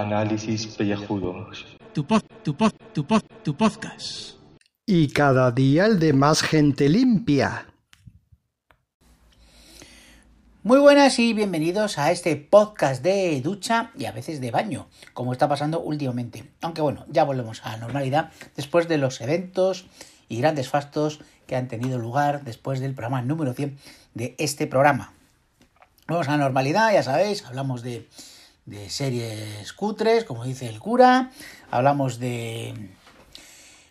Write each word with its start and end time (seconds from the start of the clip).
Análisis 0.00 0.66
pellejudos. 0.66 1.66
Tu 1.92 2.06
pod, 2.06 2.22
tu 2.42 2.56
pod, 2.56 2.72
tu 2.94 3.04
pod, 3.04 3.22
tu 3.42 3.54
podcast. 3.54 4.38
Y 4.86 5.08
cada 5.08 5.50
día 5.50 5.84
el 5.84 5.98
de 5.98 6.14
más 6.14 6.40
gente 6.40 6.88
limpia. 6.88 7.66
Muy 10.62 10.78
buenas 10.78 11.18
y 11.18 11.34
bienvenidos 11.34 11.98
a 11.98 12.10
este 12.12 12.34
podcast 12.36 13.02
de 13.02 13.42
ducha 13.42 13.90
y 13.94 14.06
a 14.06 14.12
veces 14.12 14.40
de 14.40 14.50
baño, 14.50 14.88
como 15.12 15.34
está 15.34 15.50
pasando 15.50 15.80
últimamente. 15.80 16.44
Aunque 16.62 16.80
bueno, 16.80 17.04
ya 17.10 17.24
volvemos 17.24 17.60
a 17.66 17.72
la 17.72 17.76
normalidad 17.76 18.30
después 18.56 18.88
de 18.88 18.96
los 18.96 19.20
eventos 19.20 19.84
y 20.30 20.38
grandes 20.38 20.70
fastos 20.70 21.20
que 21.46 21.56
han 21.56 21.68
tenido 21.68 21.98
lugar 21.98 22.42
después 22.44 22.80
del 22.80 22.94
programa 22.94 23.20
número 23.20 23.52
100 23.52 23.76
de 24.14 24.34
este 24.38 24.66
programa. 24.66 25.12
Vamos 26.08 26.26
a 26.28 26.32
la 26.32 26.38
normalidad, 26.38 26.90
ya 26.90 27.02
sabéis, 27.02 27.44
hablamos 27.44 27.82
de, 27.82 28.08
de 28.70 28.88
series 28.88 29.72
cutres, 29.72 30.24
como 30.24 30.44
dice 30.44 30.68
el 30.68 30.78
cura, 30.78 31.30
hablamos 31.70 32.18
de 32.18 32.72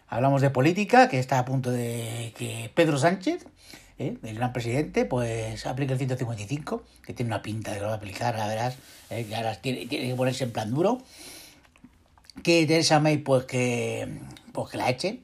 hablamos 0.07 0.41
de 0.41 0.49
política, 0.49 1.09
que 1.09 1.19
está 1.19 1.37
a 1.37 1.45
punto 1.45 1.69
de 1.69 2.33
que 2.37 2.71
Pedro 2.73 2.97
Sánchez 2.97 3.45
¿eh? 3.99 4.17
el 4.23 4.35
gran 4.35 4.53
presidente, 4.53 5.05
pues 5.05 5.65
aplica 5.67 5.93
el 5.93 5.99
155, 5.99 6.83
que 7.05 7.13
tiene 7.13 7.29
una 7.29 7.41
pinta 7.41 7.71
de 7.71 7.77
que 7.77 7.81
lo 7.81 7.87
va 7.87 7.93
a 7.93 7.97
aplicar, 7.97 8.35
la 8.37 8.47
verás, 8.47 8.77
¿eh? 9.09 9.25
que 9.25 9.35
ahora 9.35 9.55
tiene, 9.55 9.87
que 9.87 10.15
ponerse 10.15 10.45
en 10.45 10.51
plan 10.51 10.73
duro. 10.73 10.99
Que 12.41 12.65
Teresa 12.65 13.01
May, 13.01 13.17
pues 13.17 13.43
que, 13.43 14.07
pues 14.53 14.71
que 14.71 14.77
la 14.77 14.89
eche. 14.89 15.19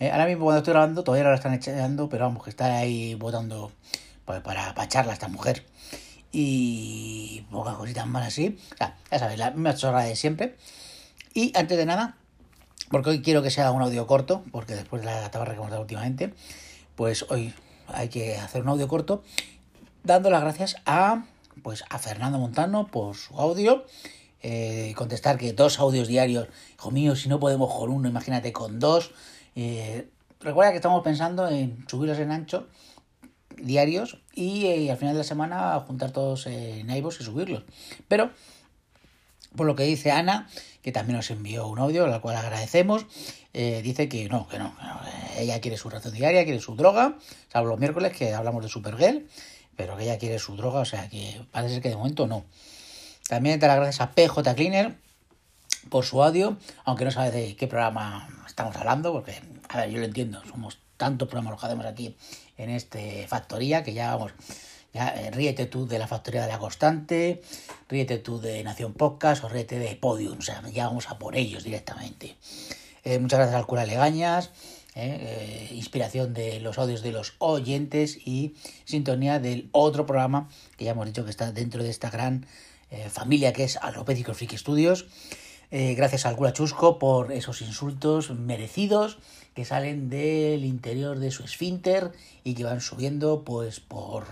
¿eh? 0.00 0.10
ahora 0.10 0.26
mismo 0.26 0.44
cuando 0.44 0.58
estoy 0.58 0.72
grabando 0.72 1.04
todavía 1.04 1.24
no 1.24 1.30
la 1.30 1.36
están 1.36 1.52
echando, 1.52 2.08
pero 2.08 2.24
vamos, 2.24 2.42
que 2.42 2.50
está 2.50 2.78
ahí 2.78 3.14
votando 3.14 3.70
pues, 4.24 4.40
para, 4.40 4.74
para 4.74 4.86
echarla 4.86 5.12
a 5.12 5.14
esta 5.14 5.28
mujer. 5.28 5.62
Y 6.36 7.46
pocas 7.52 7.76
cositas 7.76 8.08
más 8.08 8.26
así. 8.26 8.58
O 8.72 8.76
sea, 8.76 8.96
ya 9.08 9.18
sabéis, 9.20 9.38
la 9.38 9.52
misma 9.52 9.76
chorra 9.76 10.02
de 10.02 10.16
siempre. 10.16 10.56
Y 11.32 11.56
antes 11.56 11.78
de 11.78 11.86
nada, 11.86 12.16
porque 12.90 13.10
hoy 13.10 13.22
quiero 13.22 13.40
que 13.40 13.50
sea 13.50 13.70
un 13.70 13.82
audio 13.82 14.08
corto, 14.08 14.42
porque 14.50 14.74
después 14.74 15.02
de 15.02 15.06
la 15.06 15.30
tabarra 15.30 15.52
que 15.52 15.58
hemos 15.58 15.70
dado 15.70 15.82
últimamente, 15.82 16.34
pues 16.96 17.24
hoy 17.30 17.54
hay 17.86 18.08
que 18.08 18.36
hacer 18.36 18.62
un 18.62 18.68
audio 18.68 18.88
corto, 18.88 19.22
dando 20.02 20.28
las 20.28 20.40
gracias 20.40 20.76
a, 20.86 21.24
pues, 21.62 21.84
a 21.88 22.00
Fernando 22.00 22.38
Montano 22.40 22.88
por 22.88 23.14
su 23.14 23.38
audio. 23.40 23.84
Eh, 24.42 24.92
contestar 24.96 25.38
que 25.38 25.52
dos 25.52 25.78
audios 25.78 26.08
diarios, 26.08 26.48
hijo 26.76 26.90
mío, 26.90 27.14
si 27.14 27.28
no 27.28 27.38
podemos 27.38 27.72
con 27.72 27.90
uno, 27.90 28.08
imagínate 28.08 28.52
con 28.52 28.80
dos. 28.80 29.12
Eh, 29.54 30.08
recuerda 30.40 30.72
que 30.72 30.78
estamos 30.78 31.04
pensando 31.04 31.48
en 31.48 31.86
subirlos 31.88 32.18
en 32.18 32.32
ancho 32.32 32.66
diarios 33.58 34.18
y 34.34 34.66
eh, 34.66 34.90
al 34.90 34.96
final 34.96 35.14
de 35.14 35.18
la 35.18 35.24
semana 35.24 35.78
juntar 35.86 36.10
todos 36.10 36.46
en 36.46 36.88
iVoox 36.90 37.20
y 37.20 37.24
subirlos. 37.24 37.62
Pero, 38.08 38.30
por 39.56 39.66
lo 39.66 39.76
que 39.76 39.84
dice 39.84 40.10
Ana, 40.10 40.48
que 40.82 40.92
también 40.92 41.16
nos 41.16 41.30
envió 41.30 41.66
un 41.66 41.78
audio, 41.78 42.04
al 42.04 42.20
cual 42.20 42.36
agradecemos, 42.36 43.06
eh, 43.54 43.80
dice 43.82 44.08
que 44.08 44.28
no, 44.28 44.46
que 44.48 44.58
no, 44.58 44.76
que 44.76 44.82
no, 44.84 45.00
ella 45.38 45.60
quiere 45.60 45.76
su 45.76 45.88
ración 45.88 46.12
diaria, 46.12 46.44
quiere 46.44 46.60
su 46.60 46.76
droga, 46.76 47.16
salvo 47.52 47.68
los 47.68 47.78
miércoles 47.78 48.16
que 48.16 48.34
hablamos 48.34 48.62
de 48.62 48.68
Supergirl, 48.68 49.26
pero 49.76 49.96
que 49.96 50.04
ella 50.04 50.18
quiere 50.18 50.38
su 50.38 50.56
droga, 50.56 50.80
o 50.80 50.84
sea 50.84 51.08
que 51.08 51.40
parece 51.50 51.80
que 51.80 51.88
de 51.88 51.96
momento 51.96 52.26
no. 52.26 52.44
También 53.28 53.58
te 53.58 53.66
las 53.66 53.76
gracias 53.76 54.00
a 54.02 54.12
PJ 54.12 54.54
Cleaner 54.54 54.98
por 55.88 56.04
su 56.04 56.22
audio, 56.22 56.56
aunque 56.84 57.04
no 57.04 57.10
sabes 57.10 57.32
de 57.32 57.56
qué 57.56 57.66
programa 57.66 58.28
estamos 58.46 58.76
hablando, 58.76 59.12
porque, 59.12 59.40
a 59.68 59.78
ver, 59.78 59.90
yo 59.90 59.98
lo 59.98 60.04
entiendo, 60.04 60.42
somos 60.50 60.78
tantos 60.96 61.28
programas 61.28 61.52
los 61.52 61.60
que 61.60 61.66
hacemos 61.66 61.86
aquí 61.86 62.16
en 62.56 62.70
este 62.70 63.26
Factoría, 63.28 63.82
que 63.82 63.92
ya 63.92 64.14
vamos, 64.14 64.32
ya, 64.92 65.08
eh, 65.08 65.30
ríete 65.30 65.66
tú 65.66 65.86
de 65.86 65.98
la 65.98 66.06
Factoría 66.06 66.42
de 66.42 66.48
la 66.48 66.58
Constante, 66.58 67.42
ríete 67.88 68.18
tú 68.18 68.40
de 68.40 68.62
Nación 68.62 68.92
Podcast 68.92 69.42
o 69.42 69.48
ríete 69.48 69.78
de 69.78 69.96
Podium, 69.96 70.38
o 70.38 70.42
sea, 70.42 70.62
ya 70.72 70.86
vamos 70.86 71.08
a 71.08 71.18
por 71.18 71.36
ellos 71.36 71.64
directamente. 71.64 72.36
Eh, 73.02 73.18
muchas 73.18 73.40
gracias 73.40 73.56
al 73.58 73.66
cura 73.66 73.84
Legañas, 73.84 74.50
eh, 74.94 75.68
inspiración 75.72 76.32
de 76.32 76.60
los 76.60 76.78
audios 76.78 77.02
de 77.02 77.10
los 77.10 77.34
oyentes 77.38 78.16
y 78.24 78.54
sintonía 78.84 79.40
del 79.40 79.68
otro 79.72 80.06
programa 80.06 80.48
que 80.76 80.84
ya 80.84 80.92
hemos 80.92 81.06
dicho 81.06 81.24
que 81.24 81.30
está 81.30 81.50
dentro 81.50 81.82
de 81.82 81.90
esta 81.90 82.10
gran 82.10 82.46
familia 83.10 83.52
que 83.52 83.64
es 83.64 83.76
Alopédico 83.78 84.34
Freak 84.34 84.56
Studios. 84.56 85.06
Eh, 85.70 85.94
gracias 85.94 86.26
al 86.26 86.36
cura 86.36 86.52
Chusco 86.52 86.98
por 86.98 87.32
esos 87.32 87.60
insultos 87.62 88.30
merecidos 88.30 89.18
que 89.54 89.64
salen 89.64 90.10
del 90.10 90.64
interior 90.64 91.18
de 91.18 91.30
su 91.30 91.44
esfínter 91.44 92.12
y 92.42 92.54
que 92.54 92.64
van 92.64 92.80
subiendo 92.80 93.44
pues 93.44 93.80
por, 93.80 94.26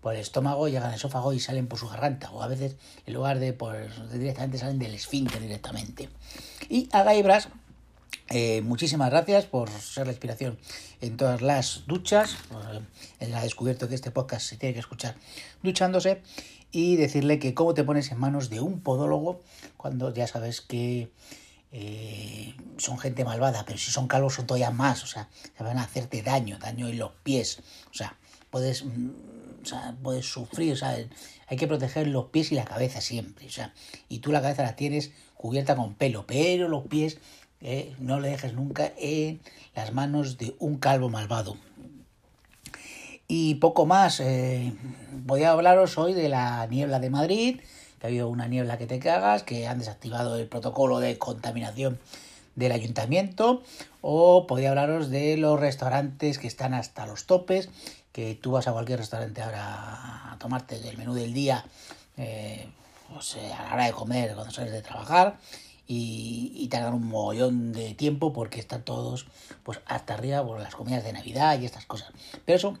por 0.00 0.14
el 0.14 0.20
estómago, 0.20 0.68
llegan 0.68 0.84
al 0.84 0.94
esófago 0.94 1.32
y 1.32 1.40
salen 1.40 1.66
por 1.66 1.78
su 1.78 1.88
garganta. 1.88 2.30
O 2.30 2.42
a 2.42 2.48
veces 2.48 2.76
en 3.06 3.14
lugar 3.14 3.38
de 3.38 3.52
por 3.52 3.76
directamente 4.12 4.58
salen 4.58 4.78
del 4.78 4.94
esfínter 4.94 5.40
directamente. 5.40 6.08
Y 6.68 6.88
a 6.92 7.02
Gaibras, 7.02 7.48
eh, 8.30 8.62
muchísimas 8.62 9.10
gracias 9.10 9.44
por 9.44 9.68
ser 9.70 10.06
la 10.06 10.12
inspiración 10.12 10.58
en 11.00 11.16
todas 11.16 11.42
las 11.42 11.84
duchas. 11.86 12.36
Él 13.20 13.34
ha 13.34 13.42
descubierto 13.42 13.88
que 13.88 13.94
este 13.94 14.10
podcast 14.10 14.46
se 14.46 14.56
tiene 14.56 14.72
que 14.72 14.80
escuchar 14.80 15.14
duchándose. 15.62 16.22
Y 16.74 16.96
decirle 16.96 17.38
que 17.38 17.54
cómo 17.54 17.72
te 17.72 17.84
pones 17.84 18.10
en 18.10 18.18
manos 18.18 18.50
de 18.50 18.58
un 18.58 18.80
podólogo 18.80 19.40
cuando 19.76 20.12
ya 20.12 20.26
sabes 20.26 20.60
que 20.60 21.12
eh, 21.70 22.52
son 22.78 22.98
gente 22.98 23.24
malvada, 23.24 23.64
pero 23.64 23.78
si 23.78 23.92
son 23.92 24.08
calvos 24.08 24.34
son 24.34 24.48
todavía 24.48 24.72
más. 24.72 25.04
O 25.04 25.06
sea, 25.06 25.28
se 25.56 25.62
van 25.62 25.78
a 25.78 25.84
hacerte 25.84 26.20
daño, 26.22 26.58
daño 26.58 26.88
en 26.88 26.98
los 26.98 27.12
pies. 27.22 27.60
O 27.92 27.94
sea, 27.94 28.18
puedes, 28.50 28.84
sea, 29.62 29.96
puedes 30.02 30.26
sufrir. 30.26 30.72
O 30.72 30.76
sea, 30.76 30.98
hay 31.46 31.56
que 31.56 31.68
proteger 31.68 32.08
los 32.08 32.24
pies 32.26 32.50
y 32.50 32.56
la 32.56 32.64
cabeza 32.64 33.00
siempre. 33.00 33.46
O 33.46 33.50
sea, 33.50 33.72
y 34.08 34.18
tú 34.18 34.32
la 34.32 34.42
cabeza 34.42 34.64
la 34.64 34.74
tienes 34.74 35.12
cubierta 35.36 35.76
con 35.76 35.94
pelo, 35.94 36.26
pero 36.26 36.66
los 36.68 36.88
pies 36.88 37.18
eh, 37.60 37.94
no 38.00 38.18
le 38.18 38.30
dejes 38.30 38.52
nunca 38.52 38.92
en 38.98 39.40
las 39.76 39.92
manos 39.92 40.38
de 40.38 40.56
un 40.58 40.78
calvo 40.78 41.08
malvado. 41.08 41.56
Y 43.26 43.54
poco 43.54 43.86
más, 43.86 44.20
eh, 44.20 44.72
voy 45.24 45.44
a 45.44 45.52
hablaros 45.52 45.96
hoy 45.96 46.12
de 46.12 46.28
la 46.28 46.66
niebla 46.66 47.00
de 47.00 47.08
Madrid, 47.08 47.60
que 47.98 48.06
ha 48.06 48.08
habido 48.08 48.28
una 48.28 48.48
niebla 48.48 48.76
que 48.76 48.86
te 48.86 48.98
cagas, 48.98 49.42
que 49.42 49.66
han 49.66 49.78
desactivado 49.78 50.36
el 50.36 50.46
protocolo 50.46 51.00
de 51.00 51.16
contaminación 51.16 51.98
del 52.54 52.72
ayuntamiento, 52.72 53.62
o 54.02 54.46
podría 54.46 54.70
hablaros 54.70 55.08
de 55.10 55.38
los 55.38 55.58
restaurantes 55.58 56.38
que 56.38 56.46
están 56.46 56.74
hasta 56.74 57.06
los 57.06 57.24
topes, 57.24 57.70
que 58.12 58.34
tú 58.34 58.52
vas 58.52 58.68
a 58.68 58.72
cualquier 58.72 58.98
restaurante 58.98 59.40
ahora 59.40 60.32
a 60.32 60.38
tomarte 60.38 60.76
el 60.76 60.98
menú 60.98 61.14
del 61.14 61.32
día, 61.32 61.64
eh, 62.18 62.68
pues, 63.10 63.36
a 63.36 63.68
la 63.68 63.74
hora 63.74 63.86
de 63.86 63.92
comer 63.92 64.34
cuando 64.34 64.52
sales 64.52 64.72
de 64.72 64.82
trabajar, 64.82 65.38
y, 65.86 66.52
y 66.56 66.68
tardan 66.68 66.94
un 66.94 67.08
mogollón 67.08 67.72
de 67.72 67.94
tiempo 67.94 68.32
porque 68.32 68.60
están 68.60 68.82
todos 68.82 69.26
pues 69.62 69.80
hasta 69.84 70.14
arriba 70.14 70.42
por 70.42 70.58
las 70.58 70.74
comidas 70.74 71.04
de 71.04 71.12
Navidad 71.12 71.60
y 71.60 71.66
estas 71.66 71.84
cosas. 71.84 72.10
Pero 72.46 72.56
eso 72.56 72.78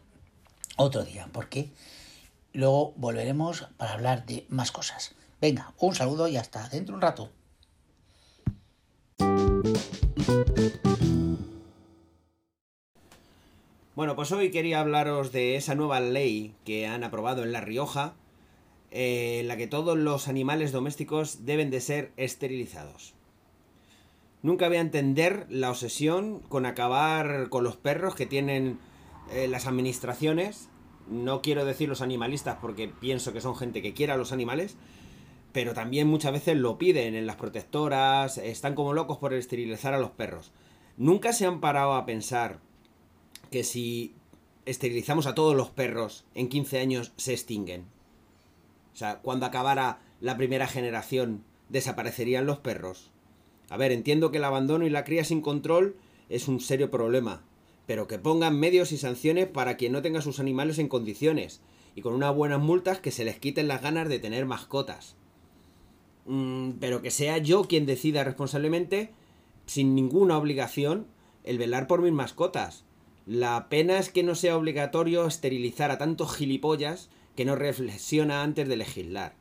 otro 0.76 1.04
día, 1.04 1.28
porque 1.32 1.70
luego 2.52 2.92
volveremos 2.96 3.68
para 3.76 3.94
hablar 3.94 4.26
de 4.26 4.46
más 4.48 4.72
cosas. 4.72 5.14
Venga, 5.40 5.74
un 5.78 5.94
saludo 5.94 6.28
y 6.28 6.36
hasta 6.36 6.68
dentro 6.68 6.92
de 6.92 6.96
un 6.96 7.02
rato. 7.02 7.30
Bueno, 13.94 14.16
pues 14.16 14.32
hoy 14.32 14.50
quería 14.50 14.80
hablaros 14.80 15.30
de 15.30 15.56
esa 15.56 15.76
nueva 15.76 16.00
ley 16.00 16.54
que 16.64 16.86
han 16.86 17.04
aprobado 17.04 17.44
en 17.44 17.52
La 17.52 17.60
Rioja, 17.60 18.14
eh, 18.90 19.38
en 19.40 19.48
la 19.48 19.56
que 19.56 19.68
todos 19.68 19.96
los 19.96 20.26
animales 20.26 20.72
domésticos 20.72 21.44
deben 21.46 21.70
de 21.70 21.80
ser 21.80 22.12
esterilizados. 22.16 23.14
Nunca 24.42 24.68
voy 24.68 24.78
a 24.78 24.80
entender 24.80 25.46
la 25.48 25.70
obsesión 25.70 26.40
con 26.40 26.66
acabar 26.66 27.48
con 27.50 27.64
los 27.64 27.76
perros 27.76 28.14
que 28.14 28.26
tienen 28.26 28.78
eh, 29.30 29.48
las 29.48 29.66
administraciones. 29.66 30.68
No 31.08 31.42
quiero 31.42 31.64
decir 31.64 31.88
los 31.88 32.00
animalistas 32.00 32.58
porque 32.60 32.88
pienso 32.88 33.32
que 33.32 33.40
son 33.40 33.56
gente 33.56 33.82
que 33.82 33.94
quiere 33.94 34.12
a 34.12 34.16
los 34.16 34.32
animales, 34.32 34.76
pero 35.52 35.74
también 35.74 36.08
muchas 36.08 36.32
veces 36.32 36.56
lo 36.56 36.78
piden 36.78 37.14
en 37.14 37.26
las 37.26 37.36
protectoras, 37.36 38.38
están 38.38 38.74
como 38.74 38.94
locos 38.94 39.18
por 39.18 39.34
esterilizar 39.34 39.94
a 39.94 39.98
los 39.98 40.10
perros. 40.10 40.52
Nunca 40.96 41.32
se 41.32 41.46
han 41.46 41.60
parado 41.60 41.94
a 41.94 42.06
pensar 42.06 42.60
que 43.50 43.64
si 43.64 44.14
esterilizamos 44.64 45.26
a 45.26 45.34
todos 45.34 45.54
los 45.54 45.70
perros 45.70 46.24
en 46.34 46.48
15 46.48 46.80
años 46.80 47.12
se 47.16 47.32
extinguen. 47.32 47.84
O 48.94 48.96
sea, 48.96 49.20
cuando 49.20 49.46
acabara 49.46 50.00
la 50.20 50.36
primera 50.36 50.66
generación, 50.66 51.44
¿desaparecerían 51.68 52.46
los 52.46 52.58
perros? 52.58 53.10
A 53.70 53.76
ver, 53.76 53.92
entiendo 53.92 54.30
que 54.30 54.38
el 54.38 54.44
abandono 54.44 54.86
y 54.86 54.90
la 54.90 55.04
cría 55.04 55.24
sin 55.24 55.40
control 55.40 55.96
es 56.28 56.48
un 56.48 56.60
serio 56.60 56.90
problema, 56.90 57.42
pero 57.86 58.06
que 58.06 58.18
pongan 58.18 58.58
medios 58.58 58.92
y 58.92 58.98
sanciones 58.98 59.46
para 59.46 59.76
quien 59.76 59.92
no 59.92 60.02
tenga 60.02 60.22
sus 60.22 60.40
animales 60.40 60.78
en 60.78 60.88
condiciones, 60.88 61.60
y 61.94 62.02
con 62.02 62.14
unas 62.14 62.34
buenas 62.34 62.60
multas 62.60 62.98
que 62.98 63.10
se 63.10 63.24
les 63.24 63.38
quiten 63.38 63.68
las 63.68 63.82
ganas 63.82 64.08
de 64.08 64.18
tener 64.18 64.46
mascotas. 64.46 65.16
Mm, 66.26 66.72
pero 66.80 67.02
que 67.02 67.10
sea 67.10 67.38
yo 67.38 67.64
quien 67.64 67.86
decida 67.86 68.24
responsablemente, 68.24 69.10
sin 69.66 69.94
ninguna 69.94 70.38
obligación, 70.38 71.06
el 71.44 71.58
velar 71.58 71.86
por 71.86 72.02
mis 72.02 72.12
mascotas. 72.12 72.84
La 73.26 73.68
pena 73.68 73.98
es 73.98 74.10
que 74.10 74.22
no 74.22 74.34
sea 74.34 74.56
obligatorio 74.56 75.26
esterilizar 75.26 75.90
a 75.90 75.98
tantos 75.98 76.34
gilipollas 76.34 77.10
que 77.36 77.44
no 77.44 77.56
reflexiona 77.56 78.42
antes 78.42 78.68
de 78.68 78.76
legislar. 78.76 79.34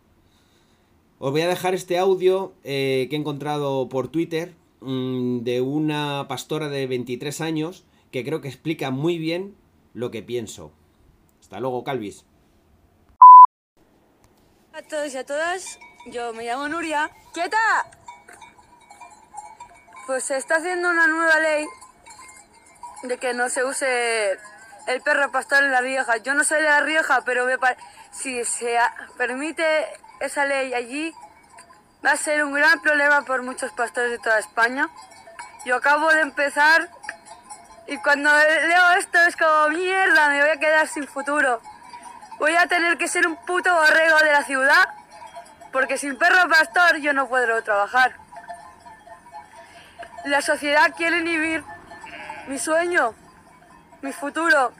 Os 1.19 1.31
voy 1.31 1.41
a 1.41 1.47
dejar 1.47 1.73
este 1.73 1.97
audio 1.97 2.53
eh, 2.63 3.07
que 3.09 3.15
he 3.15 3.19
encontrado 3.19 3.87
por 3.89 4.09
Twitter 4.09 4.53
mm, 4.81 5.39
de 5.39 5.61
una 5.61 6.25
pastora 6.27 6.69
de 6.69 6.87
23 6.87 7.41
años 7.41 7.85
que 8.13 8.23
creo 8.23 8.41
que 8.41 8.47
explica 8.47 8.91
muy 8.91 9.17
bien 9.17 9.57
lo 9.95 10.11
que 10.11 10.21
pienso. 10.21 10.71
Hasta 11.41 11.59
luego, 11.59 11.83
Calvis. 11.83 12.25
a 14.71 14.81
todos 14.83 15.11
y 15.13 15.17
a 15.17 15.25
todas. 15.25 15.79
Yo 16.11 16.31
me 16.31 16.45
llamo 16.45 16.69
Nuria. 16.69 17.09
¡Quieta! 17.33 17.57
Pues 20.05 20.25
se 20.25 20.37
está 20.37 20.57
haciendo 20.57 20.91
una 20.91 21.07
nueva 21.07 21.39
ley 21.39 21.65
de 23.01 23.17
que 23.17 23.33
no 23.33 23.49
se 23.49 23.65
use 23.65 24.37
el 24.85 25.01
perro 25.03 25.31
pastor 25.31 25.63
en 25.63 25.71
La 25.71 25.81
Rioja. 25.81 26.17
Yo 26.17 26.35
no 26.35 26.43
soy 26.43 26.61
de 26.61 26.69
La 26.69 26.81
Rioja, 26.81 27.23
pero 27.25 27.47
si 28.11 28.45
se 28.45 28.77
permite 29.17 29.87
esa 30.19 30.45
ley 30.45 30.75
allí, 30.75 31.11
va 32.05 32.11
a 32.11 32.17
ser 32.17 32.43
un 32.43 32.53
gran 32.53 32.79
problema 32.79 33.25
por 33.25 33.41
muchos 33.41 33.71
pastores 33.71 34.11
de 34.11 34.19
toda 34.19 34.37
España. 34.37 34.87
Yo 35.65 35.77
acabo 35.77 36.09
de 36.09 36.21
empezar 36.21 36.91
y 37.87 37.97
cuando 37.97 38.29
leo 38.31 38.91
esto 38.97 39.19
es 39.27 39.35
como 39.35 39.69
mierda, 39.69 40.29
me 40.29 40.41
voy 40.41 40.49
a 40.49 40.57
quedar 40.57 40.87
sin 40.87 41.07
futuro. 41.07 41.61
Voy 42.39 42.55
a 42.55 42.67
tener 42.67 42.97
que 42.97 43.07
ser 43.07 43.27
un 43.27 43.35
puto 43.45 43.73
borrego 43.73 44.17
de 44.19 44.31
la 44.31 44.43
ciudad 44.43 44.87
porque 45.71 45.97
sin 45.97 46.17
perro 46.17 46.47
pastor 46.49 46.97
yo 46.97 47.13
no 47.13 47.27
puedo 47.27 47.61
trabajar. 47.63 48.13
La 50.25 50.41
sociedad 50.41 50.93
quiere 50.95 51.17
inhibir 51.17 51.63
mi 52.47 52.57
sueño, 52.57 53.13
mi 54.01 54.13
futuro. 54.13 54.73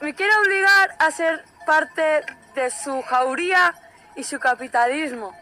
Me 0.00 0.14
quiere 0.14 0.36
obligar 0.36 0.94
a 0.98 1.10
ser 1.10 1.44
parte 1.64 2.22
de 2.54 2.70
su 2.70 3.02
jauría 3.02 3.74
y 4.16 4.24
su 4.24 4.38
capitalismo. 4.38 5.32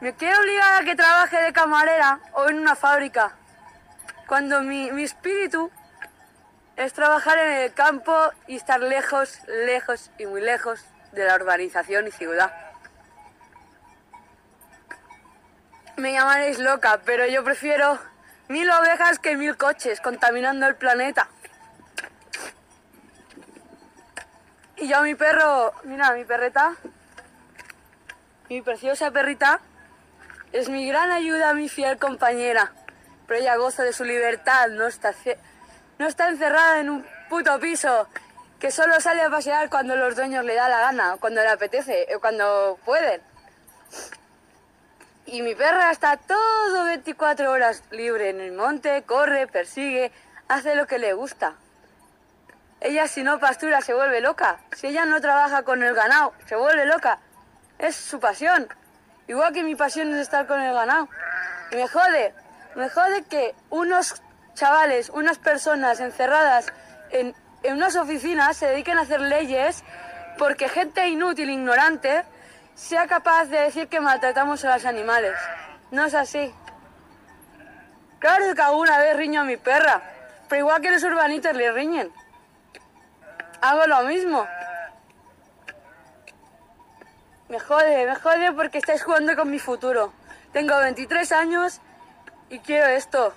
Me 0.00 0.14
quiere 0.14 0.36
obligar 0.38 0.82
a 0.82 0.84
que 0.84 0.96
trabaje 0.96 1.40
de 1.42 1.52
camarera 1.52 2.18
o 2.32 2.48
en 2.48 2.58
una 2.58 2.74
fábrica. 2.74 3.32
Cuando 4.26 4.62
mi, 4.62 4.90
mi 4.90 5.04
espíritu 5.04 5.70
es 6.80 6.94
trabajar 6.94 7.36
en 7.38 7.52
el 7.52 7.74
campo 7.74 8.30
y 8.46 8.56
estar 8.56 8.80
lejos, 8.80 9.40
lejos 9.46 10.10
y 10.16 10.24
muy 10.24 10.40
lejos 10.40 10.82
de 11.12 11.24
la 11.24 11.34
urbanización 11.34 12.06
y 12.06 12.10
ciudad. 12.10 12.50
Me 15.96 16.14
llamaréis 16.14 16.58
loca, 16.58 17.02
pero 17.04 17.26
yo 17.26 17.44
prefiero 17.44 17.98
mil 18.48 18.70
ovejas 18.70 19.18
que 19.18 19.36
mil 19.36 19.58
coches 19.58 20.00
contaminando 20.00 20.66
el 20.66 20.74
planeta. 20.76 21.28
Y 24.76 24.88
yo 24.88 24.96
a 24.96 25.02
mi 25.02 25.14
perro, 25.14 25.74
mira, 25.84 26.12
mi 26.14 26.24
perreta, 26.24 26.76
mi 28.48 28.62
preciosa 28.62 29.10
perrita, 29.10 29.60
es 30.52 30.70
mi 30.70 30.88
gran 30.88 31.12
ayuda, 31.12 31.52
mi 31.52 31.68
fiel 31.68 31.98
compañera. 31.98 32.72
Pero 33.26 33.38
ella 33.38 33.56
goza 33.56 33.82
de 33.82 33.92
su 33.92 34.04
libertad, 34.04 34.68
no 34.70 34.86
está, 34.86 35.12
no 36.00 36.06
está 36.06 36.30
encerrada 36.30 36.80
en 36.80 36.88
un 36.88 37.06
puto 37.28 37.60
piso 37.60 38.08
que 38.58 38.70
solo 38.70 38.98
sale 39.00 39.20
a 39.20 39.28
pasear 39.28 39.68
cuando 39.68 39.96
los 39.96 40.16
dueños 40.16 40.46
le 40.46 40.54
da 40.54 40.66
la 40.66 40.80
gana, 40.80 41.18
cuando 41.20 41.42
le 41.42 41.48
apetece, 41.48 42.06
o 42.16 42.20
cuando 42.20 42.78
pueden. 42.86 43.20
Y 45.26 45.42
mi 45.42 45.54
perra 45.54 45.90
está 45.90 46.16
todo 46.16 46.84
24 46.84 47.50
horas 47.50 47.82
libre 47.90 48.30
en 48.30 48.40
el 48.40 48.52
monte, 48.52 49.02
corre, 49.02 49.46
persigue, 49.46 50.10
hace 50.48 50.74
lo 50.74 50.86
que 50.86 50.98
le 50.98 51.12
gusta. 51.12 51.56
Ella 52.80 53.06
si 53.06 53.22
no 53.22 53.38
pastura 53.38 53.82
se 53.82 53.92
vuelve 53.92 54.22
loca. 54.22 54.58
Si 54.74 54.86
ella 54.86 55.04
no 55.04 55.20
trabaja 55.20 55.64
con 55.64 55.82
el 55.82 55.94
ganado, 55.94 56.32
se 56.46 56.56
vuelve 56.56 56.86
loca. 56.86 57.18
Es 57.78 57.94
su 57.94 58.18
pasión. 58.20 58.68
Igual 59.28 59.52
que 59.52 59.64
mi 59.64 59.74
pasión 59.74 60.14
es 60.14 60.20
estar 60.20 60.46
con 60.46 60.62
el 60.62 60.72
ganado. 60.72 61.10
Y 61.72 61.76
me 61.76 61.86
jode, 61.88 62.32
me 62.74 62.88
jode 62.88 63.22
que 63.24 63.54
unos 63.68 64.22
chavales, 64.60 65.08
unas 65.08 65.38
personas 65.38 66.00
encerradas 66.00 66.70
en, 67.12 67.34
en 67.62 67.74
unas 67.74 67.96
oficinas 67.96 68.58
se 68.58 68.66
dediquen 68.66 68.98
a 68.98 69.02
hacer 69.02 69.22
leyes 69.22 69.82
porque 70.36 70.68
gente 70.68 71.08
inútil, 71.08 71.48
ignorante, 71.48 72.24
sea 72.74 73.06
capaz 73.06 73.46
de 73.46 73.58
decir 73.58 73.88
que 73.88 74.00
maltratamos 74.00 74.62
a 74.66 74.74
los 74.74 74.84
animales. 74.84 75.34
No 75.90 76.04
es 76.04 76.12
así. 76.12 76.54
Claro 78.18 78.54
que 78.54 78.60
alguna 78.60 78.98
vez 78.98 79.16
riño 79.16 79.40
a 79.40 79.44
mi 79.44 79.56
perra, 79.56 80.02
pero 80.46 80.60
igual 80.60 80.82
que 80.82 80.90
los 80.90 81.02
urbanitos 81.04 81.54
le 81.54 81.72
riñen. 81.72 82.12
Hago 83.62 83.86
lo 83.86 84.02
mismo. 84.02 84.46
Me 87.48 87.58
jode, 87.58 88.06
me 88.06 88.14
jode 88.14 88.52
porque 88.52 88.76
estáis 88.76 89.02
jugando 89.02 89.34
con 89.36 89.50
mi 89.50 89.58
futuro. 89.58 90.12
Tengo 90.52 90.76
23 90.76 91.32
años 91.32 91.80
y 92.50 92.58
quiero 92.58 92.86
esto. 92.88 93.32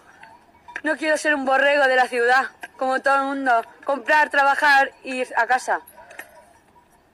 No 0.84 0.98
quiero 0.98 1.16
ser 1.16 1.34
un 1.34 1.46
borrego 1.46 1.88
de 1.88 1.96
la 1.96 2.08
ciudad, 2.08 2.48
como 2.78 3.02
todo 3.02 3.16
el 3.16 3.24
mundo. 3.24 3.62
Comprar, 3.86 4.30
trabajar, 4.30 4.92
ir 5.04 5.34
a 5.38 5.48
casa. 5.48 5.80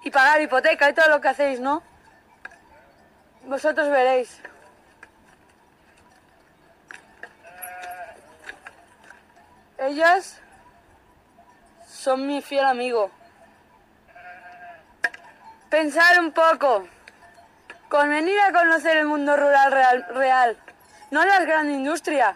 Y 0.04 0.10
pagar 0.10 0.42
hipoteca 0.42 0.90
y 0.90 0.94
todo 0.94 1.08
lo 1.10 1.22
que 1.22 1.28
hacéis, 1.28 1.60
¿no? 1.60 1.84
Vosotros 3.44 3.90
veréis. 3.90 4.42
Ellas 9.78 10.40
son 11.88 12.26
mi 12.26 12.42
fiel 12.42 12.66
amigo. 12.66 13.12
Pensar 15.70 16.20
un 16.20 16.32
poco. 16.32 16.88
Con 17.88 18.10
venir 18.10 18.40
a 18.40 18.52
conocer 18.52 18.98
el 18.98 19.06
mundo 19.06 19.38
rural 19.38 19.72
real, 19.72 20.06
real. 20.10 20.58
No 21.12 21.24
la 21.24 21.40
gran 21.42 21.72
industria. 21.72 22.36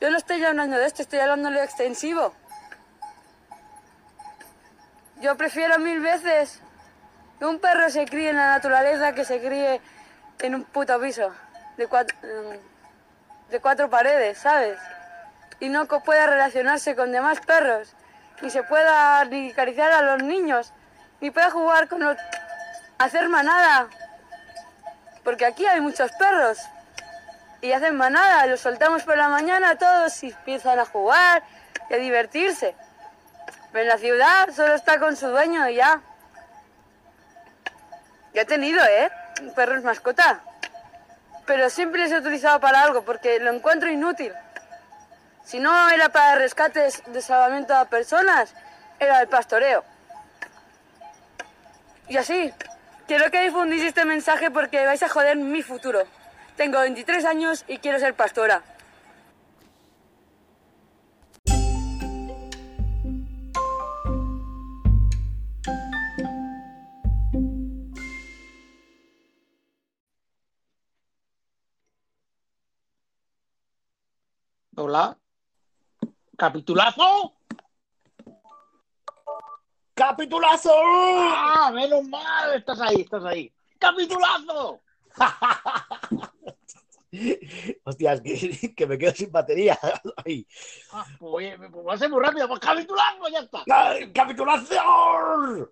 Yo 0.00 0.10
no 0.10 0.16
estoy 0.16 0.44
hablando 0.44 0.76
de 0.76 0.86
esto, 0.86 1.02
estoy 1.02 1.18
hablando 1.18 1.48
de 1.48 1.56
lo 1.56 1.62
extensivo. 1.62 2.32
Yo 5.20 5.36
prefiero 5.36 5.80
mil 5.80 5.98
veces 5.98 6.60
que 7.38 7.44
un 7.44 7.58
perro 7.58 7.90
se 7.90 8.06
críe 8.06 8.30
en 8.30 8.36
la 8.36 8.46
naturaleza 8.46 9.12
que 9.12 9.24
se 9.24 9.40
críe 9.40 9.80
en 10.38 10.54
un 10.54 10.64
puto 10.64 11.00
piso 11.00 11.32
de 11.76 11.88
cuatro, 11.88 12.16
mm, 12.22 13.50
de 13.50 13.60
cuatro 13.60 13.90
paredes, 13.90 14.38
¿sabes? 14.38 14.78
Y 15.58 15.68
no 15.68 15.86
pueda 15.86 16.28
relacionarse 16.28 16.94
con 16.94 17.10
demás 17.10 17.40
perros, 17.40 17.96
ni 18.40 18.50
se 18.50 18.62
pueda 18.62 19.24
ni 19.24 19.50
acariciar 19.50 19.90
a 19.90 20.02
los 20.02 20.22
niños, 20.22 20.72
ni 21.20 21.32
pueda 21.32 21.50
jugar 21.50 21.88
con 21.88 22.04
los... 22.04 22.16
hacer 22.98 23.28
manada. 23.28 23.88
Porque 25.24 25.44
aquí 25.44 25.66
hay 25.66 25.80
muchos 25.80 26.12
perros 26.12 26.58
y 27.60 27.72
hacen 27.72 27.96
manada, 27.96 28.46
los 28.46 28.60
soltamos 28.60 29.02
por 29.02 29.16
la 29.16 29.28
mañana 29.28 29.76
todos 29.76 30.22
y 30.22 30.28
empiezan 30.28 30.78
a 30.78 30.84
jugar 30.84 31.42
y 31.90 31.94
a 31.94 31.96
divertirse. 31.96 32.74
Pero 33.72 33.82
en 33.82 33.88
la 33.88 33.98
ciudad 33.98 34.48
solo 34.54 34.74
está 34.74 34.98
con 34.98 35.16
su 35.16 35.28
dueño 35.28 35.68
y 35.68 35.76
ya. 35.76 36.00
Yo 38.34 38.42
he 38.42 38.44
tenido, 38.44 38.82
¿eh? 38.84 39.10
Perros 39.54 39.82
mascota. 39.82 40.40
Pero 41.46 41.70
siempre 41.70 42.02
les 42.02 42.12
he 42.12 42.18
utilizado 42.18 42.60
para 42.60 42.82
algo 42.82 43.02
porque 43.02 43.40
lo 43.40 43.52
encuentro 43.52 43.90
inútil. 43.90 44.32
Si 45.44 45.58
no 45.58 45.88
era 45.88 46.10
para 46.10 46.36
rescates 46.36 47.02
de 47.06 47.22
salvamento 47.22 47.74
a 47.74 47.86
personas, 47.86 48.54
era 49.00 49.20
el 49.20 49.28
pastoreo. 49.28 49.82
Y 52.08 52.16
así, 52.16 52.52
quiero 53.06 53.30
que 53.30 53.42
difundís 53.42 53.82
este 53.82 54.04
mensaje 54.04 54.50
porque 54.50 54.84
vais 54.84 55.02
a 55.02 55.08
joder 55.08 55.36
mi 55.36 55.62
futuro. 55.62 56.06
Tengo 56.58 56.80
23 56.80 57.24
años 57.24 57.64
y 57.68 57.78
quiero 57.78 58.00
ser 58.00 58.16
pastora. 58.16 58.64
Hola. 74.74 75.16
¿Capitulazo? 76.36 77.34
¡Capitulazo! 79.94 80.72
¡Ah! 80.74 81.70
Menos 81.72 82.02
mal, 82.08 82.54
estás 82.56 82.80
ahí, 82.80 83.02
estás 83.02 83.24
ahí. 83.24 83.52
¡Capitulazo! 83.78 84.80
Hostias, 87.84 88.20
que, 88.20 88.74
que 88.76 88.86
me 88.86 88.98
quedo 88.98 89.12
sin 89.12 89.30
batería. 89.32 89.78
Ay. 90.24 90.46
Ah, 90.92 91.06
pues, 91.18 91.56
pues 91.72 91.86
va 91.86 91.94
a 91.94 91.98
ser 91.98 92.10
muy 92.10 92.22
rápido. 92.22 92.48
Pues 92.48 92.60
capitulazo, 92.60 93.28
ya 93.30 93.40
está. 93.40 93.62
¡Ca- 93.66 93.96
¡Capitulación! 94.14 95.70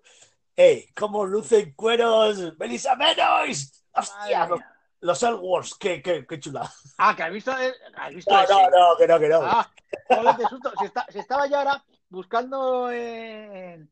¡Eh! 0.55 0.87
¿Cómo 0.95 1.25
lucen 1.25 1.73
cueros 1.73 2.57
Melissa 2.57 2.95
Menos? 2.95 3.83
¡Hostia! 3.93 4.47
Los, 4.47 4.59
los 5.01 5.23
Elworths, 5.23 5.75
qué, 5.75 6.01
qué, 6.01 6.25
qué 6.25 6.39
chula. 6.39 6.71
Ah, 6.97 7.15
que 7.15 7.23
has 7.23 7.31
visto, 7.31 7.51
eh, 7.57 7.71
has 7.95 8.13
visto 8.13 8.33
No, 8.33 8.41
ese? 8.41 8.53
no, 8.53 8.69
no, 8.69 8.97
que 8.97 9.07
no, 9.07 9.19
que 9.19 9.29
no. 9.29 9.39
Ah, 9.43 9.71
joder, 10.07 10.47
susto. 10.49 10.71
Se, 10.79 10.85
está- 10.85 11.05
se 11.09 11.19
estaba 11.19 11.45
ya 11.47 11.59
ahora 11.59 11.83
buscando. 12.09 12.89
eh, 12.91 13.85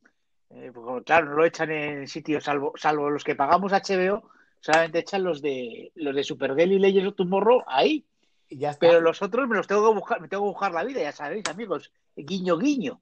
eh, 0.50 0.72
pues, 0.74 1.04
claro, 1.06 1.28
no 1.28 1.34
lo 1.36 1.46
echan 1.46 1.70
en 1.72 2.08
sitios, 2.08 2.44
salvo, 2.44 2.74
salvo 2.76 3.10
los 3.12 3.24
que 3.24 3.36
pagamos 3.36 3.72
HBO, 3.72 4.30
solamente 4.66 5.00
echan 5.00 5.24
los 5.24 5.42
de 5.42 5.92
los 5.96 6.16
de 6.16 6.24
Supergirl 6.24 6.72
y 6.72 6.80
Legends 6.80 7.10
of 7.10 7.16
Tomorrow 7.16 7.64
ahí. 7.68 8.06
Y 8.50 8.58
ya 8.58 8.72
está. 8.72 8.88
Pero 8.88 9.00
los 9.02 9.22
otros 9.22 9.48
me 9.48 9.56
los 9.58 9.68
tengo 9.68 9.88
que 9.88 9.96
buscar, 9.96 10.22
me 10.22 10.28
tengo 10.28 10.44
que 10.44 10.50
buscar 10.50 10.72
la 10.72 10.84
vida, 10.84 11.02
ya 11.02 11.12
sabéis, 11.12 11.44
amigos. 11.50 11.92
Guiño, 12.16 12.58
guiño. 12.58 13.02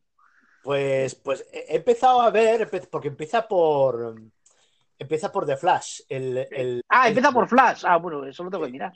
Pues, 0.63 1.15
pues 1.15 1.46
he 1.53 1.75
empezado 1.75 2.22
a 2.22 2.29
ver, 2.32 2.70
porque 2.89 3.08
empieza 3.10 3.48
por. 3.48 4.15
Empieza 5.00 5.32
por 5.32 5.46
The 5.46 5.58
Flash. 5.58 6.01
El, 6.08 6.38
el- 6.51 6.82
Ah, 6.89 7.03
el- 7.03 7.10
empieza 7.10 7.32
por 7.32 7.48
Flash. 7.48 7.84
Ah, 7.86 7.98
bueno, 7.98 8.25
eso 8.25 8.43
lo 8.43 8.50
tengo 8.50 8.65
que 8.65 8.72
mirar. 8.72 8.93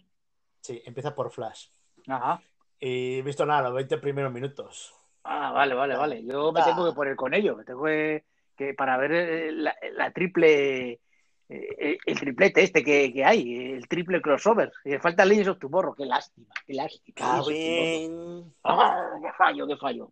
Sí, 0.61 0.81
empieza 0.85 1.13
por 1.15 1.31
Flash. 1.31 1.67
Ajá. 2.07 2.41
Y 2.79 3.19
he 3.19 3.21
visto 3.21 3.45
nada, 3.45 3.63
los 3.63 3.73
20 3.73 3.97
primeros 3.97 4.31
minutos. 4.31 4.93
Ah, 5.23 5.51
vale, 5.51 5.73
vale, 5.73 5.95
vale. 5.97 6.23
Yo 6.23 6.51
me 6.53 6.61
Ah. 6.61 6.65
tengo 6.65 6.85
que 6.89 6.95
poner 6.95 7.15
con 7.15 7.33
ello. 7.33 7.55
Me 7.57 7.63
tengo 7.65 7.83
que, 7.83 8.23
que 8.55 8.73
para 8.73 8.97
ver 8.97 9.11
eh, 9.11 9.51
la, 9.51 9.75
la 9.93 10.11
triple. 10.11 11.01
Eh, 11.49 11.97
El 12.05 12.19
triplete 12.19 12.63
este 12.63 12.83
que, 12.83 13.11
que 13.13 13.23
hay, 13.23 13.71
el 13.73 13.87
triple 13.87 14.21
crossover. 14.21 14.71
Me 14.85 14.99
falta 14.99 15.25
Legends 15.25 15.49
of 15.49 15.59
Tomorrow, 15.59 15.95
qué 15.95 16.05
lástima, 16.05 16.47
qué 16.65 16.73
lástima. 16.73 17.15
Tomorrow. 17.45 18.51
Ah, 18.63 19.09
qué 19.21 19.29
fallo, 19.37 19.67
qué 19.67 19.77
fallo. 19.77 20.11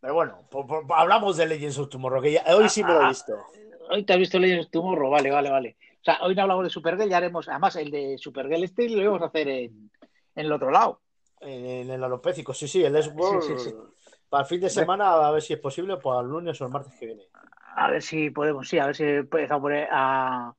Pero 0.00 0.14
bueno, 0.14 0.38
hablamos 0.94 1.36
de 1.36 1.46
Legends 1.46 1.78
of 1.78 1.88
Tomorrow, 1.88 2.20
que 2.22 2.32
ya- 2.32 2.44
hoy 2.56 2.68
sí 2.68 2.82
me 2.84 2.92
lo 2.92 3.02
he 3.02 3.08
visto. 3.08 3.34
Hoy 3.90 4.04
te 4.04 4.12
has 4.14 4.18
visto 4.18 4.38
Legends 4.38 4.66
of 4.66 4.70
Tomorrow, 4.72 5.10
vale, 5.10 5.30
vale, 5.30 5.50
vale. 5.50 5.76
O 6.00 6.04
sea, 6.04 6.18
hoy 6.22 6.34
no 6.34 6.42
hablamos 6.42 6.64
de 6.64 6.70
Supergirl, 6.70 7.08
ya 7.08 7.16
haremos, 7.16 7.48
además 7.48 7.76
el 7.76 7.90
de 7.90 8.18
Supergirl 8.18 8.62
este 8.64 8.88
lo 8.90 9.00
íbamos 9.02 9.22
a 9.22 9.26
hacer 9.26 9.48
en, 9.48 9.90
en 10.34 10.46
el 10.46 10.52
otro 10.52 10.70
lado. 10.70 11.00
En, 11.40 11.64
en 11.64 11.90
el 11.90 12.04
alopécico, 12.04 12.52
sí, 12.54 12.68
sí, 12.68 12.84
el 12.84 12.92
World. 12.94 13.42
Sí, 13.42 13.54
sí, 13.58 13.70
sí. 13.70 13.76
Para 14.34 14.42
el 14.42 14.48
fin 14.48 14.60
de 14.62 14.68
semana, 14.68 15.12
a 15.14 15.30
ver 15.30 15.40
si 15.42 15.52
es 15.52 15.60
posible, 15.60 15.96
para 15.98 16.20
el 16.20 16.26
lunes 16.26 16.60
o 16.60 16.64
el 16.64 16.72
martes 16.72 16.92
que 16.98 17.06
viene. 17.06 17.22
A 17.76 17.88
ver 17.88 18.02
si 18.02 18.30
podemos, 18.30 18.68
sí, 18.68 18.80
a 18.80 18.86
ver 18.86 18.96
si 18.96 19.04
empezamos 19.04 19.60
a 19.60 19.62
poner 19.62 19.88
a, 19.92 20.52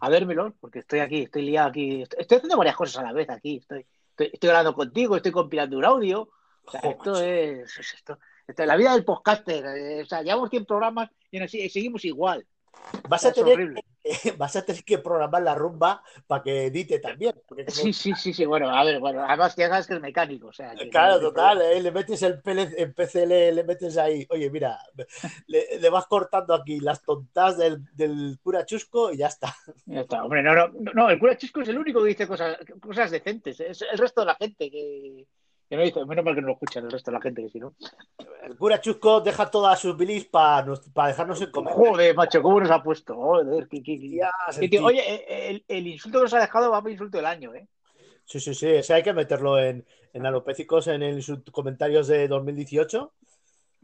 a 0.00 0.08
vérmelo, 0.08 0.52
porque 0.60 0.80
estoy 0.80 0.98
aquí, 0.98 1.22
estoy 1.22 1.42
liado 1.42 1.68
aquí. 1.68 2.02
Estoy, 2.02 2.22
estoy 2.22 2.38
haciendo 2.38 2.56
varias 2.56 2.74
cosas 2.74 3.04
a 3.04 3.06
la 3.06 3.12
vez 3.12 3.30
aquí. 3.30 3.58
Estoy, 3.58 3.86
estoy, 4.10 4.30
estoy 4.32 4.50
hablando 4.50 4.74
contigo, 4.74 5.14
estoy 5.14 5.30
compilando 5.30 5.78
un 5.78 5.84
audio. 5.84 6.28
O 6.64 6.70
sea, 6.72 6.80
esto 6.80 7.20
es, 7.20 7.78
es 7.78 7.94
esto, 7.94 8.18
esto 8.48 8.62
es 8.62 8.66
la 8.66 8.74
vida 8.74 8.94
del 8.94 9.04
podcaster. 9.04 9.64
eh, 9.64 10.02
o 10.02 10.06
sea, 10.06 10.22
llevamos 10.22 10.50
100 10.50 10.66
programas 10.66 11.08
y 11.30 11.68
seguimos 11.68 12.04
igual. 12.04 12.44
Vas 13.08 13.24
a, 13.26 13.28
Es 13.28 13.34
tener, 13.36 13.54
horrible. 13.54 13.83
vas 14.38 14.54
a 14.56 14.62
tener 14.64 14.84
que 14.84 14.98
programar 14.98 15.42
la 15.42 15.54
rumba 15.54 16.02
para 16.26 16.42
que 16.42 16.66
edite 16.66 16.98
también. 16.98 17.34
porque 17.46 17.64
como- 17.64 17.74
Sí, 17.76 17.92
sí, 17.92 18.12
sí, 18.14 18.32
sí. 18.34 18.44
Bueno, 18.44 18.68
a 18.70 18.84
ver, 18.84 19.00
bueno, 19.00 19.24
además 19.26 19.56
ya 19.56 19.68
sabes 19.68 19.86
que 19.86 19.94
es 19.94 20.00
mecánico. 20.00 20.48
O 20.48 20.52
sea, 20.52 20.74
que 20.74 20.88
Claro, 20.90 21.14
no- 21.16 21.20
total, 21.28 21.62
eh, 21.62 21.80
le 21.80 21.90
metes 21.90 22.22
el 22.22 22.40
PL 22.42 22.68
en 22.76 22.92
PCL, 22.94 23.52
le 23.54 23.64
metes 23.64 23.96
ahí, 23.96 24.26
oye, 24.30 24.50
mira, 24.50 24.78
le, 25.46 25.78
le 25.80 25.90
vas 25.90 26.06
cortando 26.06 26.54
aquí 26.54 26.80
las 26.80 27.02
tontas 27.02 27.56
del, 27.58 27.84
del 27.94 28.38
cura 28.42 28.64
chusco 28.66 29.12
y 29.12 29.16
ya 29.18 29.28
está. 29.28 29.54
Ya 29.86 30.00
está, 30.00 30.24
hombre, 30.24 30.42
no, 30.42 30.54
no, 30.54 30.68
no, 30.94 31.10
el 31.10 31.18
cura 31.18 31.36
Chisco 31.36 31.60
es 31.60 31.68
el 31.68 31.78
único 31.78 32.02
que 32.02 32.08
dice 32.08 32.26
cosas, 32.26 32.56
cosas 32.80 33.10
decentes. 33.10 33.60
Es 33.60 33.82
el 33.82 33.98
resto 33.98 34.20
de 34.22 34.26
la 34.26 34.34
gente 34.34 34.70
que, 34.70 35.26
que 35.68 35.76
no 35.76 35.82
dice, 35.82 36.04
menos 36.04 36.24
mal 36.24 36.34
que 36.34 36.40
no 36.40 36.48
lo 36.48 36.52
escuchan 36.54 36.84
el 36.84 36.90
resto 36.90 37.10
de 37.10 37.16
la 37.16 37.22
gente, 37.22 37.42
que 37.42 37.48
si 37.50 37.58
no. 37.60 37.74
El 38.44 38.56
cura 38.56 38.80
chusco 38.80 39.20
deja 39.20 39.50
todas 39.50 39.78
sus 39.78 39.96
bilis 39.96 40.26
para 40.26 40.66
dejarnos 41.06 41.40
en 41.40 41.50
comer. 41.50 41.72
Joder, 41.74 42.14
macho, 42.14 42.42
¿cómo 42.42 42.60
nos 42.60 42.70
ha 42.70 42.82
puesto? 42.82 43.14
Joder, 43.14 43.66
qué, 43.68 43.82
qué- 43.82 43.94
qué- 43.96 44.08
Tías, 44.08 44.30
qué 44.58 44.64
el 44.64 44.70
tío. 44.70 44.80
tío. 44.80 44.86
Oye, 44.88 45.00
eh, 45.14 45.50
el, 45.50 45.64
el 45.68 45.86
insulto 45.86 46.18
que 46.18 46.22
nos 46.24 46.34
ha 46.34 46.40
dejado 46.40 46.70
va 46.70 46.80
para 46.80 46.92
insulto 46.92 47.16
del 47.18 47.26
año, 47.26 47.54
¿eh? 47.54 47.66
Sí, 48.26 48.40
sí, 48.40 48.54
sí, 48.54 48.66
ese 48.68 48.94
hay 48.94 49.02
que 49.02 49.12
meterlo 49.12 49.58
en, 49.58 49.86
en 50.12 50.26
alopécicos 50.26 50.86
en 50.86 51.02
el 51.02 51.22
sus 51.22 51.42
comentarios 51.50 52.06
de 52.08 52.26
2018. 52.28 53.12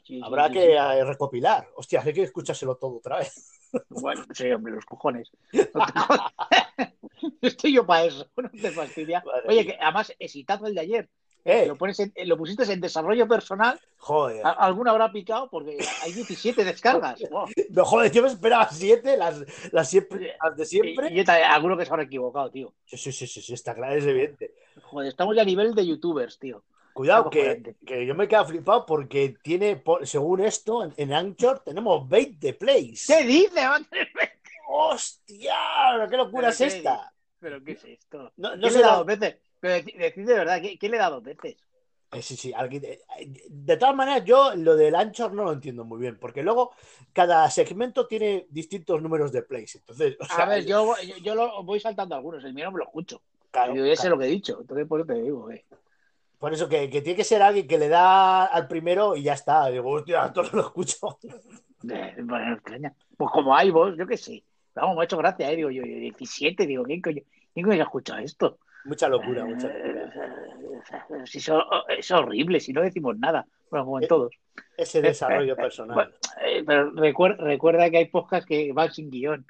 Sí, 0.05 0.21
Habrá 0.25 0.49
sí, 0.49 0.55
que 0.55 0.63
sí. 0.65 0.71
eh, 0.73 1.05
recopilar. 1.05 1.69
Hostia, 1.77 2.03
hay 2.05 2.13
que 2.13 2.23
escuchárselo 2.23 2.77
todo 2.77 2.97
otra 2.99 3.19
vez. 3.19 3.59
Bueno, 3.91 4.25
sí, 4.33 4.51
hombre, 4.51 4.73
los 4.75 4.85
cojones. 4.85 5.31
No 5.53 5.87
te- 5.87 6.95
Estoy 7.43 7.75
yo 7.75 7.87
para 7.87 8.05
eso, 8.05 8.27
no 8.37 8.51
te 8.51 8.71
fastidia. 8.71 9.23
Oye, 9.47 9.67
que 9.67 9.77
además, 9.81 10.13
exitazo 10.19 10.67
el 10.67 10.75
de 10.75 10.81
ayer. 10.81 11.09
Eh, 11.45 11.67
Lo, 11.67 11.77
pones 11.77 11.99
en- 12.01 12.13
lo 12.27 12.37
pusiste 12.37 12.71
en 12.73 12.81
desarrollo 12.81 13.27
personal. 13.27 13.81
joder. 13.99 14.43
Alguna 14.45 14.91
habrá 14.91 15.11
picado 15.11 15.49
porque 15.51 15.79
hay 16.03 16.13
17 16.13 16.65
descargas. 16.65 17.21
Wow. 17.31 17.49
No, 17.71 17.85
joder, 17.85 18.13
yo 18.13 18.23
me 18.23 18.29
esperaba 18.29 18.69
siete, 18.71 19.17
las, 19.17 19.43
las, 19.73 19.89
siempre, 19.89 20.37
las 20.43 20.57
de 20.57 20.65
siempre. 20.67 21.09
y 21.13 21.17
yo 21.17 21.25
también, 21.25 21.51
alguno 21.51 21.77
que 21.77 21.85
se 21.87 21.91
habrá 21.93 22.03
equivocado, 22.05 22.51
tío. 22.51 22.73
Sí, 22.85 22.97
sí, 22.97 23.13
sí, 23.13 23.27
sí, 23.27 23.55
está 23.55 23.75
claro, 23.75 23.95
es 23.95 24.05
evidente. 24.05 24.55
Joder, 24.83 25.09
estamos 25.09 25.35
ya 25.37 25.43
a 25.43 25.47
nivel 25.47 25.75
de 25.75 25.87
youtubers, 25.87 26.39
tío. 26.39 26.63
Cuidado, 26.93 27.31
que, 27.31 27.77
que 27.87 28.05
yo 28.05 28.15
me 28.17 28.25
he 28.25 28.29
quedado 28.29 28.47
flipado 28.47 28.85
porque 28.85 29.37
tiene, 29.43 29.83
según 30.03 30.41
esto, 30.41 30.83
en, 30.83 30.93
en 30.97 31.13
Anchor 31.13 31.61
tenemos 31.61 32.07
20 32.09 32.53
plays. 32.55 33.07
¿Qué 33.07 33.25
dice? 33.25 33.61
Va 33.67 33.77
a 33.77 33.81
tener- 33.85 34.09
¡Hostia! 34.69 35.55
¿Qué 36.11 36.17
locura 36.17 36.41
Pero 36.43 36.49
es 36.49 36.59
qué 36.59 36.67
esta? 36.67 37.13
¿Pero 37.39 37.63
qué 37.65 37.73
es 37.73 37.85
esto? 37.85 38.33
No, 38.37 38.55
no 38.57 38.61
¿Quién 38.61 38.73
sé 38.73 38.79
le 38.79 38.85
da 38.85 38.97
dos 38.97 39.07
veces? 39.07 39.37
Pero 39.61 39.75
deci- 39.75 39.97
decid 39.97 40.27
de 40.27 40.35
verdad, 40.35 40.61
¿qui- 40.61 40.79
¿quién 40.79 40.93
le 40.93 40.99
da 40.99 41.11
dos 41.11 41.23
veces? 41.23 41.57
Eh, 42.13 42.23
sí, 42.23 42.37
sí, 42.37 42.53
alguien- 42.53 42.85
eh, 42.85 43.01
De 43.49 43.77
todas 43.77 43.95
maneras, 43.95 44.25
yo 44.25 44.55
lo 44.57 44.75
del 44.75 44.95
Anchor 44.97 45.33
no 45.33 45.45
lo 45.45 45.53
entiendo 45.53 45.85
muy 45.85 46.01
bien, 46.01 46.19
porque 46.19 46.43
luego 46.43 46.73
cada 47.13 47.49
segmento 47.51 48.07
tiene 48.09 48.47
distintos 48.51 49.01
números 49.01 49.31
de 49.31 49.43
plays. 49.43 49.77
Entonces, 49.77 50.17
o 50.19 50.25
sea, 50.25 50.45
A 50.45 50.49
ver, 50.49 50.67
yo, 50.67 50.93
yo, 51.07 51.17
yo 51.19 51.35
lo 51.37 51.63
voy 51.63 51.79
saltando 51.79 52.17
algunos, 52.17 52.43
el 52.45 52.53
mío 52.53 52.65
no 52.67 52.73
me 52.73 52.79
lo 52.79 52.85
escucho. 52.85 53.23
claro, 53.51 53.75
yo 53.77 53.87
ya 53.87 53.95
sé 53.95 54.09
lo 54.09 54.19
que 54.19 54.25
he 54.25 54.29
dicho, 54.29 54.59
entonces 54.61 54.89
por 54.89 55.01
eso 55.01 55.07
te 55.07 55.23
digo, 55.23 55.51
eh. 55.53 55.65
Por 56.39 56.55
eso 56.55 56.69
que, 56.69 56.89
que 56.89 57.03
tiene 57.03 57.17
que 57.19 57.25
ser 57.25 57.43
alguien 57.43 57.69
que 57.69 57.77
le 57.79 57.89
da 57.89 58.47
al 58.47 58.67
primero 58.67 59.15
y 59.15 59.23
ya 59.23 59.35
está. 59.35 59.67
Digo, 59.69 59.91
hostia, 59.91 60.33
todo 60.35 60.49
lo 60.53 60.63
escucho. 60.63 61.19
Eh, 61.89 62.17
Bueno, 62.23 62.59
no. 62.81 62.97
Pues 63.17 63.31
como 63.31 63.55
hay 63.55 63.71
vos, 63.71 63.95
yo 63.97 64.07
qué 64.07 64.17
sé. 64.17 64.43
Vamos, 64.75 64.97
me 64.97 65.03
ha 65.03 65.05
hecho 65.05 65.19
gracia, 65.19 65.51
eh. 65.51 65.57
Digo 65.57 65.71
yo, 65.71 65.83
17, 65.83 66.67
digo, 66.67 66.85
¿quién 66.85 67.03
coño, 67.03 67.23
¿quién 67.53 67.67
coño 67.67 67.83
escucha 67.83 68.21
esto? 68.23 68.59
Mucha 68.85 69.09
locura, 69.09 69.45
mucha 69.45 69.69
locura. 69.69 71.27
Si 71.27 71.39
eso, 71.39 71.63
es 71.89 72.11
horrible, 72.11 72.61
si 72.61 72.73
no 72.73 72.81
decimos 72.83 73.19
nada. 73.19 73.47
Bueno, 73.71 73.85
como 73.85 74.01
en 74.01 74.09
todos. 74.09 74.35
Ese 74.77 75.01
desarrollo 75.03 75.55
personal. 75.57 75.95
Bueno, 75.95 76.11
eh, 76.45 76.63
pero 76.67 76.93
recuer- 76.93 77.37
recuerda 77.39 77.91
que 77.91 77.99
hay 77.99 78.07
podcasts 78.09 78.47
que 78.47 78.73
van 78.73 78.93
sin 78.93 79.11
guion. 79.11 79.47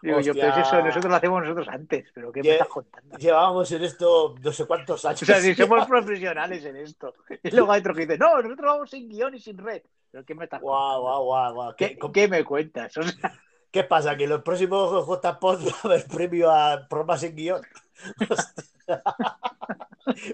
Digo 0.00 0.18
yo, 0.20 0.34
pero 0.34 0.48
eso 0.56 0.82
nosotros 0.82 1.10
lo 1.10 1.14
hacemos 1.16 1.42
nosotros 1.42 1.68
antes, 1.68 2.10
pero 2.12 2.32
¿qué 2.32 2.42
me 2.42 2.50
estás 2.50 2.66
contando? 2.66 3.16
Llevábamos 3.18 3.70
en 3.70 3.84
esto 3.84 4.34
no 4.42 4.52
sé 4.52 4.66
cuántos 4.66 5.04
años. 5.04 5.22
O 5.22 5.26
sea, 5.26 5.36
si 5.40 5.54
somos 5.54 5.86
profesionales 5.86 6.64
en 6.64 6.76
esto. 6.76 7.14
Y 7.42 7.50
luego 7.52 7.70
hay 7.70 7.78
otros 7.80 7.96
que 7.96 8.02
dicen, 8.02 8.18
no, 8.18 8.42
nosotros 8.42 8.66
vamos 8.66 8.90
sin 8.90 9.08
guion 9.08 9.34
y 9.36 9.38
sin 9.38 9.58
red. 9.58 9.82
¿Pero 10.10 10.24
qué 10.24 10.34
me 10.34 10.44
estás 10.44 10.60
Guau, 10.60 11.02
contando? 11.02 11.54
guau. 11.54 11.74
¿Qué, 11.76 11.88
¿Qué, 11.90 11.98
cómo- 11.98 12.12
qué 12.12 12.26
me 12.28 12.42
cuentas? 12.44 12.96
O 12.96 13.02
sea, 13.04 13.32
qué 13.72 13.82
pasa? 13.84 14.16
¿Que 14.16 14.26
los 14.28 14.42
próximos 14.42 15.04
JPOD 15.06 15.60
va 15.66 15.72
a 15.82 15.86
haber 15.88 16.06
premio 16.06 16.50
a 16.50 16.86
programas 16.88 17.22
en 17.24 17.34
guion? 17.34 17.62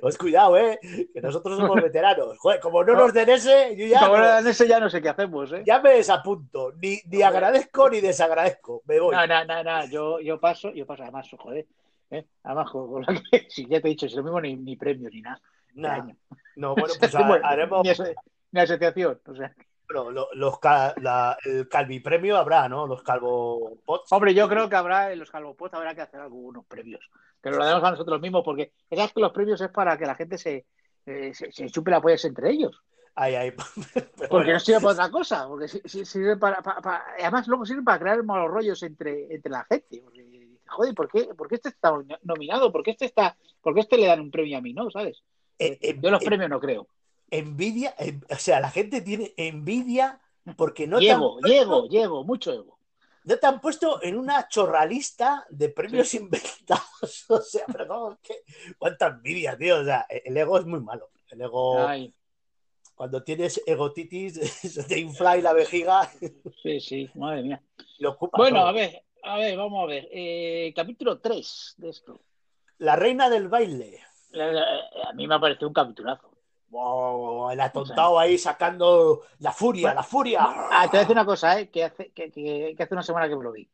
Os 0.03 0.17
cuidado, 0.17 0.57
¿eh? 0.57 0.79
Que 1.13 1.21
nosotros 1.21 1.59
somos 1.59 1.77
veteranos. 1.83 2.39
Joder, 2.39 2.61
como 2.61 2.83
no 2.85 2.95
nos 2.95 3.13
den 3.13 3.29
ese, 3.29 3.77
yo 3.77 3.87
ya, 3.87 4.01
como 4.01 4.17
no- 4.17 4.39
en 4.39 4.47
eso 4.47 4.65
ya 4.65 4.81
no 4.81 4.89
sé 4.89 5.03
qué 5.03 5.11
hacemos, 5.11 5.53
¿eh? 5.53 5.63
ya 5.67 5.79
me 5.81 5.91
desapunto. 5.91 6.73
Ni, 6.81 6.99
ni 7.07 7.23
agradezco 7.23 7.91
ni 7.91 8.01
desagradezco. 8.01 8.83
Me 8.87 8.99
voy. 8.99 9.15
No, 9.15 9.27
no, 9.27 9.45
no, 9.45 9.63
no, 9.63 9.85
yo, 9.87 10.21
yo 10.21 10.41
paso, 10.41 10.73
yo 10.73 10.87
paso, 10.87 11.03
además, 11.03 11.29
joder, 11.39 11.67
¿eh? 12.11 12.25
Además, 12.45 12.71
con, 12.71 13.05
que, 13.31 13.47
si 13.51 13.67
ya 13.67 13.81
te 13.81 13.89
he 13.89 13.91
dicho, 13.91 14.09
si 14.09 14.17
lo 14.17 14.23
mismo 14.23 14.41
ni, 14.41 14.57
ni 14.57 14.77
premio 14.77 15.11
ni 15.11 15.21
nada. 15.21 15.41
Nah. 15.75 15.95
Año. 15.95 16.17
No, 16.57 16.75
bueno, 16.75 16.95
pues 16.99 17.13
Bueno, 17.13 17.47
haremos 17.47 17.83
ni, 17.85 17.91
aso- 17.91 18.15
ni 18.53 18.61
asociación, 18.61 19.21
o 19.27 19.35
sea. 19.35 19.55
Lo- 19.89 20.29
los, 20.35 20.59
la- 20.97 21.37
el 21.45 21.69
calvipremio 21.69 22.37
habrá, 22.37 22.69
¿no? 22.69 22.87
Los 22.87 23.03
calvo 23.03 23.79
pots. 23.85 24.11
Hombre, 24.13 24.35
yo 24.35 24.49
creo 24.49 24.69
que 24.69 24.77
habrá 24.77 25.13
en 25.13 25.19
los 25.19 25.31
calvopos 25.31 25.73
habrá 25.75 25.95
que 25.95 26.03
hacer 26.03 26.21
algunos 26.21 26.65
premios. 26.67 27.01
Que 27.43 27.51
lo 27.51 27.65
demos 27.65 27.85
a 27.85 27.91
nosotros 27.93 28.21
mismos, 28.21 28.43
porque 28.45 28.73
sabes 28.91 29.13
que 29.13 29.21
los 29.21 29.33
premios 29.33 29.61
es 29.61 29.71
para 29.71 29.97
que 29.97 30.07
la 30.07 30.15
gente 30.17 30.39
se, 30.39 30.67
eh, 31.07 31.33
se, 31.35 31.53
se 31.53 31.71
chupe 31.71 31.91
la 31.91 32.01
pollas 32.01 32.25
entre 32.25 32.51
ellos. 32.51 32.81
Ay, 33.15 33.35
ay. 33.35 33.51
Pero 33.95 34.07
Porque 34.17 34.29
bueno, 34.29 34.53
no 34.55 34.61
sirve 34.61 34.81
para 34.81 34.93
otra 34.93 35.11
cosa. 35.11 35.49
Porque 35.49 35.69
si- 35.69 35.83
si- 35.85 36.05
sirve 36.05 36.37
para, 36.37 36.61
para- 36.63 36.81
para- 36.81 37.05
además, 37.19 37.49
luego 37.49 37.65
sirve 37.67 37.83
para 37.83 37.99
crear 37.99 38.23
malos 38.23 38.51
rollos 38.51 38.83
entre, 38.83 39.33
entre 39.35 39.51
la 39.51 39.65
gente. 39.65 40.01
Porque, 40.03 40.49
joder, 40.67 40.95
¿por 40.95 41.09
qué, 41.09 41.25
¿por 41.35 41.49
qué 41.49 41.55
este 41.57 41.69
está 41.71 41.93
nominado? 42.23 42.71
¿Por 42.71 42.83
qué 42.83 42.91
este 42.93 43.07
está, 43.07 43.37
por 43.61 43.75
qué 43.75 43.81
este 43.81 43.97
le 43.99 44.07
dan 44.07 44.21
un 44.21 44.31
premio 44.31 44.59
a 44.59 44.61
mí? 44.61 44.73
¿No? 44.73 44.91
¿Sabes? 44.91 45.23
eh, 45.59 45.79
eh, 45.81 45.99
Yo 46.01 46.11
los 46.11 46.23
eh, 46.23 46.27
premios 46.27 46.51
no 46.51 46.61
creo. 46.61 46.87
Envidia, 47.31 47.95
o 48.31 48.37
sea, 48.37 48.61
la 48.61 48.71
gente 48.71 49.01
tiene 49.01 49.33
envidia 49.37 50.21
porque 50.57 50.87
no 50.87 50.99
te, 50.99 51.11
han, 51.11 51.21
Llego, 51.21 51.41
llego, 51.41 51.89
llego, 51.89 52.25
mucho 52.25 52.53
ego. 52.53 52.79
no 53.25 53.37
te 53.37 53.47
han 53.47 53.61
puesto 53.61 54.03
en 54.03 54.17
una 54.17 54.49
chorralista 54.49 55.47
de 55.51 55.69
premios 55.69 56.15
inventados. 56.15 56.89
O 57.29 57.41
sea, 57.41 57.65
pero 57.71 57.87
¿cómo? 57.87 58.19
¿Qué? 58.23 58.43
¿Cuánta 58.79 59.07
envidia, 59.09 59.57
tío? 59.57 59.81
O 59.81 59.85
sea, 59.85 60.07
el 60.09 60.37
ego 60.37 60.59
es 60.59 60.65
muy 60.65 60.81
malo. 60.81 61.11
El 61.31 61.43
ego, 61.43 61.87
Ay, 61.87 62.15
cuando 62.95 63.23
tienes 63.23 63.63
egotitis, 63.67 64.35
se 64.75 64.83
te 64.85 64.99
infla 64.99 65.37
y 65.37 65.43
la 65.43 65.53
vejiga 65.53 66.11
sí, 66.63 66.81
sí, 66.81 67.11
madre 67.15 67.43
mía. 67.43 67.63
lo 67.99 68.11
ocupa. 68.13 68.39
Bueno, 68.39 68.59
todo. 68.61 68.69
a 68.69 68.73
ver, 68.73 69.03
a 69.23 69.37
ver, 69.37 69.57
vamos 69.57 69.83
a 69.85 69.87
ver. 69.87 70.09
Eh, 70.11 70.73
capítulo 70.75 71.21
3 71.21 71.75
de 71.77 71.91
esto. 71.91 72.19
La 72.79 72.97
reina 72.97 73.29
del 73.29 73.49
baile. 73.49 74.01
La- 74.31 74.53
la- 74.53 74.65
A 75.09 75.13
mí 75.13 75.27
me 75.29 75.35
ha 75.35 75.41
parecido 75.41 75.69
un 75.69 75.75
capitulazo. 75.75 76.31
El 77.51 77.61
atontado 77.61 78.19
ahí 78.19 78.37
sacando 78.39 79.23
la 79.39 79.53
furia, 79.53 79.95
la 79.95 80.03
furia. 80.03 80.41
Ah, 80.45 80.83
te 80.83 80.89
voy 80.91 80.97
a 80.99 81.01
decir 81.01 81.13
una 81.17 81.25
cosa, 81.25 81.59
¿eh? 81.59 81.69
que, 81.71 81.85
hace, 81.85 82.11
que, 82.13 82.31
que- 82.31 82.75
que 82.77 82.83
hace 82.83 82.95
una 82.95 83.03
semana 83.03 83.29
que 83.29 83.37
me 83.37 83.43
lo 83.45 83.53
vi. 83.53 83.69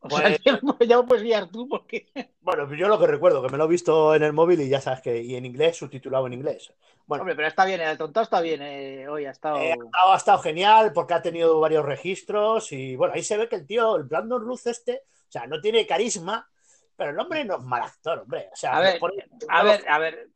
O 0.00 0.10
sea, 0.10 0.22
Pues- 0.22 0.40
ya 0.88 0.98
me 0.98 1.04
puedes 1.04 1.22
guiar 1.22 1.48
tú 1.48 1.68
porque... 1.68 2.06
Bueno, 2.40 2.72
yo 2.74 2.88
lo 2.88 2.98
que 2.98 3.06
recuerdo, 3.06 3.42
que 3.42 3.48
me 3.48 3.56
lo 3.56 3.64
he 3.64 3.68
visto 3.68 4.14
en 4.14 4.22
el 4.22 4.32
móvil 4.34 4.60
y 4.60 4.68
ya 4.68 4.80
sabes 4.80 5.00
que, 5.00 5.22
y 5.22 5.34
en 5.34 5.46
inglés, 5.46 5.78
subtitulado 5.78 6.26
en 6.26 6.34
inglés. 6.34 6.72
Bueno, 7.06 7.22
Hombre, 7.22 7.34
pero 7.36 7.48
está 7.48 7.64
bien, 7.64 7.80
el 7.80 7.96
tontado 7.96 8.24
está 8.24 8.40
bien. 8.42 8.60
eh, 8.62 9.08
hoy 9.08 9.24
ha 9.24 9.30
estado... 9.30 9.56
eh, 9.58 9.70
ha, 9.72 9.74
estado, 9.84 10.12
ha 10.12 10.16
estado 10.16 10.38
genial 10.40 10.92
porque 10.92 11.14
ha 11.14 11.22
tenido 11.22 11.58
varios 11.60 11.84
registros 11.86 12.70
y 12.72 12.96
bueno, 12.96 13.14
ahí 13.14 13.22
se 13.22 13.36
ve 13.38 13.48
que 13.48 13.56
el 13.56 13.66
tío, 13.66 13.96
el 13.96 14.02
Brandon 14.04 14.42
Ruth 14.42 14.66
este, 14.66 15.04
o 15.28 15.32
sea, 15.32 15.46
no 15.46 15.60
tiene 15.60 15.86
carisma, 15.86 16.50
pero 16.96 17.10
el 17.10 17.18
hombre 17.18 17.44
no 17.46 17.56
es 17.56 17.62
mal 17.62 17.82
actor, 17.82 18.18
hombre. 18.20 18.50
O 18.52 18.56
sea, 18.56 18.76
A 18.76 18.80
ver, 18.80 18.98
por- 18.98 19.12
a 19.48 19.62
ver, 19.64 19.84
a 19.88 19.98
ver. 19.98 20.28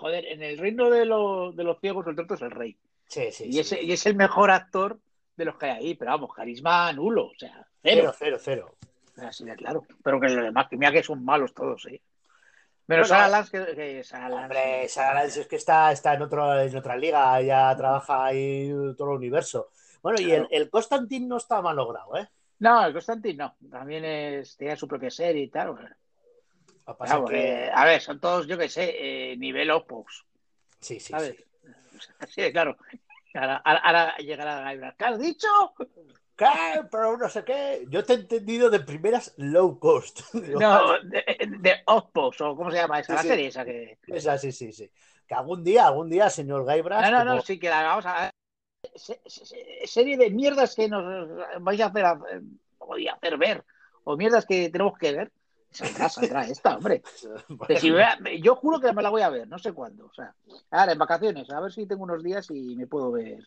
Joder, 0.00 0.24
en 0.26 0.42
el 0.42 0.56
reino 0.56 0.88
de, 0.88 1.04
los 1.04 1.54
de 1.54 1.62
los 1.64 1.78
ciegos 1.78 2.06
el 2.06 2.16
tonto 2.16 2.34
es 2.34 2.42
el 2.42 2.50
rey. 2.50 2.78
Sí, 3.06 3.30
sí, 3.32 3.44
Y, 3.44 3.52
sí. 3.52 3.58
es, 3.60 3.72
y 3.82 3.92
es 3.92 4.06
el 4.06 4.16
mejor 4.16 4.50
actor 4.50 4.98
de 5.36 5.44
los 5.44 5.56
que 5.58 5.66
hay 5.66 5.72
ahí, 5.72 5.94
pero 5.94 6.12
vamos, 6.12 6.32
carisma 6.34 6.90
nulo, 6.92 7.26
o 7.26 7.34
sea, 7.36 7.66
Cero, 7.82 8.12
cero. 8.16 8.38
cero, 8.38 8.38
cero. 8.40 9.26
Así 9.28 9.44
de 9.44 9.54
claro. 9.56 9.84
Pero 10.02 10.18
que 10.20 10.28
los 10.28 10.44
demás, 10.44 10.68
que 10.68 10.76
mira 10.78 10.90
que 10.92 11.02
son 11.02 11.22
malos 11.24 11.52
todos, 11.52 11.84
¿eh? 11.86 12.00
Bueno, 12.86 13.02
Menos 13.02 13.08
Sarah 13.08 13.28
Lance, 13.28 13.50
que, 13.50 13.74
que 13.74 14.00
Lance- 14.02 14.32
Hombre, 14.32 14.88
Lance 14.96 15.40
es 15.42 15.46
que 15.46 15.56
está, 15.56 15.92
está 15.92 16.14
en, 16.14 16.22
otro, 16.22 16.58
en 16.60 16.76
otra 16.76 16.96
liga, 16.96 17.40
ya 17.42 17.76
trabaja 17.76 18.24
ahí 18.24 18.68
todo 18.96 19.10
el 19.12 19.16
universo. 19.18 19.68
Bueno, 20.02 20.20
y 20.20 20.32
el, 20.32 20.48
el 20.50 20.70
Constantine 20.70 21.26
no 21.26 21.36
está 21.36 21.60
mal 21.62 21.76
logrado, 21.76 22.16
¿eh? 22.16 22.28
No, 22.58 22.84
el 22.86 22.92
Constantine 22.92 23.34
no. 23.34 23.54
También 23.70 24.04
es, 24.04 24.56
tiene 24.56 24.76
su 24.76 24.88
propia 24.88 25.10
serie 25.10 25.42
y 25.44 25.48
tal. 25.48 25.72
bueno. 25.72 25.88
Que 27.26 27.66
eh, 27.66 27.70
a 27.72 27.84
ver, 27.84 28.00
son 28.00 28.20
todos, 28.20 28.46
yo 28.46 28.58
que 28.58 28.68
sé, 28.68 29.32
eh, 29.32 29.36
nivel 29.36 29.70
Opus, 29.70 30.26
Sí, 30.80 30.98
sí, 30.98 31.12
¿sabes? 31.12 31.36
sí. 31.36 32.40
De 32.42 32.52
claro. 32.52 32.76
Ahora, 33.34 33.56
ahora, 33.58 34.16
llegará 34.16 34.60
Gaibra. 34.60 34.94
¿Qué 34.98 35.04
has 35.04 35.18
dicho? 35.18 35.46
¿Qué? 36.36 36.46
Pero 36.90 37.16
no 37.16 37.28
sé 37.28 37.44
qué. 37.44 37.86
Yo 37.88 38.02
te 38.04 38.14
he 38.14 38.16
entendido 38.16 38.70
de 38.70 38.80
primeras 38.80 39.34
low 39.36 39.78
cost. 39.78 40.20
No, 40.34 40.98
de, 41.02 41.22
de 41.60 41.82
Opus, 41.86 42.40
o 42.40 42.56
¿cómo 42.56 42.70
se 42.70 42.78
llama 42.78 43.00
esa? 43.00 43.12
Sí, 43.12 43.12
la 43.16 43.22
sí. 43.22 43.28
serie 43.28 43.46
esa 43.48 43.64
que... 43.64 43.98
Esa, 44.06 44.38
sí, 44.38 44.50
sí, 44.50 44.72
sí. 44.72 44.90
Que 45.28 45.34
algún 45.34 45.62
día, 45.62 45.86
algún 45.86 46.08
día, 46.10 46.28
señor 46.30 46.64
Gaibras. 46.64 47.10
No, 47.10 47.24
no, 47.24 47.36
no, 47.36 47.40
sí 47.42 47.58
que 47.58 47.68
la 47.68 47.82
vamos 47.82 48.06
a 48.06 48.30
se- 48.94 49.20
se- 49.26 49.46
se- 49.46 49.86
serie 49.86 50.16
de 50.16 50.30
mierdas 50.30 50.74
que 50.74 50.88
nos 50.88 51.28
vais 51.60 51.80
a 51.80 51.86
hacer, 51.86 52.04
hacer- 52.04 52.42
voy 52.78 53.06
a 53.08 53.14
hacer 53.14 53.36
ver 53.36 53.64
o 54.04 54.16
mierdas 54.16 54.46
que 54.46 54.70
tenemos 54.70 54.98
que 54.98 55.12
ver. 55.12 55.32
Saldrá, 55.70 56.08
saldrá 56.08 56.42
esta, 56.46 56.76
hombre. 56.76 57.02
Que 57.68 57.76
si 57.78 57.90
vea- 57.90 58.18
yo 58.42 58.56
juro 58.56 58.80
que 58.80 58.92
me 58.92 59.02
la 59.02 59.10
voy 59.10 59.22
a 59.22 59.28
ver, 59.30 59.46
no 59.46 59.58
sé 59.58 59.72
cuándo. 59.72 60.06
O 60.06 60.12
sea, 60.12 60.34
ahora 60.70 60.92
en 60.92 60.98
vacaciones, 60.98 61.48
a 61.50 61.60
ver 61.60 61.72
si 61.72 61.86
tengo 61.86 62.02
unos 62.04 62.22
días 62.24 62.50
y 62.50 62.74
me 62.76 62.86
puedo 62.86 63.12
ver. 63.12 63.46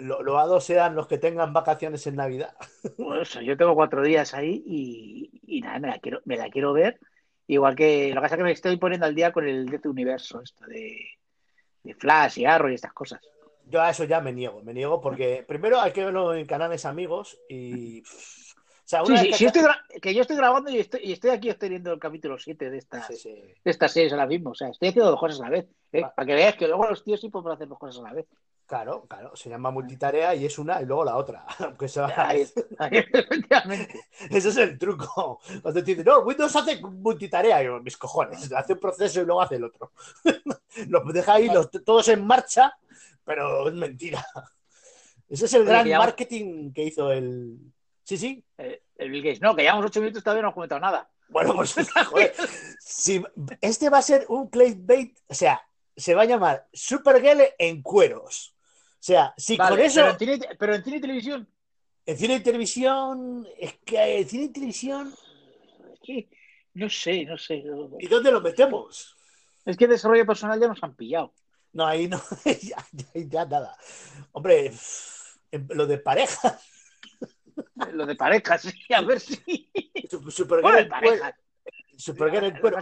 Lo- 0.00 0.22
loados 0.22 0.64
sean 0.64 0.94
los 0.94 1.06
que 1.06 1.16
tengan 1.18 1.52
vacaciones 1.52 2.06
en 2.06 2.16
Navidad. 2.16 2.54
Pues, 2.96 3.34
yo 3.44 3.56
tengo 3.56 3.74
cuatro 3.74 4.02
días 4.02 4.34
ahí 4.34 4.62
y, 4.66 5.40
y 5.46 5.60
nada, 5.60 5.78
me 5.78 5.88
la 5.88 5.98
quiero, 5.98 6.20
me 6.24 6.36
la 6.36 6.48
quiero 6.50 6.72
ver. 6.72 6.98
Igual 7.46 7.74
que 7.76 8.08
lo 8.08 8.16
que 8.16 8.20
pasa 8.22 8.34
es 8.34 8.38
que 8.38 8.44
me 8.44 8.52
estoy 8.52 8.76
poniendo 8.76 9.06
al 9.06 9.14
día 9.14 9.32
con 9.32 9.46
el 9.46 9.66
de 9.66 9.78
tu 9.78 9.90
universo, 9.90 10.40
esto 10.42 10.66
de, 10.66 10.98
de 11.84 11.94
Flash 11.94 12.38
y 12.40 12.44
Arrow 12.44 12.68
y 12.70 12.74
estas 12.74 12.92
cosas. 12.92 13.20
Yo 13.68 13.80
a 13.82 13.90
eso 13.90 14.04
ya 14.04 14.20
me 14.20 14.32
niego, 14.32 14.62
me 14.62 14.74
niego 14.74 15.00
porque 15.00 15.44
primero 15.46 15.80
hay 15.80 15.92
que 15.92 16.04
verlo 16.04 16.34
en 16.34 16.46
canales 16.46 16.84
amigos 16.84 17.38
y. 17.48 18.02
pff, 18.02 18.45
sea, 18.88 19.04
Sí, 19.04 19.12
una 19.12 19.20
sí, 19.20 19.26
vez 19.28 19.36
que- 19.38 19.42
yo 19.42 19.46
estoy 19.48 19.62
gra- 19.62 20.00
que 20.00 20.14
yo 20.14 20.20
estoy 20.22 20.36
grabando 20.36 20.70
y 20.70 20.78
estoy, 20.78 21.00
y 21.02 21.12
estoy 21.12 21.30
aquí 21.30 21.48
estoy 21.48 21.68
viendo 21.70 21.92
el 21.92 21.98
capítulo 21.98 22.38
7 22.38 22.70
de 22.70 22.78
estas, 22.78 23.06
Sí, 23.18 23.30
de 23.30 23.56
estas 23.64 23.92
series 23.92 24.12
ahora 24.12 24.26
mismo. 24.26 24.50
O 24.50 24.54
sea, 24.54 24.68
estoy 24.68 24.88
haciendo 24.88 25.10
dos 25.10 25.20
cosas 25.20 25.40
a 25.40 25.44
la 25.44 25.50
vez. 25.50 25.66
¿eh? 25.92 26.02
Para 26.14 26.26
que 26.26 26.34
veas 26.34 26.54
que 26.56 26.68
luego 26.68 26.86
los 26.88 27.02
tíos 27.02 27.20
sí 27.20 27.28
pueden 27.28 27.50
hacer 27.52 27.66
dos 27.68 27.78
cosas 27.78 28.00
a 28.00 28.08
la 28.08 28.14
vez. 28.14 28.26
Claro, 28.66 29.06
claro, 29.06 29.34
se 29.36 29.48
llama 29.48 29.70
multitarea 29.70 30.34
y 30.34 30.44
es 30.44 30.58
una 30.58 30.82
y 30.82 30.86
luego 30.86 31.04
la 31.04 31.16
otra. 31.16 31.46
Aunque 31.60 31.86
sea- 31.88 32.12
Ahí, 32.28 32.44
ahí, 32.78 32.90
efectivamente. 33.12 34.00
Ese 34.30 34.48
es 34.48 34.56
el 34.56 34.76
truco. 34.78 35.40
Cuando 35.62 35.80
te 35.82 35.82
dicen, 35.90 36.04
no, 36.04 36.18
Windows 36.20 36.54
hace 36.56 36.80
multitarea, 36.80 37.62
y 37.62 37.66
yo, 37.66 37.80
mis 37.80 37.96
cojones, 37.96 38.50
hace 38.52 38.72
un 38.74 38.80
proceso 38.80 39.20
y 39.20 39.24
luego 39.24 39.40
hace 39.42 39.56
el 39.56 39.64
otro. 39.64 39.92
Los 40.88 41.12
deja 41.12 41.34
ahí 41.34 41.46
los, 41.48 41.70
todos 41.84 42.08
en 42.08 42.26
marcha, 42.26 42.76
pero 43.24 43.68
es 43.68 43.74
mentira. 43.74 44.24
Ese 45.28 45.46
es 45.46 45.54
el 45.54 45.62
Oye, 45.62 45.70
gran 45.70 45.84
que 45.84 45.90
ya- 45.90 45.98
marketing 45.98 46.72
que 46.72 46.84
hizo 46.84 47.10
el. 47.12 47.58
Sí, 48.06 48.16
sí. 48.16 48.44
Eh, 48.56 48.82
el 48.98 49.10
Bill 49.10 49.22
Gates. 49.24 49.40
No, 49.40 49.56
que 49.56 49.62
llevamos 49.62 49.86
ocho 49.86 50.00
minutos 50.00 50.22
todavía 50.22 50.42
no 50.42 50.48
hemos 50.48 50.54
comentado 50.54 50.80
nada. 50.80 51.10
Bueno, 51.28 51.54
pues 51.56 51.74
joder, 52.06 52.32
si 52.78 53.20
este 53.60 53.90
va 53.90 53.98
a 53.98 54.02
ser 54.02 54.26
un 54.28 54.48
clickbait, 54.48 55.18
o 55.26 55.34
sea, 55.34 55.60
se 55.96 56.14
va 56.14 56.22
a 56.22 56.26
llamar 56.26 56.68
Supergirl 56.72 57.42
en 57.58 57.82
cueros. 57.82 58.54
O 58.92 59.02
sea, 59.06 59.34
si 59.36 59.56
Vale, 59.56 59.76
con 59.76 59.84
eso 59.84 60.00
pero, 60.00 60.12
en 60.12 60.18
cine, 60.18 60.48
pero 60.56 60.74
en 60.76 60.84
cine 60.84 60.96
y 60.98 61.00
televisión, 61.00 61.48
en 62.06 62.16
cine 62.16 62.34
y 62.36 62.40
televisión, 62.40 63.48
es 63.58 63.74
que 63.84 64.18
en 64.20 64.28
cine 64.28 64.44
y 64.44 64.48
televisión, 64.50 65.12
es 65.92 66.00
que 66.00 66.28
no 66.74 66.88
sé, 66.88 67.24
no 67.24 67.36
sé. 67.36 67.64
¿y 67.98 68.06
dónde 68.06 68.30
lo 68.30 68.40
metemos? 68.40 69.16
Es 69.64 69.76
que 69.76 69.88
desarrollo 69.88 70.24
personal 70.24 70.60
ya 70.60 70.68
nos 70.68 70.80
han 70.82 70.94
pillado. 70.94 71.34
No, 71.72 71.84
ahí 71.84 72.06
no, 72.06 72.22
ya, 72.44 72.86
ya- 72.92 73.06
ya 73.14 73.44
nada. 73.46 73.76
Hombre, 74.30 74.72
lo 75.70 75.86
de 75.88 75.98
pareja, 75.98 76.60
Lo 77.92 78.06
de 78.06 78.14
parejas, 78.16 78.62
sí, 78.62 78.92
a 78.94 79.00
ver 79.02 79.20
si. 79.20 79.70
Supergirl 80.28 80.88
parejas. 80.88 81.34
Supergirl 81.96 82.44
en 82.46 82.58
cuero. 82.58 82.78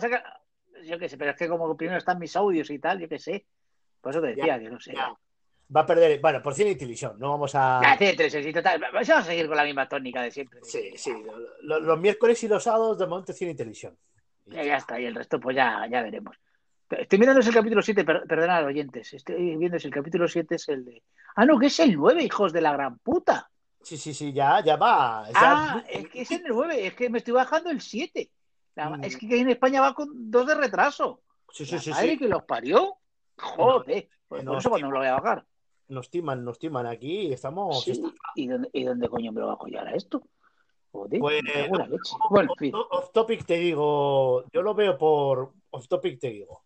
yo 0.85 0.99
qué 0.99 1.09
sé, 1.09 1.17
pero 1.17 1.31
es 1.33 1.37
que 1.37 1.49
como 1.49 1.77
primero 1.77 1.99
están 1.99 2.19
mis 2.19 2.35
audios 2.37 2.69
y 2.71 2.79
tal, 2.79 2.99
yo 3.01 3.09
qué 3.09 3.19
sé. 3.19 3.47
Por 4.01 4.11
eso 4.13 4.21
te 4.21 4.29
decía 4.29 4.59
que 4.59 4.69
no 4.69 4.81
sé. 4.81 4.95
Ya. 4.95 5.15
Va 5.75 5.81
a 5.81 5.87
perder, 5.87 6.21
bueno, 6.21 6.43
por 6.43 6.55
cine 6.55 6.71
y 6.73 6.77
televisión, 6.77 7.19
no 7.19 7.31
vamos 7.31 7.55
a... 7.55 7.81
Ya, 7.83 7.97
tres, 7.97 8.33
sí, 8.33 8.53
total. 8.53 8.81
Vamos 8.93 9.09
a 9.11 9.23
seguir 9.23 9.47
con 9.47 9.57
la 9.57 9.65
misma 9.65 9.89
tónica 9.89 10.21
de 10.23 10.31
siempre. 10.31 10.61
Sí, 10.63 10.93
sí, 10.97 11.11
lo- 11.11 11.39
lo- 11.63 11.81
los 11.81 11.99
miércoles 12.01 12.43
y 12.45 12.49
los 12.49 12.63
sábados 12.63 12.99
de 12.99 13.07
momento 13.07 13.33
cine 13.33 13.53
y 13.53 13.57
televisión. 13.57 13.97
Ya, 14.47 14.63
ya 14.63 14.77
está, 14.77 15.01
y 15.01 15.07
el 15.07 15.15
resto 15.15 15.41
pues 15.41 15.57
ya, 15.57 15.87
ya 15.91 16.03
veremos. 16.03 16.37
Estoy 16.91 17.19
mirando 17.19 17.41
el 17.41 17.55
capítulo 17.55 17.81
7, 17.81 18.05
per- 18.05 18.25
perdonad, 18.27 18.67
oyentes. 18.67 19.15
Estoy 19.15 19.57
viendo 19.57 19.79
si 19.79 19.87
el 19.89 19.95
capítulo 19.95 20.29
7 20.29 20.57
es 20.57 20.69
el 20.69 20.85
de. 20.85 21.03
Ah, 21.35 21.47
no, 21.47 21.59
que 21.59 21.67
es 21.67 21.81
el 21.81 21.97
9, 21.97 22.23
hijos 22.23 22.53
de 22.53 22.61
la 22.61 22.73
gran 22.73 22.99
puta. 22.99 23.51
Sí, 23.85 23.97
sí, 23.99 24.15
sí, 24.15 24.33
ya, 24.33 24.63
ya 24.65 24.77
va. 24.77 25.27
ya- 25.29 25.33
Ah, 25.35 25.85
es 25.89 26.09
que 26.09 26.23
es 26.23 26.31
el 26.31 26.43
9, 26.49 26.87
es 26.87 26.95
que 26.95 27.09
me 27.11 27.19
estoy 27.19 27.35
bajando 27.35 27.71
el 27.71 27.81
7. 27.81 28.31
La- 28.75 28.91
Mm. 28.91 29.05
Es 29.05 29.17
que 29.17 29.41
en 29.41 29.51
España 29.51 29.81
va 29.81 29.95
con 29.95 30.09
dos 30.31 30.47
de 30.47 30.55
retraso. 30.55 31.21
sí, 31.53 31.65
sí, 31.67 31.75
La 31.77 31.81
sí, 31.81 31.91
madre 31.91 32.11
sí. 32.13 32.19
que 32.19 32.29
los 32.29 32.43
parió. 32.45 32.97
Joder. 33.39 34.09
Por 34.27 34.43
no, 34.43 34.59
eso 34.59 34.69
cuando 34.71 34.89
me 34.89 34.93
lo 34.95 34.99
voy 35.01 35.09
a 35.09 35.15
bajar. 35.21 35.45
Nos 35.89 36.09
timan, 36.11 36.43
nos 36.45 36.59
timan 36.59 36.87
aquí, 36.87 37.31
estamos... 37.33 37.85
Sí, 37.85 38.03
¿Y, 38.37 38.47
dónde, 38.49 38.71
¿Y 38.73 38.85
dónde 38.85 39.09
coño 39.09 39.31
me 39.33 39.41
lo 39.43 39.49
bajo 39.49 39.69
yo 39.69 39.79
ahora 39.79 39.95
esto? 39.95 40.23
Joder, 40.91 41.21
Pues. 41.21 41.43
Bueno. 42.31 42.53
Off- 42.73 42.87
Off 42.91 43.13
topic 43.13 43.45
te 43.45 43.55
digo, 43.59 44.45
yo 44.53 44.63
lo 44.63 44.75
veo 44.75 44.97
por 44.97 45.53
off 45.71 45.87
topic 45.89 46.19
te 46.21 46.31
digo. 46.31 46.63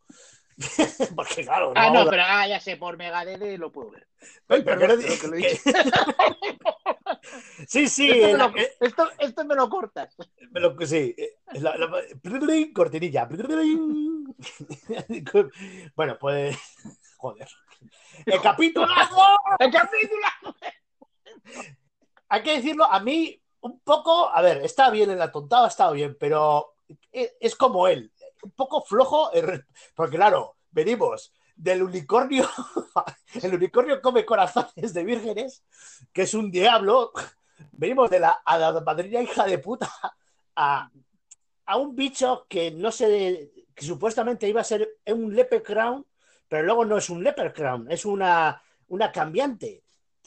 Porque 1.16 1.44
claro, 1.44 1.72
Ah, 1.74 1.86
no, 1.88 1.94
vamos 1.94 2.06
a- 2.08 2.10
pero 2.10 2.22
ah, 2.26 2.46
ya 2.48 2.60
sé, 2.60 2.76
por 2.76 2.96
Megadede 2.96 3.58
lo 3.58 3.72
puedo 3.72 3.90
ver. 3.90 4.06
Ay, 4.48 4.62
pero 4.62 4.76
no- 4.86 4.96
que 4.98 5.26
lo 5.28 5.34
he 5.34 5.38
dicho. 5.38 5.60
Sí, 7.66 7.88
sí, 7.88 8.10
esto, 8.10 8.26
me 8.26 8.30
el- 8.30 8.38
lo, 8.38 8.52
esto, 8.80 9.08
esto 9.18 9.44
me 9.44 9.54
lo 9.54 9.68
cortas. 9.68 10.16
me 10.50 10.60
lo- 10.60 10.76
sí, 10.86 11.14
eh, 11.16 11.36
la- 11.54 11.76
la- 11.76 12.02
cortinilla. 12.74 13.28
Bueno, 15.96 16.16
pues 16.18 16.56
joder. 17.16 17.48
El 18.26 18.40
capítulo 18.40 18.86
¡El 19.58 19.72
capítulo! 19.72 20.26
hay 22.28 22.42
que 22.42 22.56
decirlo, 22.56 22.84
a 22.84 23.00
mí 23.00 23.40
un 23.60 23.80
poco, 23.80 24.28
a 24.28 24.40
ver, 24.42 24.58
está 24.58 24.90
bien 24.90 25.10
en 25.10 25.18
la 25.18 25.32
tontada, 25.32 25.64
ha 25.64 25.68
estado 25.68 25.92
bien, 25.92 26.16
pero 26.18 26.74
es, 27.10 27.34
es 27.40 27.56
como 27.56 27.88
él, 27.88 28.12
un 28.42 28.52
poco 28.52 28.82
flojo, 28.82 29.32
el- 29.32 29.64
porque 29.94 30.16
claro, 30.16 30.56
venimos 30.70 31.32
del 31.58 31.82
unicornio, 31.82 32.48
el 33.42 33.54
unicornio 33.54 34.00
come 34.00 34.24
corazones 34.24 34.94
de 34.94 35.04
vírgenes, 35.04 35.64
que 36.12 36.22
es 36.22 36.34
un 36.34 36.50
diablo, 36.50 37.12
venimos 37.72 38.08
de 38.08 38.20
la, 38.20 38.30
a 38.44 38.58
la 38.58 38.80
madrina 38.80 39.20
hija 39.20 39.44
de 39.44 39.58
puta 39.58 39.90
a, 40.54 40.90
a 41.66 41.76
un 41.76 41.96
bicho 41.96 42.46
que 42.48 42.70
no 42.70 42.92
sé, 42.92 43.50
que 43.74 43.84
supuestamente 43.84 44.48
iba 44.48 44.60
a 44.60 44.64
ser 44.64 44.88
un 45.06 45.34
leprechaun, 45.34 46.06
pero 46.48 46.62
luego 46.62 46.84
no 46.84 46.96
es 46.96 47.10
un 47.10 47.24
leprechaun, 47.24 47.90
es 47.90 48.06
una, 48.06 48.62
una 48.88 49.10
cambiante. 49.10 49.82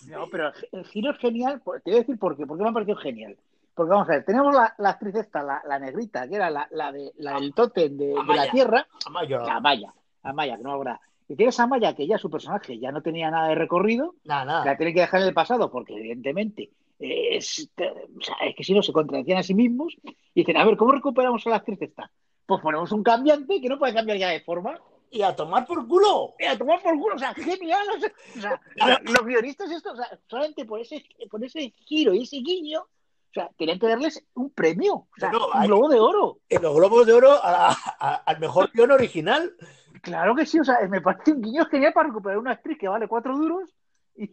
No, 0.07 0.27
pero 0.29 0.51
el 0.71 0.85
giro 0.85 1.11
es 1.11 1.17
genial. 1.19 1.61
Te 1.63 1.91
voy 1.91 1.95
a 1.95 1.99
decir 1.99 2.17
por 2.17 2.35
qué. 2.35 2.47
¿Por 2.47 2.57
qué 2.57 2.63
me 2.63 2.69
ha 2.69 2.73
parecido 2.73 2.97
genial? 2.97 3.37
Porque 3.75 3.91
vamos 3.91 4.09
a 4.09 4.13
ver, 4.13 4.25
tenemos 4.25 4.53
la, 4.53 4.73
la 4.79 4.89
actriz 4.89 5.15
esta, 5.15 5.43
la, 5.43 5.61
la 5.65 5.79
negrita, 5.79 6.27
que 6.27 6.35
era 6.35 6.49
la, 6.49 6.67
la, 6.71 6.91
de, 6.91 7.13
la 7.17 7.35
del 7.39 7.53
tótem 7.53 7.95
de, 7.97 8.07
de 8.07 8.13
la 8.15 8.21
Amaya. 8.21 8.51
Tierra, 8.51 8.87
Amayo. 9.05 9.45
la 9.45 9.55
Amaya, 9.55 9.93
Amaya, 10.23 10.57
que 10.57 10.63
no 10.63 10.71
habrá. 10.73 10.99
Y 11.31 11.35
tienes 11.37 11.57
a 11.59 11.63
Amaya, 11.63 11.95
que 11.95 12.05
ya 12.05 12.17
su 12.17 12.29
personaje 12.29 12.77
ya 12.77 12.91
no 12.91 13.01
tenía 13.01 13.31
nada 13.31 13.47
de 13.47 13.55
recorrido, 13.55 14.15
Nada, 14.25 14.43
nada. 14.43 14.63
que 14.63 14.69
la 14.69 14.77
tienen 14.77 14.93
que 14.95 14.99
dejar 14.99 15.21
en 15.21 15.27
el 15.29 15.33
pasado, 15.33 15.71
porque 15.71 15.93
evidentemente 15.95 16.71
es, 16.99 17.69
o 17.77 18.21
sea, 18.21 18.35
es 18.45 18.53
que 18.55 18.63
si 18.65 18.73
no 18.73 18.83
se 18.83 18.91
contradecían 18.91 19.37
a 19.37 19.43
sí 19.43 19.53
mismos, 19.53 19.95
y 20.03 20.13
dicen, 20.41 20.57
a 20.57 20.65
ver, 20.65 20.75
¿cómo 20.75 20.91
recuperamos 20.91 21.47
a 21.47 21.51
la 21.51 21.55
actriz 21.55 21.81
esta? 21.81 22.11
Pues 22.45 22.61
ponemos 22.61 22.91
un 22.91 23.01
cambiante 23.01 23.61
que 23.61 23.69
no 23.69 23.79
puede 23.79 23.93
cambiar 23.93 24.17
ya 24.17 24.27
de 24.29 24.41
forma. 24.41 24.77
Y 25.09 25.21
a 25.21 25.33
tomar 25.35 25.65
por 25.65 25.87
culo. 25.87 26.33
Y 26.37 26.45
a 26.45 26.57
tomar 26.57 26.81
por 26.81 26.97
culo, 26.99 27.15
o 27.15 27.19
sea, 27.19 27.33
genial. 27.33 27.85
O 27.95 27.99
sea, 27.99 28.11
o 28.37 28.41
sea, 28.41 28.61
lo- 28.99 29.11
los 29.13 29.25
guionistas, 29.25 29.71
esto, 29.71 29.91
o 29.93 29.95
sea, 29.95 30.07
solamente 30.27 30.65
por 30.65 30.79
ese, 30.81 31.03
por 31.29 31.43
ese 31.43 31.73
giro 31.85 32.13
y 32.13 32.23
ese 32.23 32.37
guiño, 32.37 32.81
O 32.81 33.33
sea, 33.33 33.49
tenían 33.57 33.79
que 33.79 33.87
darles 33.87 34.21
un 34.33 34.49
premio. 34.49 34.93
O 34.93 35.07
sea, 35.17 35.31
No, 35.31 35.45
un 35.47 35.51
hay- 35.53 35.67
globo 35.69 35.87
de 35.87 35.99
oro. 36.01 36.39
En 36.49 36.61
los 36.61 36.75
globos 36.75 37.07
de 37.07 37.13
oro 37.13 37.41
a 37.41 37.51
la- 37.51 37.77
a- 37.99 38.15
al 38.25 38.39
mejor 38.41 38.69
guion 38.73 38.91
original. 38.91 39.53
Claro 40.01 40.35
que 40.35 40.45
sí, 40.45 40.59
o 40.59 40.63
sea, 40.63 40.79
me 40.89 41.01
parece 41.01 41.31
un 41.33 41.41
guiño 41.41 41.65
genial 41.65 41.93
para 41.93 42.07
recuperar 42.09 42.37
una 42.39 42.51
actriz 42.51 42.77
que 42.77 42.87
vale 42.87 43.07
cuatro 43.07 43.37
duros 43.37 43.69
y, 44.15 44.31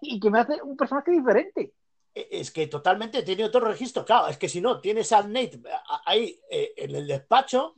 y 0.00 0.20
que 0.20 0.30
me 0.30 0.40
hace 0.40 0.60
un 0.62 0.76
personaje 0.76 1.12
diferente. 1.12 1.72
E- 2.14 2.28
Es 2.30 2.50
que 2.50 2.66
totalmente 2.66 3.22
tiene 3.22 3.44
otro 3.44 3.60
registro. 3.60 4.04
Claro, 4.04 4.28
es 4.28 4.36
que 4.38 4.48
si 4.48 4.60
no, 4.60 4.80
tienes 4.80 5.12
al 5.12 5.32
Nate 5.32 5.60
a- 5.88 6.02
ahí 6.06 6.38
eh, 6.50 6.72
en 6.76 6.94
el 6.94 7.06
despacho, 7.06 7.74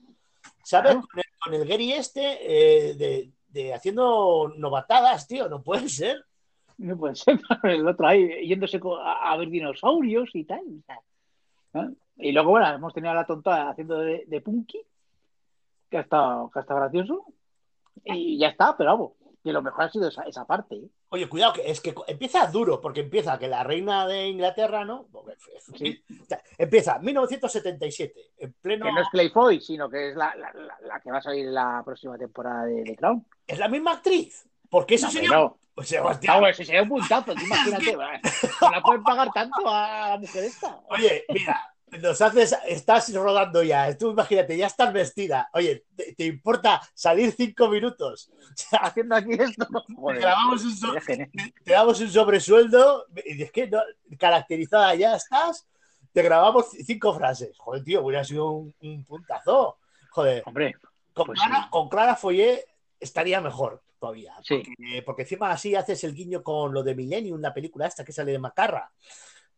¿sabes? 0.65 0.93
Claro. 0.93 1.09
Con, 1.11 1.19
el, 1.21 1.25
con 1.43 1.55
el 1.55 1.69
Gary 1.69 1.93
este 1.93 2.91
eh, 2.91 2.95
de, 2.95 3.31
de 3.49 3.75
haciendo 3.75 4.53
novatadas, 4.57 5.27
tío, 5.27 5.49
no 5.49 5.63
puede 5.63 5.89
ser. 5.89 6.25
No 6.79 6.97
puede 6.97 7.15
ser, 7.15 7.39
el 7.63 7.87
otro 7.89 8.07
ahí 8.07 8.47
yéndose 8.47 8.79
a, 9.03 9.33
a 9.33 9.37
ver 9.39 9.49
dinosaurios 9.49 10.29
y 10.35 10.45
tal. 10.45 10.63
Y 12.19 12.33
luego, 12.33 12.51
bueno, 12.51 12.69
hemos 12.69 12.95
tenido 12.95 13.13
a 13.13 13.17
la 13.17 13.27
tonta 13.27 13.69
haciendo 13.71 13.99
de, 13.99 14.25
de 14.27 14.41
Punky, 14.41 14.81
que 15.91 15.99
ha, 15.99 16.01
estado, 16.03 16.51
que 16.51 16.59
ha 16.59 16.63
estado 16.63 16.81
gracioso. 16.81 17.25
Y 18.05 18.39
ya 18.39 18.49
está, 18.49 18.77
pero 18.77 18.91
vamos, 18.93 19.13
que 19.43 19.53
lo 19.53 19.63
mejor 19.63 19.85
ha 19.85 19.91
sido 19.91 20.09
esa, 20.09 20.23
esa 20.25 20.45
parte. 20.45 20.75
¿eh? 20.77 20.89
Oye, 21.09 21.29
cuidado, 21.29 21.53
que 21.55 21.71
es 21.71 21.81
que 21.81 21.95
empieza 22.09 22.47
duro, 22.49 22.81
porque 22.81 23.01
empieza 23.01 23.39
que 23.39 23.49
la 23.49 23.63
reina 23.65 24.07
de 24.07 24.27
Inglaterra, 24.29 24.85
¿no? 24.85 25.07
Sí. 25.77 26.03
Empieza 26.59 26.99
1977, 26.99 28.21
en 28.39 28.53
pleno. 28.55 28.87
Que 28.87 28.93
no 28.93 29.01
es 29.01 29.09
Clayfoy, 29.11 29.61
sino 29.61 29.89
que 29.89 30.11
es 30.11 30.17
la, 30.17 30.35
la, 30.37 30.53
la- 30.53 30.79
la 30.83 31.01
que 31.01 31.11
va 31.11 31.19
a 31.19 31.23
salir 31.23 31.47
en 31.47 31.55
la 31.55 31.83
próxima 31.85 32.19
temporada 32.19 32.65
de, 32.67 32.83
de 32.85 32.97
Crown. 32.97 33.25
Es 33.47 33.59
la 33.59 33.69
misma 33.69 33.93
actriz. 33.93 34.47
Porque 34.69 34.97
eso 34.97 35.07
No, 35.07 35.13
sería. 35.13 35.53
Pues, 35.75 35.89
Sebastián, 35.89 36.41
bueno, 36.41 36.55
si 36.55 36.65
sería 36.65 36.83
un 36.83 36.89
puntazo, 36.89 37.33
imagínate, 37.33 37.97
no 38.63 38.71
la 38.71 38.81
pueden 38.83 39.03
pagar 39.03 39.29
tanto 39.33 39.69
a 39.69 40.09
la 40.11 40.19
mujer 40.19 40.45
esta. 40.45 40.81
Oye, 40.89 41.25
mira, 41.29 41.61
nos 42.01 42.21
haces, 42.21 42.57
estás 42.67 43.13
rodando 43.15 43.63
ya, 43.63 43.97
tú 43.97 44.11
imagínate, 44.11 44.57
ya 44.57 44.67
estás 44.67 44.93
vestida. 44.93 45.49
Oye, 45.53 45.85
¿te, 45.95 46.15
te 46.15 46.25
importa 46.25 46.81
salir 46.95 47.33
cinco 47.33 47.69
minutos? 47.69 48.31
Haciendo 48.81 49.15
aquí 49.15 49.33
esto. 49.33 49.67
te, 49.67 49.93
un 49.93 50.77
so- 50.77 50.95
damos 51.65 52.01
un 52.01 52.11
sobresueldo, 52.11 53.07
y 53.25 53.43
es 53.43 53.53
que 53.53 53.69
no, 53.69 53.81
caracterizada 54.19 54.95
ya 54.95 55.15
estás, 55.17 55.67
te 56.13 56.23
grabamos 56.23 56.67
cinco 56.71 57.15
frases. 57.15 57.57
Joder, 57.59 57.85
tío, 57.85 58.03
hubiera 58.05 58.25
sido 58.25 58.51
un, 58.51 58.75
un 58.81 59.05
puntazo. 59.05 59.79
Joder, 60.11 60.43
Hombre, 60.47 60.75
con, 61.13 61.27
pues 61.27 61.39
Clara, 61.41 61.63
sí. 61.63 61.69
con 61.71 61.89
Clara 61.89 62.17
Follé 62.17 62.65
estaría 62.99 63.41
mejor 63.41 63.83
todavía. 63.99 64.35
Sí. 64.43 64.63
Porque, 64.65 65.03
porque 65.05 65.23
encima 65.23 65.51
así 65.51 65.75
haces 65.75 66.03
el 66.05 66.15
guiño 66.15 66.43
con 66.43 66.73
lo 66.73 66.83
de 66.83 66.95
Millennium, 66.95 67.41
la 67.41 67.55
película 67.55 67.87
esta 67.87 68.05
que 68.05 68.13
sale 68.13 68.33
de 68.33 68.39
Macarra. 68.39 68.91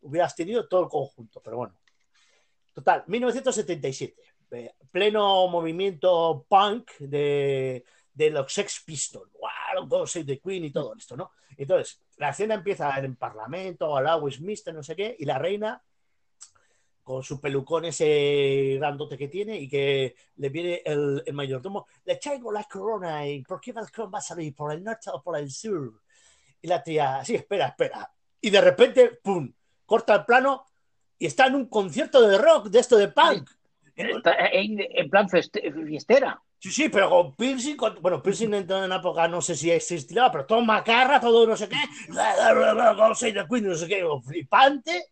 Hubieras 0.00 0.34
tenido 0.34 0.68
todo 0.68 0.82
el 0.82 0.88
conjunto, 0.88 1.40
pero 1.42 1.56
bueno. 1.58 1.74
Total, 2.78 3.02
1977. 3.08 4.14
eh, 4.52 4.72
pleno 4.92 5.48
movimiento 5.48 6.46
punk 6.48 6.92
de, 7.00 7.84
de 8.14 8.30
los 8.30 8.52
Sex 8.52 8.84
Pistols. 8.86 9.32
¡Wow! 9.32 9.88
Go 9.88 10.06
Save 10.06 10.24
the 10.24 10.38
Queen 10.38 10.64
y 10.66 10.70
todo 10.70 10.94
esto, 10.94 11.16
¿no? 11.16 11.32
Entonces, 11.56 12.00
la 12.18 12.28
escena 12.28 12.54
empieza 12.54 12.96
en 12.96 13.06
el 13.06 13.16
Parlamento, 13.16 13.96
al 13.96 14.22
Westminster, 14.22 14.72
no 14.72 14.84
sé 14.84 14.94
qué, 14.94 15.16
y 15.18 15.24
la 15.24 15.40
reina 15.40 15.82
con 17.02 17.24
su 17.24 17.40
pelucón 17.40 17.86
ese 17.86 18.76
grandote 18.78 19.18
que 19.18 19.26
tiene 19.26 19.58
y 19.58 19.68
que 19.68 20.14
le 20.36 20.48
viene 20.48 20.80
el, 20.84 21.20
el 21.26 21.34
mayordomo, 21.34 21.88
le 22.04 22.14
traigo 22.14 22.52
la 22.52 22.62
corona 22.62 23.26
y 23.26 23.42
¿por 23.42 23.60
qué 23.60 23.72
Balcón 23.72 24.12
va 24.14 24.18
a 24.18 24.22
salir? 24.22 24.54
¿Por 24.54 24.72
el 24.72 24.84
norte 24.84 25.10
o 25.12 25.20
por 25.20 25.36
el 25.36 25.50
sur? 25.50 26.00
Y 26.62 26.68
la 26.68 26.80
tía, 26.80 27.24
sí, 27.24 27.34
espera, 27.34 27.66
espera. 27.66 28.08
Y 28.40 28.50
de 28.50 28.60
repente, 28.60 29.18
¡pum! 29.20 29.52
Corta 29.84 30.14
el 30.14 30.24
plano 30.24 30.67
y 31.18 31.26
está 31.26 31.46
en 31.46 31.54
un 31.56 31.66
concierto 31.66 32.20
de 32.26 32.38
rock, 32.38 32.68
de 32.68 32.78
esto 32.78 32.96
de 32.96 33.08
punk. 33.08 33.48
Está 33.96 34.46
en, 34.52 34.78
en 34.80 35.10
plan 35.10 35.28
fiestera. 35.28 36.40
Sí, 36.60 36.70
sí, 36.70 36.88
pero 36.88 37.10
con 37.10 37.34
piercing, 37.36 37.76
con- 37.76 38.00
bueno, 38.00 38.22
piercing 38.22 38.52
en 38.54 38.70
en 38.70 38.92
época 38.92 39.28
no 39.28 39.40
sé 39.40 39.54
si 39.54 39.70
existía, 39.70 40.30
pero 40.30 40.46
todo 40.46 40.60
macarra, 40.62 41.20
todo 41.20 41.46
no 41.46 41.56
sé 41.56 41.68
qué, 41.68 41.76
no 42.08 43.74
sé 43.74 43.86
qué, 43.88 44.04
flipante, 44.24 45.06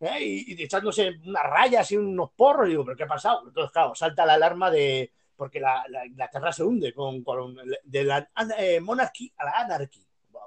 ¿eh? 0.00 0.18
y, 0.20 0.54
y 0.54 0.62
echándose 0.62 1.12
unas 1.24 1.42
rayas 1.44 1.90
y 1.92 1.96
unos 1.96 2.30
porros, 2.36 2.68
digo, 2.68 2.84
pero 2.84 2.96
¿qué 2.96 3.04
ha 3.04 3.08
pasado? 3.08 3.44
Entonces, 3.46 3.72
claro, 3.72 3.94
salta 3.94 4.26
la 4.26 4.34
alarma 4.34 4.70
de, 4.70 5.10
porque 5.36 5.60
la, 5.60 5.84
la 5.88 6.06
Inglaterra 6.06 6.52
se 6.52 6.64
hunde 6.64 6.92
con, 6.92 7.22
con- 7.22 7.56
de 7.82 8.04
la 8.04 8.28
eh, 8.58 8.80
monarchy 8.80 9.32
a 9.38 9.44
la 9.46 9.88
buah. 10.30 10.42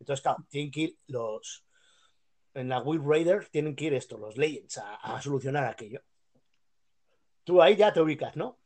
Entonces, 0.00 0.22
claro, 0.22 0.44
tienen 0.48 0.70
que 0.72 0.80
ir 0.80 0.96
los, 1.06 1.62
en 2.54 2.68
la 2.68 2.80
Will 2.80 3.02
Raider, 3.04 3.46
tienen 3.48 3.74
que 3.76 3.86
ir 3.86 3.94
estos, 3.94 4.20
los 4.20 4.36
Legends, 4.36 4.78
a, 4.78 4.96
a 4.96 5.20
solucionar 5.20 5.64
aquello. 5.64 6.02
Tú 7.44 7.60
ahí 7.60 7.76
ya 7.76 7.92
te 7.92 8.00
ubicas, 8.00 8.36
¿no? 8.36 8.58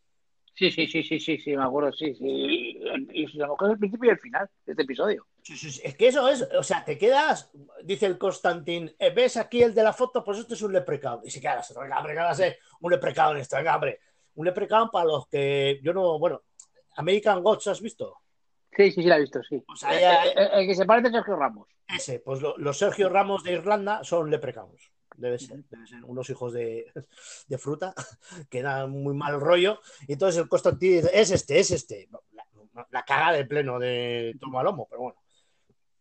Sí, 0.57 0.71
sí, 0.71 0.87
sí, 0.87 1.03
sí, 1.03 1.21
sí, 1.21 1.37
sí, 1.37 1.55
me 1.55 1.65
acuerdo, 1.65 1.93
sí, 1.93 2.15
sí. 2.15 2.25
Y, 2.25 3.43
a 3.43 3.47
lo 3.47 3.53
mejor 3.53 3.69
es 3.69 3.73
el 3.75 3.79
principio 3.79 4.09
y 4.09 4.13
el 4.13 4.19
final 4.19 4.49
de 4.65 4.73
este 4.73 4.83
episodio. 4.85 5.27
Sí, 5.43 5.55
sí, 5.55 5.71
sí. 5.71 5.83
Es 5.85 5.95
que 5.97 6.09
eso 6.09 6.27
es, 6.31 6.49
o 6.59 6.63
sea, 6.63 6.83
te 6.83 6.97
quedas, 6.97 7.51
dice 7.85 8.07
el 8.07 8.17
Constantin, 8.17 8.91
eh, 8.99 9.11
¿ves 9.11 9.37
aquí 9.37 9.63
el 9.63 9.75
de 9.75 9.83
la 9.83 9.93
foto? 9.93 10.25
Pues 10.25 10.39
esto 10.39 10.55
es 10.55 10.63
un 10.63 10.73
leprecaun. 10.73 11.21
Y 11.25 11.31
se 11.31 11.43
queda, 11.43 11.63
venga, 11.79 11.99
hombre, 11.99 12.15
¿qué 12.15 12.21
va 12.21 12.31
a 12.31 12.35
ser 12.35 12.59
un 12.81 12.91
leprecaun 12.91 13.37
esto? 13.37 13.57
Venga, 13.57 13.75
hombre. 13.75 14.01
Un 14.37 14.47
leprecaun 14.47 14.89
para 14.91 15.05
los 15.05 15.27
que 15.29 15.79
yo 15.83 15.93
no, 15.93 16.19
bueno, 16.19 16.43
American 16.97 17.43
Gods, 17.43 17.67
¿has 17.67 17.83
visto? 17.83 18.17
Sí, 18.75 18.91
sí, 18.91 19.03
sí, 19.03 19.03
la 19.05 19.17
he 19.17 19.21
visto, 19.21 19.43
sí. 19.43 19.63
O 19.69 19.77
sea, 19.77 19.99
ya- 20.01 20.25
Eh, 20.27 20.35
eh, 20.37 20.49
el 20.55 20.67
que 20.67 20.75
se 20.75 20.85
parece 20.87 21.09
a 21.09 21.13
Sergio 21.13 21.37
Ramos. 21.37 21.69
Ese, 21.89 22.21
pues 22.21 22.41
lo- 22.41 22.57
los 22.59 22.79
Sergio 22.79 23.09
Ramos 23.09 23.43
de 23.45 23.53
Irlanda 23.53 24.03
son 24.05 24.31
leprechauns. 24.31 24.91
Debe 25.17 25.39
ser, 25.39 25.65
debe 25.71 25.87
ser 25.87 26.05
unos 26.05 26.29
hijos 26.29 26.53
de, 26.53 26.93
de 27.47 27.59
fruta 27.59 27.95
que 28.51 28.61
dan 28.63 28.91
muy 28.91 29.15
mal 29.15 29.41
rollo. 29.41 29.81
Y 30.07 30.13
entonces 30.15 30.43
el 30.43 30.49
Constantin 30.49 30.97
dice, 31.03 31.11
es 31.13 31.31
este, 31.31 31.59
es 31.59 31.71
este. 31.71 32.09
La, 32.75 32.87
la 32.91 33.03
caga 33.05 33.33
de 33.33 33.47
pleno 33.47 33.79
de 33.79 34.37
Tomo 34.39 34.63
Lomo, 34.63 34.87
pero 34.91 35.03
bueno. 35.03 35.19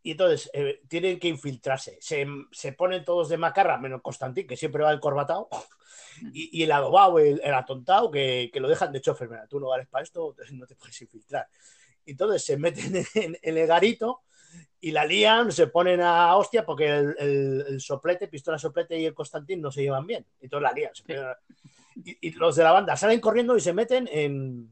Y 0.04 0.12
entonces 0.12 0.49
eh, 0.54 0.82
tienen 0.88 1.17
que 1.17 1.30
infiltrarse. 1.30 1.97
Se, 2.01 2.28
se 2.51 2.73
ponen 2.73 3.06
todos 3.06 3.30
de 3.30 3.38
macarra, 3.38 3.78
menos 3.80 4.01
Constantin, 4.01 4.45
que 4.45 4.58
siempre 4.58 4.84
va 4.84 4.91
encorbatado. 4.93 5.47
Y, 6.34 6.60
y 6.60 6.63
el 6.63 6.71
adobado, 6.73 7.17
el, 7.19 7.41
el 7.43 7.54
atontado, 7.54 8.12
que, 8.12 8.49
que 8.54 8.60
lo 8.60 8.67
dejan 8.67 8.91
de 8.91 9.01
chofer. 9.01 9.30
Mira, 9.30 9.47
tú 9.47 9.60
no 9.60 9.67
vales 9.69 9.88
para 9.88 10.04
esto, 10.04 10.36
no 10.51 10.67
te 10.67 10.75
puedes 10.75 11.01
infiltrar. 11.01 11.47
Y 12.06 12.12
entonces 12.12 12.44
se 12.46 12.58
meten 12.58 12.96
en, 13.15 13.38
en 13.41 13.58
el 13.58 13.68
garito 13.68 14.22
y 14.80 14.91
la 14.91 15.04
lían, 15.06 15.52
se 15.52 15.68
ponen 15.68 16.02
a 16.02 16.36
hostia 16.38 16.65
porque 16.65 16.88
el, 16.88 17.15
el- 17.20 17.65
el 17.70 17.82
soplete, 17.82 18.28
pistola 18.28 18.58
soplete 18.60 18.98
y 19.00 19.06
el 19.06 19.13
Constantín 19.13 19.62
no 19.62 19.72
se 19.72 19.82
llevan 19.82 20.06
bien. 20.06 20.26
Y 20.39 20.46
entonces 20.46 20.63
la 20.63 20.72
lían. 20.74 20.91
a- 21.18 21.38
y, 22.04 22.18
y 22.28 22.32
los 22.34 22.56
de 22.56 22.63
la 22.63 22.72
banda 22.74 22.96
salen 22.98 23.20
corriendo 23.20 23.56
y 23.58 23.62
se 23.62 23.74
meten 23.74 24.08
en, 24.12 24.70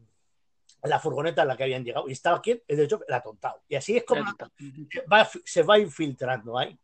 la 0.84 1.00
furgoneta 1.00 1.41
en 1.43 1.48
la 1.48 1.56
que 1.58 1.63
habían 1.63 1.84
llegado. 1.84 2.08
Y 2.10 2.12
estaba 2.12 2.38
aquí, 2.38 2.62
de 2.67 2.88
chofer, 2.88 3.06
el 3.08 3.13
atontado. 3.15 3.62
Y 3.69 3.76
así 3.76 3.96
es 3.98 4.04
como 4.04 4.22
va- 5.12 5.30
se 5.46 5.63
va 5.63 5.80
infiltrando 5.80 6.58
ahí. 6.58 6.78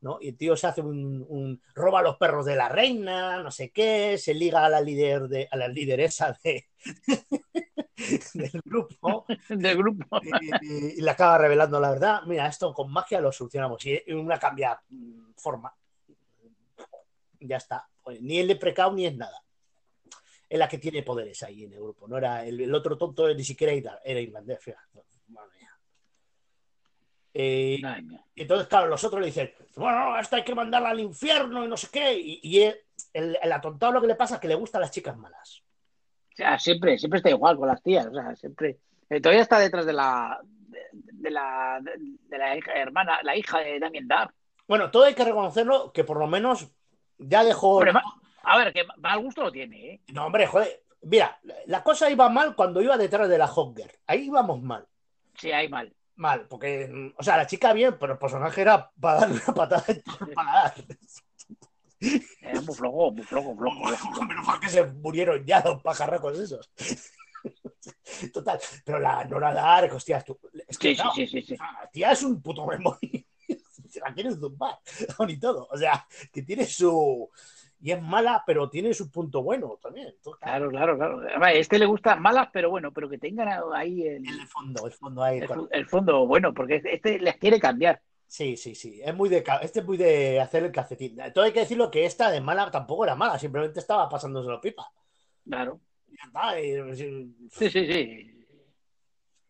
¿no? 0.00 0.18
Y 0.20 0.28
el 0.28 0.36
tío 0.36 0.56
se 0.56 0.66
hace 0.68 0.80
un, 0.80 1.24
un- 1.28 1.60
roba 1.74 2.02
los 2.02 2.16
perros 2.18 2.44
de 2.46 2.54
la 2.54 2.68
reina, 2.68 3.42
no 3.42 3.50
sé 3.50 3.70
qué, 3.70 4.16
se 4.18 4.32
liga 4.34 4.64
a 4.64 4.68
la 4.68 4.80
líder 4.80 5.22
de, 5.26 5.48
a 5.50 5.56
la 5.56 5.66
lideresa 5.66 6.38
de, 6.44 6.66
del 8.34 8.62
grupo 8.64 9.26
Del 9.48 9.76
grupo. 9.76 10.20
y, 10.62 10.98
y 10.98 11.00
le 11.00 11.10
acaba 11.10 11.38
revelando 11.38 11.80
la 11.80 11.90
verdad. 11.90 12.22
Mira, 12.26 12.46
esto 12.46 12.72
con 12.72 12.92
magia 12.92 13.20
lo 13.20 13.32
solucionamos. 13.32 13.84
Y 13.84 14.12
una 14.12 14.38
cambia 14.38 14.80
mm, 14.88 15.32
forma. 15.36 15.74
Ya 17.40 17.56
está. 17.56 17.88
Pues 18.02 18.20
ni 18.20 18.38
el 18.38 18.46
leprecao 18.46 18.92
ni 18.92 19.06
es 19.06 19.16
nada. 19.16 19.42
Es 20.48 20.58
la 20.58 20.68
que 20.68 20.78
tiene 20.78 21.02
poderes 21.02 21.42
ahí 21.42 21.64
en 21.64 21.72
el 21.72 21.80
grupo. 21.80 22.08
No 22.08 22.16
era 22.16 22.44
el, 22.44 22.60
el 22.60 22.74
otro 22.74 22.96
tonto 22.96 23.32
ni 23.34 23.44
siquiera 23.44 23.72
era, 23.72 24.00
era 24.04 24.20
irlandés. 24.20 24.58
fíjate. 24.62 25.04
Eh, 27.40 27.80
entonces, 28.34 28.66
claro, 28.66 28.88
los 28.88 29.04
otros 29.04 29.20
le 29.20 29.26
dicen, 29.26 29.52
bueno, 29.76 30.18
esta 30.18 30.36
hay 30.36 30.44
que 30.44 30.56
mandarla 30.56 30.88
al 30.88 30.98
infierno 30.98 31.64
y 31.64 31.68
no 31.68 31.76
sé 31.76 31.88
qué. 31.92 32.18
Y, 32.18 32.40
y 32.42 32.62
el, 33.12 33.38
el 33.40 33.52
atontado 33.52 33.92
lo 33.92 34.00
que 34.00 34.08
le 34.08 34.16
pasa 34.16 34.36
es 34.36 34.40
que 34.40 34.48
le 34.48 34.54
gustan 34.56 34.80
las 34.80 34.90
chicas 34.90 35.16
malas. 35.16 35.62
Sea, 36.38 36.56
siempre, 36.56 36.96
siempre 36.98 37.16
está 37.18 37.30
igual 37.30 37.56
con 37.56 37.66
las 37.66 37.82
tías. 37.82 38.06
O 38.06 38.12
sea, 38.14 38.34
siempre. 38.36 38.78
eh, 39.10 39.20
todavía 39.20 39.42
está 39.42 39.58
detrás 39.58 39.84
de 39.84 39.92
la. 39.92 40.38
De, 40.44 40.78
de 40.92 41.30
la, 41.32 41.80
de, 41.82 41.92
de 42.28 42.38
la 42.38 42.56
hija, 42.56 42.72
hermana, 42.74 43.18
la 43.24 43.36
hija 43.36 43.58
de 43.58 43.80
Damien 43.80 44.06
Dark. 44.06 44.32
Bueno, 44.68 44.88
todo 44.92 45.02
hay 45.04 45.14
que 45.14 45.24
reconocerlo 45.24 45.92
que 45.92 46.04
por 46.04 46.16
lo 46.18 46.28
menos 46.28 46.68
ya 47.18 47.42
dejó. 47.42 47.78
Hombre, 47.78 47.92
a 48.44 48.56
ver, 48.56 48.72
que 48.72 48.84
mal 48.98 49.18
gusto 49.18 49.42
lo 49.42 49.50
tiene, 49.50 49.94
¿eh? 49.94 50.00
No, 50.12 50.26
hombre, 50.26 50.46
joder. 50.46 50.80
Mira, 51.02 51.40
la 51.66 51.82
cosa 51.82 52.08
iba 52.08 52.28
mal 52.28 52.54
cuando 52.54 52.80
iba 52.80 52.96
detrás 52.96 53.28
de 53.28 53.38
la 53.38 53.46
Hogger. 53.46 53.98
Ahí 54.06 54.26
íbamos 54.26 54.62
mal. 54.62 54.86
Sí, 55.34 55.50
hay 55.50 55.68
mal. 55.68 55.92
Mal, 56.14 56.46
porque, 56.48 56.88
mm, 56.88 57.14
o 57.18 57.22
sea, 57.22 57.36
la 57.36 57.46
chica 57.48 57.72
bien, 57.72 57.96
pero 57.98 58.12
el 58.12 58.18
personaje 58.18 58.60
era 58.60 58.90
para 59.00 59.20
darle 59.20 59.40
una 59.44 59.54
patada 59.54 59.84
en 59.88 60.02
todo 60.02 60.18
el 60.26 60.34
paladar. 60.34 60.74
Era 62.00 62.60
muy 62.60 62.74
flojo, 62.74 63.10
muy 63.12 63.24
flojo, 63.24 63.56
flojo. 63.56 63.80
Menos 64.28 64.46
mal 64.46 64.60
que 64.60 64.68
se 64.68 64.84
murieron 64.84 65.44
ya 65.44 65.62
los 65.64 65.82
pajarracos 65.82 66.38
esos. 66.38 66.70
Total, 68.32 68.58
pero 68.84 68.98
la 68.98 69.24
Nora 69.24 69.54
Dark, 69.54 69.94
hostia, 69.94 70.20
tú, 70.22 70.38
es 70.66 70.78
que 70.78 70.94
Sí, 70.94 71.02
sí, 71.14 71.26
sí, 71.26 71.26
sí, 71.26 71.42
sí. 71.42 71.56
la 71.56 71.88
tía 71.90 72.12
es 72.12 72.22
un 72.22 72.42
puto 72.42 72.66
memoria. 72.66 73.22
La 74.04 74.12
quieren 74.12 74.38
zumbar, 74.38 74.78
ni 75.26 75.38
todo. 75.40 75.66
O 75.70 75.76
sea, 75.76 76.06
que 76.30 76.42
tiene 76.42 76.66
su. 76.66 77.30
Y 77.80 77.92
es 77.92 78.02
mala, 78.02 78.42
pero 78.46 78.68
tiene 78.68 78.92
su 78.92 79.10
punto 79.10 79.42
bueno 79.42 79.78
también. 79.80 80.08
Entonces, 80.08 80.40
Claro, 80.42 80.68
claro, 80.68 80.96
claro. 80.98 81.22
A 81.42 81.52
este 81.52 81.78
le 81.78 81.86
gusta 81.86 82.16
malas, 82.16 82.48
pero 82.52 82.70
bueno, 82.70 82.92
pero 82.92 83.08
que 83.08 83.18
tengan 83.18 83.48
ahí 83.74 84.02
el, 84.06 84.28
el 84.28 84.46
fondo, 84.46 84.86
el 84.86 84.92
fondo 84.92 85.22
ahí. 85.22 85.38
el, 85.38 85.48
el 85.70 85.86
fondo 85.86 86.26
bueno, 86.26 86.52
porque 86.52 86.82
este 86.84 87.18
les 87.18 87.36
quiere 87.36 87.58
cambiar. 87.58 88.02
Sí, 88.28 88.56
sí, 88.58 88.74
sí. 88.74 89.00
Es 89.02 89.14
muy 89.14 89.28
de, 89.30 89.42
este 89.62 89.80
es 89.80 89.86
muy 89.86 89.96
de 89.96 90.38
hacer 90.40 90.62
el 90.62 90.70
calcetín. 90.72 91.16
Todo 91.34 91.44
hay 91.44 91.52
que 91.52 91.60
decirlo 91.60 91.90
que 91.90 92.04
esta 92.04 92.30
de 92.30 92.40
mala 92.42 92.70
tampoco 92.70 93.04
era 93.04 93.16
mala, 93.16 93.38
simplemente 93.38 93.80
estaba 93.80 94.08
pasándoselo 94.08 94.60
pipa. 94.60 94.92
Claro. 95.44 95.80
Y- 96.60 97.48
Sí, 97.50 97.70
sí, 97.70 97.70
sí. 97.70 98.34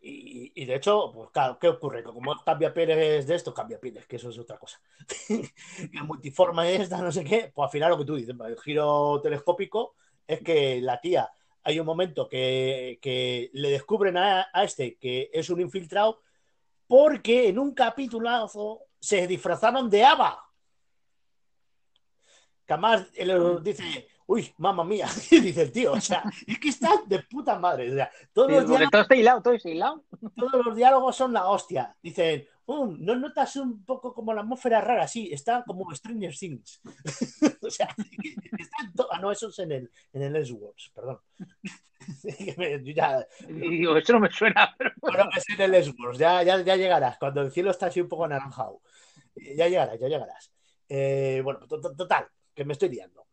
Y, 0.00 0.52
y 0.54 0.64
de 0.64 0.76
hecho, 0.76 1.10
pues 1.12 1.30
claro, 1.30 1.58
¿qué 1.58 1.68
ocurre? 1.68 2.04
Que 2.04 2.12
como 2.12 2.32
cambia 2.44 2.72
pieles 2.72 3.26
de 3.26 3.34
esto, 3.34 3.52
cambia 3.52 3.80
pieles, 3.80 4.06
que 4.06 4.14
eso 4.16 4.30
es 4.30 4.38
otra 4.38 4.56
cosa. 4.56 4.80
que 5.28 6.02
multiforma 6.04 6.68
es 6.70 6.82
esta, 6.82 7.02
no 7.02 7.10
sé 7.10 7.24
qué, 7.24 7.50
pues 7.52 7.66
al 7.66 7.72
final 7.72 7.90
lo 7.90 7.98
que 7.98 8.04
tú 8.04 8.14
dices, 8.14 8.34
el 8.46 8.58
giro 8.60 9.20
telescópico 9.20 9.96
es 10.26 10.40
que 10.40 10.80
la 10.80 11.00
tía, 11.00 11.28
hay 11.64 11.80
un 11.80 11.86
momento 11.86 12.28
que, 12.28 12.98
que 13.02 13.50
le 13.54 13.70
descubren 13.70 14.16
a, 14.16 14.46
a 14.52 14.62
este 14.64 14.96
que 14.98 15.30
es 15.32 15.50
un 15.50 15.60
infiltrado 15.60 16.20
porque 16.88 17.48
en 17.48 17.58
un 17.58 17.72
capitulazo 17.72 18.80
se 18.98 19.26
disfrazaron 19.28 19.88
de 19.88 20.04
Ava. 20.04 20.42
Que 22.66 22.72
además 22.72 23.06
él 23.14 23.62
dice, 23.62 24.08
uy, 24.26 24.52
mamá 24.58 24.84
mía, 24.84 25.06
dice 25.30 25.62
el 25.62 25.72
tío, 25.72 25.92
o 25.92 26.00
sea, 26.00 26.24
es 26.46 26.58
que 26.58 26.70
está 26.70 26.90
de 27.06 27.20
puta 27.20 27.58
madre, 27.58 27.92
o 27.92 27.94
sea, 27.94 28.10
todos 28.32 28.48
Sí, 28.48 28.54
los 28.54 28.66
diálogos 28.68 28.90
todo 28.90 29.02
está 29.02 29.16
hilado, 29.16 29.42
todo 29.42 29.54
está 29.54 29.68
hilado. 29.68 30.04
todos 30.36 30.66
los 30.66 30.76
diálogos 30.76 31.16
son 31.16 31.32
la 31.32 31.48
hostia. 31.48 31.96
Dicen, 32.02 32.48
"Um, 32.70 32.98
¿no 33.00 33.16
notas 33.16 33.56
un 33.56 33.82
poco 33.84 34.12
como 34.12 34.34
la 34.34 34.42
atmósfera 34.42 34.80
rara? 34.82 35.08
Sí, 35.08 35.30
está 35.32 35.64
como 35.66 35.90
Stranger 35.94 36.36
Things. 36.36 36.80
o 37.62 37.70
sea, 37.70 37.88
está 38.58 38.76
en 38.84 38.92
to- 38.94 39.08
ah, 39.10 39.18
no, 39.18 39.32
eso 39.32 39.48
es 39.48 39.58
en 39.60 39.72
el, 39.72 39.90
en 40.12 40.22
el 40.22 40.36
Elseworlds, 40.36 40.90
perdón. 40.94 41.18
Yo 42.22 42.92
ya, 42.94 43.26
digo, 43.48 43.96
eso 43.96 44.12
no 44.12 44.20
me 44.20 44.30
suena, 44.30 44.74
pero 44.76 44.92
bueno, 45.00 45.28
es 45.36 45.48
en 45.48 45.60
el 45.62 45.74
Elseworlds, 45.74 46.18
ya, 46.18 46.42
ya, 46.42 46.60
ya 46.62 46.76
llegarás, 46.76 47.16
cuando 47.18 47.40
el 47.40 47.50
cielo 47.50 47.70
está 47.70 47.86
así 47.86 48.00
un 48.00 48.08
poco 48.08 48.24
anaranjado. 48.26 48.80
Ya 49.34 49.66
llegarás, 49.68 49.98
ya 49.98 50.08
llegarás. 50.08 50.52
Eh, 50.88 51.40
bueno, 51.44 51.60
to- 51.66 51.80
to- 51.80 51.94
total, 51.96 52.26
que 52.54 52.64
me 52.64 52.72
estoy 52.74 52.90
liando. 52.90 53.26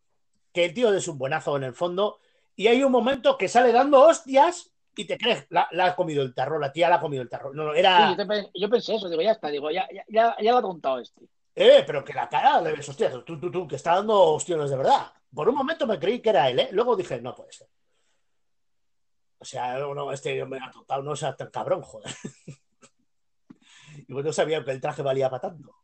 Que 0.52 0.64
el 0.66 0.74
tío 0.74 0.92
es 0.94 1.08
un 1.08 1.18
buenazo 1.18 1.56
en 1.58 1.64
el 1.64 1.74
fondo 1.74 2.18
y 2.54 2.68
hay 2.68 2.82
un 2.82 2.92
momento 2.92 3.36
que 3.36 3.48
sale 3.48 3.70
dando 3.72 4.00
hostias 4.00 4.72
y 4.96 5.04
te 5.06 5.18
crees, 5.18 5.46
la, 5.50 5.68
la 5.72 5.86
ha 5.86 5.96
comido 5.96 6.22
el 6.22 6.34
tarro, 6.34 6.58
la 6.58 6.72
tía 6.72 6.88
la 6.88 6.96
ha 6.96 7.00
comido 7.00 7.22
el 7.22 7.28
tarro. 7.28 7.52
No, 7.52 7.64
no, 7.64 7.72
Sí, 7.72 7.78
era... 7.80 8.10
yo, 8.10 8.16
te 8.16 8.26
pe- 8.26 8.50
yo 8.54 8.70
pensé 8.70 8.94
eso, 8.94 9.08
digo, 9.08 9.22
ya 9.22 9.32
está, 9.32 9.48
digo, 9.48 9.70
ya, 9.70 9.86
ya, 9.92 10.04
ya, 10.08 10.36
ya 10.40 10.52
lo 10.52 10.58
ha 10.58 10.62
contado 10.62 10.98
este. 11.00 11.22
Eh, 11.54 11.84
pero 11.86 12.04
que 12.04 12.12
la 12.12 12.28
cara 12.28 12.60
le 12.60 12.72
ves, 12.72 12.88
hostias, 12.88 13.12
tú, 13.24 13.38
tú, 13.40 13.50
tú, 13.50 13.66
que 13.66 13.76
está 13.76 13.94
dando 13.96 14.20
ostiones 14.20 14.70
de 14.70 14.76
verdad. 14.76 15.10
Por 15.34 15.48
un 15.48 15.54
momento 15.56 15.86
me 15.86 15.98
creí 15.98 16.20
que 16.20 16.30
era 16.30 16.48
él, 16.50 16.58
¿eh? 16.60 16.68
Luego 16.72 16.94
dije, 16.96 17.20
no 17.20 17.34
puede 17.34 17.52
ser. 17.52 17.66
O 19.38 19.44
sea, 19.44 19.78
no, 19.78 20.12
este 20.12 20.44
me 20.44 20.58
ha 20.58 20.70
tocado, 20.70 21.02
no 21.02 21.14
sea 21.16 21.34
tan 21.36 21.50
cabrón, 21.50 21.82
joder. 21.82 22.10
y 24.08 24.12
pues 24.12 24.24
no 24.24 24.32
sabía 24.32 24.64
que 24.64 24.70
el 24.70 24.80
traje 24.80 25.02
valía 25.02 25.28
para 25.30 25.42
tanto. 25.42 25.74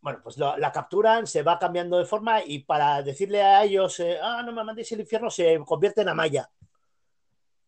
Bueno, 0.00 0.20
pues 0.22 0.36
lo- 0.36 0.56
la 0.56 0.72
capturan, 0.72 1.26
se 1.26 1.42
va 1.42 1.58
cambiando 1.58 1.96
de 1.98 2.04
forma 2.04 2.42
y 2.44 2.60
para 2.60 3.02
decirle 3.02 3.42
a 3.42 3.62
ellos, 3.64 4.00
eh, 4.00 4.18
ah, 4.20 4.42
no 4.44 4.52
me 4.52 4.64
mandéis 4.64 4.90
al 4.92 5.00
infierno, 5.00 5.30
se 5.30 5.58
convierte 5.64 6.00
en 6.02 6.08
Amaya. 6.08 6.50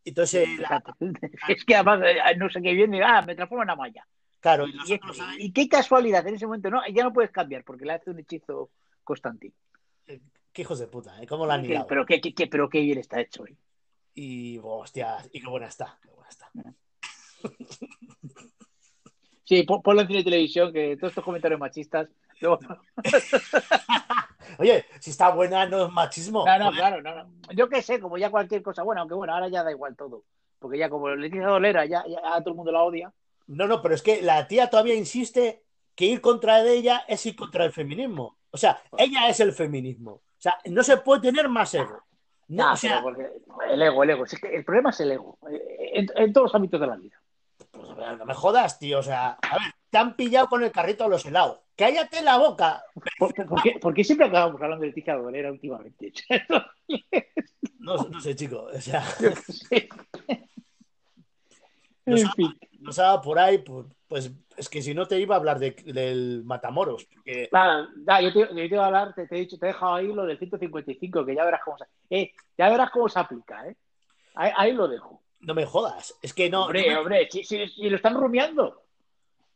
Entonces, 0.05 0.49
eh, 0.49 0.57
la-. 0.59 0.83
Es 1.49 1.64
que 1.64 1.75
además 1.75 2.01
eh, 2.05 2.37
no 2.37 2.49
sé 2.51 2.61
qué 2.62 2.73
viene, 2.75 3.03
ah, 3.03 3.23
me 3.23 3.35
transformo 3.35 3.62
en 3.62 3.71
Amaya. 3.71 4.07
claro, 4.40 4.67
y 4.67 4.73
los 4.73 4.88
Y, 4.90 4.95
otros 4.95 5.19
ahí, 5.21 5.37
y 5.47 5.53
qué 5.53 5.69
casualidad, 5.69 6.27
en 6.27 6.35
ese 6.35 6.47
momento 6.47 6.71
no, 6.71 6.83
ya 6.88 7.03
no 7.05 7.12
puedes 7.12 7.31
cambiar 7.31 7.64
porque 7.64 7.85
le 7.85 7.93
hace 7.95 8.11
un 8.11 8.19
hechizo 8.19 8.71
Constantín. 9.03 9.53
qué 10.07 10.62
hijos 10.62 10.79
de 10.79 10.87
puta, 10.87 11.21
¿eh? 11.23 11.27
¿Cómo 11.27 11.47
la 11.47 11.55
han 11.55 11.64
hilado? 11.64 11.87
Pero 11.87 12.05
qué, 12.07 12.21
qué, 12.21 12.35
qué- 12.35 12.47
pero 12.47 12.69
qué 12.69 12.81
bien 12.81 12.99
está 12.99 13.21
hecho. 13.21 13.47
¿eh? 13.47 13.57
Y, 14.14 14.59
hostia, 14.62 15.17
y 15.33 15.40
qué 15.40 15.49
buena 15.49 15.67
está, 15.67 15.99
qué 16.03 16.11
buena 16.11 16.29
está. 16.29 16.51
Sí, 19.45 19.62
pon- 19.64 19.83
ponlo 19.83 20.01
en 20.03 20.07
cine 20.07 20.21
y 20.21 20.25
televisión, 20.25 20.73
que 20.73 20.97
todos 20.97 21.11
estos 21.11 21.25
comentarios 21.25 21.61
machistas. 21.61 22.09
luego- 22.40 22.61
Oye, 24.59 24.85
si 25.00 25.11
está 25.11 25.30
buena, 25.30 25.66
no 25.66 25.87
es 25.87 25.92
machismo. 25.92 26.44
No, 26.46 26.59
no, 26.59 26.72
claro, 26.72 27.02
no, 27.02 27.14
no. 27.14 27.28
Yo 27.54 27.68
qué 27.68 27.83
sé, 27.83 28.00
como 28.00 28.18
ya 28.18 28.30
cualquier 28.30 28.62
cosa 28.62 28.83
buena, 28.83 29.02
aunque 29.02 29.14
bueno, 29.14 29.33
ahora 29.35 29.48
ya 29.48 29.62
da 29.62 29.70
igual 29.70 29.96
todo. 29.96 30.24
Porque 30.59 30.78
ya 30.78 30.88
como 30.88 31.09
Leticia 31.11 31.46
Dolera, 31.46 31.85
ya, 31.85 32.04
ya 32.07 32.18
a 32.35 32.40
todo 32.40 32.50
el 32.50 32.57
mundo 32.57 32.72
la 32.72 32.83
odia. 32.83 33.12
No, 33.46 33.66
no, 33.66 33.83
pero 33.83 33.94
es 33.94 34.02
que 34.02 34.22
la 34.22 34.46
tía 34.48 34.70
todavía 34.70 34.94
insiste 34.94 35.62
que 35.94 36.07
ir 36.07 36.20
contra 36.20 36.62
de 36.62 36.74
ella 36.74 37.04
es 37.07 37.24
ir 37.26 37.37
contra 37.37 37.64
el 37.64 37.72
feminismo. 37.72 38.38
O 38.50 38.57
sea, 38.57 38.80
ella 38.96 39.28
es 39.28 39.40
el 39.40 39.52
feminismo. 39.52 40.12
O 40.12 40.22
sea, 40.38 40.59
no 40.66 40.83
se 40.83 40.96
puede 40.98 41.22
tener 41.22 41.48
más 41.48 41.74
ego. 41.74 42.02
No, 42.48 42.64
Nah, 42.64 42.72
o 42.72 42.76
sea, 42.76 43.02
porque 43.02 43.26
el 43.70 43.83
ego, 43.83 44.02
el 44.02 44.11
ego. 44.11 44.24
Es 44.24 44.38
que 44.38 44.54
el 44.54 44.64
problema 44.64 44.90
es 44.90 45.00
el 45.00 45.12
ego. 45.12 45.38
En, 45.48 46.07
en 46.14 46.33
todos 46.33 46.46
los 46.46 46.54
ámbitos 46.54 46.80
de 46.80 46.87
la 46.87 46.96
vida. 46.96 47.16
pues, 47.70 47.88
no 48.18 48.24
me 48.24 48.35
jodas, 48.35 48.78
tío. 48.78 48.98
O 48.98 49.02
sea, 49.02 49.38
a 49.40 49.59
ver, 49.59 49.74
te 49.94 49.98
han 49.98 50.16
pillado 50.16 50.48
con 50.48 50.61
el 50.64 50.72
carrito 50.72 51.04
a 51.04 51.09
los 51.09 51.24
helados. 51.24 51.61
Cállate 51.76 52.20
la 52.20 52.37
boca. 52.37 52.83
¿Por, 53.16 53.33
por- 53.33 53.46
por 53.46 53.62
qué, 53.62 53.78
por 53.80 53.94
qué 53.94 54.02
siempre 54.02 54.26
acabamos 54.26 54.61
hablando 54.61 54.80
de 54.83 54.88
Leticia 54.88 55.14
Dolera 55.14 55.52
últimamente? 55.52 56.12
No, 57.78 57.96
no 57.96 58.20
sé, 58.20 58.35
chico. 58.35 58.66
O 58.74 58.80
sea, 58.80 59.04
nos, 62.07 62.24
ha, 62.24 62.33
nos 62.80 62.98
ha 62.98 63.02
dado 63.02 63.22
por 63.22 63.38
ahí, 63.38 63.59
pues, 63.59 63.87
pues 64.09 64.30
es 64.57 64.68
que 64.68 64.83
si 64.83 64.94
no 64.94 65.07
te 65.07 65.18
iba 65.20 65.35
a 65.35 65.38
hablar 65.38 65.59
de- 65.59 65.72
del 65.85 66.42
Matamoros. 66.44 67.07
Porque 67.14 67.48
yo, 67.52 68.33
te, 68.33 68.38
yo 68.40 68.54
te 68.54 68.66
iba 68.66 68.85
a 68.85 68.87
hablar, 68.87 69.14
te, 69.14 69.26
te 69.26 69.37
he 69.37 69.40
dicho, 69.40 69.59
te 69.59 69.66
he 69.66 69.68
dejado 69.68 69.94
ahí 69.94 70.12
lo 70.12 70.24
del 70.26 70.38
155, 70.38 71.24
que 71.26 71.35
ya 71.35 71.44
verás 71.44 71.61
cómo 71.64 71.78
se, 71.78 71.85
eh, 72.11 72.33
ya 72.59 72.68
verás 72.70 72.90
cómo 72.90 73.09
se 73.09 73.18
aplica, 73.20 73.66
¿eh? 73.68 73.76
Ahí, 74.35 74.50
ahí 74.57 74.72
lo 74.72 74.88
dejo. 74.88 75.22
no 75.40 75.54
me 75.54 75.64
jodas. 75.66 76.14
Es 76.22 76.33
que 76.35 76.48
no. 76.50 76.64
hombre, 76.64 76.87
no 76.87 76.92
me- 76.94 76.98
hombre, 77.00 77.28
si, 77.30 77.44
si- 77.44 77.68
si 77.68 77.88
lo 77.90 77.96
están 77.96 78.14
rumiando. 78.14 78.83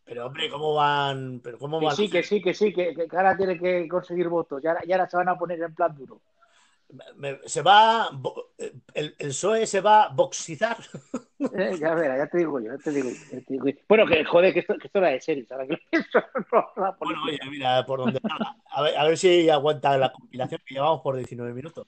Pero, 0.09 0.27
hombre, 0.27 0.51
¿cómo 0.51 0.75
van? 0.75 1.41
Pero 1.43 1.59
¿cómo 1.59 1.81
van? 1.81 1.97
sí, 1.97 2.11
que 2.11 2.23
sí, 2.23 2.43
que 2.43 2.55
sí, 2.55 2.73
que, 2.75 2.95
que 2.95 3.17
ahora 3.17 3.37
tiene 3.37 3.59
que 3.59 3.89
conseguir 3.89 4.29
votos. 4.29 4.63
Y 4.63 4.67
ahora, 4.67 4.83
y 4.85 4.93
ahora 4.93 5.09
se 5.09 5.17
van 5.17 5.29
a 5.29 5.39
poner 5.39 5.61
en 5.63 5.75
plan 5.75 5.95
duro. 5.97 6.21
Me- 7.17 7.39
se 7.47 7.63
va. 7.63 8.09
bo- 8.13 8.53
El, 8.59 8.83
el 9.19 9.29
PSOE 9.29 9.67
se 9.67 9.81
va 9.81 10.05
a 10.05 10.09
boxizar. 10.09 10.79
Eh, 11.51 11.79
ya 11.81 11.95
verás, 11.95 12.19
ya 12.19 12.27
te 12.29 12.39
digo 12.39 12.61
yo, 12.61 12.73
ya 12.73 12.79
te 12.79 12.93
digo, 12.93 13.11
yo, 13.11 13.17
ya 13.31 13.41
te 13.41 13.53
digo 13.55 13.67
yo. 13.69 13.75
Bueno, 13.89 14.07
que 14.07 14.23
joder, 14.25 14.53
que 14.53 14.61
esto, 14.61 14.75
que 14.79 14.87
esto 14.89 14.99
era 14.99 15.09
de 15.09 15.21
series, 15.21 15.51
ahora 15.51 15.67
que 15.69 15.79
pienso, 15.91 16.19
no, 16.53 16.97
Bueno, 17.01 17.21
oye, 17.27 17.39
mira, 17.51 17.85
por 17.87 18.01
donde 18.01 18.21
salga. 18.27 18.57
A 18.71 18.83
ver, 18.83 18.97
a 18.97 19.05
ver 19.05 19.17
si 19.19 19.49
aguanta 19.49 19.97
la 19.99 20.11
compilación 20.13 20.61
que 20.67 20.75
llevamos 20.75 21.01
por 21.03 21.17
19 21.17 21.55
minutos. 21.55 21.87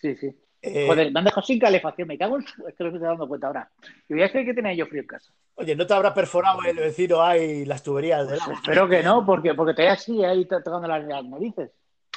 Sí, 0.00 0.16
sí. 0.16 0.34
Eh, 0.62 0.86
Joder, 0.86 1.10
me 1.10 1.18
han 1.20 1.24
dejado 1.24 1.42
sin 1.46 1.58
calefacción, 1.58 2.06
me 2.08 2.18
cago 2.18 2.36
en 2.36 2.46
su... 2.46 2.66
Es 2.68 2.74
que 2.74 2.84
lo 2.84 2.90
estoy 2.90 3.00
dando 3.02 3.26
cuenta 3.26 3.46
ahora. 3.46 3.70
Y 4.08 4.14
voy 4.14 4.22
a 4.22 4.30
creer 4.30 4.46
que 4.46 4.54
tenía 4.54 4.74
yo 4.74 4.86
frío 4.86 5.00
en 5.02 5.06
casa. 5.06 5.32
Oye, 5.54 5.74
¿no 5.74 5.86
te 5.86 5.94
habrá 5.94 6.12
perforado 6.12 6.60
el 6.64 6.76
vecino 6.76 7.22
ahí 7.22 7.64
las 7.64 7.82
tuberías 7.82 8.28
del 8.28 8.40
agua? 8.40 8.54
Espero 8.54 8.88
que 8.88 9.02
no, 9.02 9.24
porque, 9.24 9.54
porque 9.54 9.72
todavía 9.74 9.96
sigue 9.96 10.26
ahí 10.26 10.44
to- 10.46 10.62
tocando 10.62 10.86
las, 10.88 11.04
las 11.04 11.24
narices. 11.24 11.70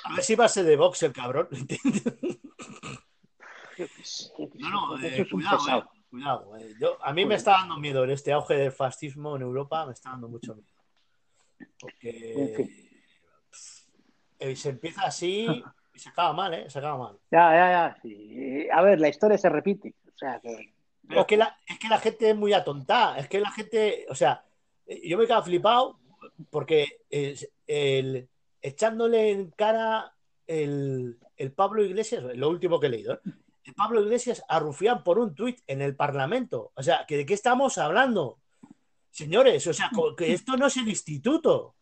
A 0.04 0.16
ver 0.16 0.24
si 0.24 0.36
va 0.36 0.46
a 0.46 0.50
ser 0.50 0.66
de 0.66 0.76
box 0.76 1.04
el 1.04 1.14
cabrón. 1.14 1.48
No, 4.60 4.70
no, 4.98 5.04
eh, 5.04 5.22
un 5.22 5.28
cuidado, 5.30 5.58
eh, 5.68 5.84
cuidado. 6.10 6.58
eh. 6.58 6.76
Yo, 6.80 6.98
a 7.04 7.12
mí 7.12 7.26
me 7.26 7.36
está 7.36 7.52
dando 7.54 7.78
miedo 7.78 8.04
en 8.04 8.12
este 8.12 8.32
auge 8.32 8.54
del 8.56 8.72
fascismo 8.72 9.36
en 9.36 9.42
Europa, 9.42 9.86
me 9.88 9.94
está 9.94 10.12
dando 10.12 10.28
mucho 10.30 10.54
miedo. 10.56 10.68
Porque 11.80 12.34
En 12.36 12.56
fin. 12.56 12.90
eh, 14.40 14.56
se 14.56 14.70
empieza 14.70 15.02
así 15.04 15.48
y 15.94 16.00
se 16.00 16.10
acaba 16.10 16.34
mal, 16.34 16.54
¿eh? 16.54 16.70
Se 16.70 16.80
acaba 16.80 16.98
mal. 16.98 17.20
Ya, 17.32 17.52
ya, 17.52 17.72
ya. 17.72 17.98
sí. 18.02 18.68
A 18.72 18.82
ver, 18.82 19.00
la 19.00 19.10
historia 19.10 19.38
se 19.38 19.50
repite. 19.50 19.96
O 20.08 20.18
sea 20.18 20.40
que. 20.40 20.74
Pero 21.08 21.22
es 21.22 21.28
que, 21.28 21.38
la, 21.38 21.58
es 21.68 21.80
que 21.80 21.90
la 21.90 22.00
gente 22.00 22.30
es 22.30 22.36
muy 22.36 22.54
atontada. 22.54 23.18
Es 23.18 23.28
que 23.28 23.40
la 23.40 23.52
gente, 23.52 24.06
o 24.10 24.16
sea, 24.16 24.44
eh, 24.88 25.02
yo 25.08 25.18
me 25.18 25.28
quedo 25.28 25.44
flipado 25.44 26.00
porque 26.50 27.02
el, 27.10 28.30
echándole 28.62 29.32
en 29.32 29.52
cara 29.52 30.14
el, 30.48 31.20
el 31.36 31.52
Pablo 31.52 31.84
Iglesias, 31.84 32.24
lo 32.36 32.50
último 32.50 32.80
que 32.80 32.88
he 32.88 32.90
leído, 32.90 33.16
¿eh? 33.16 33.20
el 33.66 33.74
Pablo 33.74 34.02
Iglesias 34.02 34.44
a 34.48 34.60
Rufián 34.60 35.04
por 35.04 35.20
un 35.20 35.36
tuit 35.36 35.60
en 35.68 35.82
el 35.82 35.96
Parlamento. 35.96 36.72
O 36.76 36.84
sea, 36.84 37.06
que 37.06 37.18
¿de 37.18 37.26
qué 37.26 37.34
estamos 37.34 37.78
hablando? 37.78 38.40
Señores, 39.10 39.66
o 39.68 39.74
sea, 39.74 39.92
que 40.18 40.34
esto 40.34 40.58
no 40.58 40.68
es 40.68 40.78
el 40.78 40.90
instituto. 40.90 41.76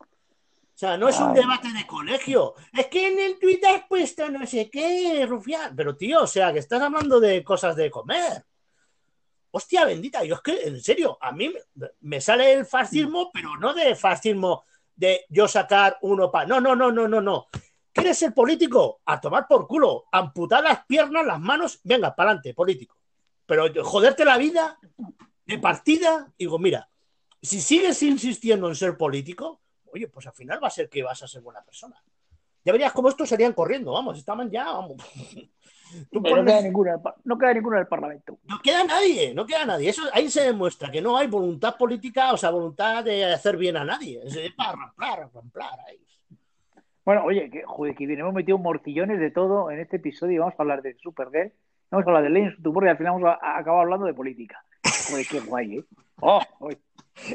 O 0.82 0.84
sea, 0.84 0.98
no 0.98 1.10
es 1.10 1.20
un 1.20 1.30
Ay. 1.30 1.36
debate 1.36 1.72
de 1.72 1.86
colegio. 1.86 2.56
Es 2.74 2.88
que 2.88 3.06
en 3.06 3.20
el 3.20 3.38
tuit 3.38 3.64
has 3.66 3.84
puesto 3.88 4.28
no 4.32 4.48
sé 4.48 4.68
qué, 4.68 5.28
Rufián. 5.30 5.76
Pero 5.76 5.96
tío, 5.96 6.24
o 6.24 6.26
sea, 6.26 6.52
que 6.52 6.58
estás 6.58 6.82
hablando 6.82 7.20
de 7.20 7.44
cosas 7.44 7.76
de 7.76 7.92
comer. 7.92 8.44
Hostia 9.52 9.86
bendita, 9.86 10.24
yo 10.24 10.34
es 10.34 10.42
que, 10.42 10.60
en 10.64 10.82
serio, 10.82 11.20
a 11.22 11.34
mí 11.34 11.50
me, 11.50 11.88
me 12.00 12.20
sale 12.20 12.54
el 12.54 12.66
fascismo, 12.66 13.30
pero 13.32 13.58
no 13.58 13.76
de 13.76 13.94
fascismo 13.94 14.64
de 14.96 15.24
yo 15.30 15.48
sacar 15.48 16.00
uno 16.02 16.32
para. 16.32 16.48
No, 16.48 16.60
no, 16.60 16.76
no, 16.76 16.92
no, 16.92 17.08
no, 17.08 17.22
no. 17.22 17.46
¿Quieres 17.94 18.18
ser 18.18 18.34
político? 18.34 19.02
A 19.06 19.22
tomar 19.22 19.46
por 19.48 19.68
culo, 19.68 20.06
amputar 20.12 20.64
las 20.64 20.84
piernas, 20.88 21.24
las 21.24 21.40
manos, 21.40 21.80
venga, 21.84 22.16
para 22.16 22.32
adelante, 22.32 22.56
político. 22.56 22.98
Pero 23.46 23.68
joderte 23.84 24.26
la 24.26 24.40
vida 24.40 24.80
de 25.46 25.60
partida, 25.60 26.34
digo, 26.40 26.58
mira, 26.58 26.90
si 27.40 27.62
sigues 27.62 28.02
insistiendo 28.02 28.68
en 28.68 28.76
ser 28.76 28.98
político, 28.98 29.62
oye, 29.94 30.08
pues 30.08 30.28
al 30.28 30.34
final 30.34 30.64
va 30.64 30.68
a 30.68 30.72
ser 30.72 30.90
que 30.90 31.04
vas 31.04 31.22
a 31.24 31.28
ser 31.28 31.42
buena 31.42 31.62
persona. 31.64 31.96
Ya 32.64 32.72
verías 32.72 32.94
cómo 32.94 33.10
estos 33.10 33.28
serían 33.28 33.54
corriendo, 33.54 33.92
vamos, 33.94 34.18
estaban 34.18 34.50
ya, 34.52 34.66
vamos. 34.66 34.98
Tú 36.12 36.22
No 36.22 36.24
queda 36.24 36.62
ninguno, 36.62 36.90
en 36.92 36.96
el 36.96 37.02
par- 37.02 37.16
no 37.26 37.38
queda 37.38 37.86
Parlamento. 37.90 38.40
no 38.46 38.60
queda 38.64 38.84
nadie, 38.86 39.34
no 39.34 39.46
queda 39.46 39.66
nadie. 39.66 39.90
Eso, 39.90 40.04
ahí 40.14 40.30
se 40.30 40.44
demuestra 40.44 40.90
que 40.90 41.02
no 41.02 41.18
hay 41.18 41.28
voluntad 41.28 41.76
política, 41.78 42.32
o 42.32 42.38
sea, 42.38 42.50
voluntad 42.50 43.04
de 43.04 43.26
hacer 43.26 43.58
bien 43.58 43.76
a 43.76 43.84
nadie. 43.84 44.22
Es 44.24 44.36
es 44.38 44.54
para 44.54 44.72
ramplar, 44.74 45.30
ramplar. 45.34 45.80
ahí. 45.88 46.00
Bueno, 47.04 47.24
oye, 47.26 47.50
que, 47.50 47.64
joder, 47.66 47.96
que 47.96 48.06
bien, 48.06 48.20
hemos 48.22 48.34
metido 48.34 48.58
morcillones 48.58 49.20
de 49.20 49.32
todo 49.32 49.70
en 49.72 49.80
este 49.80 49.98
episodio 49.98 50.36
y 50.36 50.38
vamos 50.38 50.54
a 50.58 50.62
hablar 50.62 50.82
de 50.82 50.96
Supergirl, 50.96 51.52
vamos 51.90 52.08
a 52.08 52.10
hablar 52.12 52.32
de 52.32 52.48
of 52.48 52.54
Tomorrow 52.64 52.88
y 52.88 52.92
al 52.92 52.98
final 52.98 53.14
vamos 53.14 53.28
a, 53.30 53.46
a 53.46 53.58
acabar 53.58 53.82
hablando 53.82 54.06
de 54.06 54.14
política. 54.14 54.64
Joder, 55.10 55.26
qué 55.28 55.40
guay, 55.42 55.78
¿eh? 55.80 55.86
¡Oh! 56.22 56.42
uy, 56.60 56.78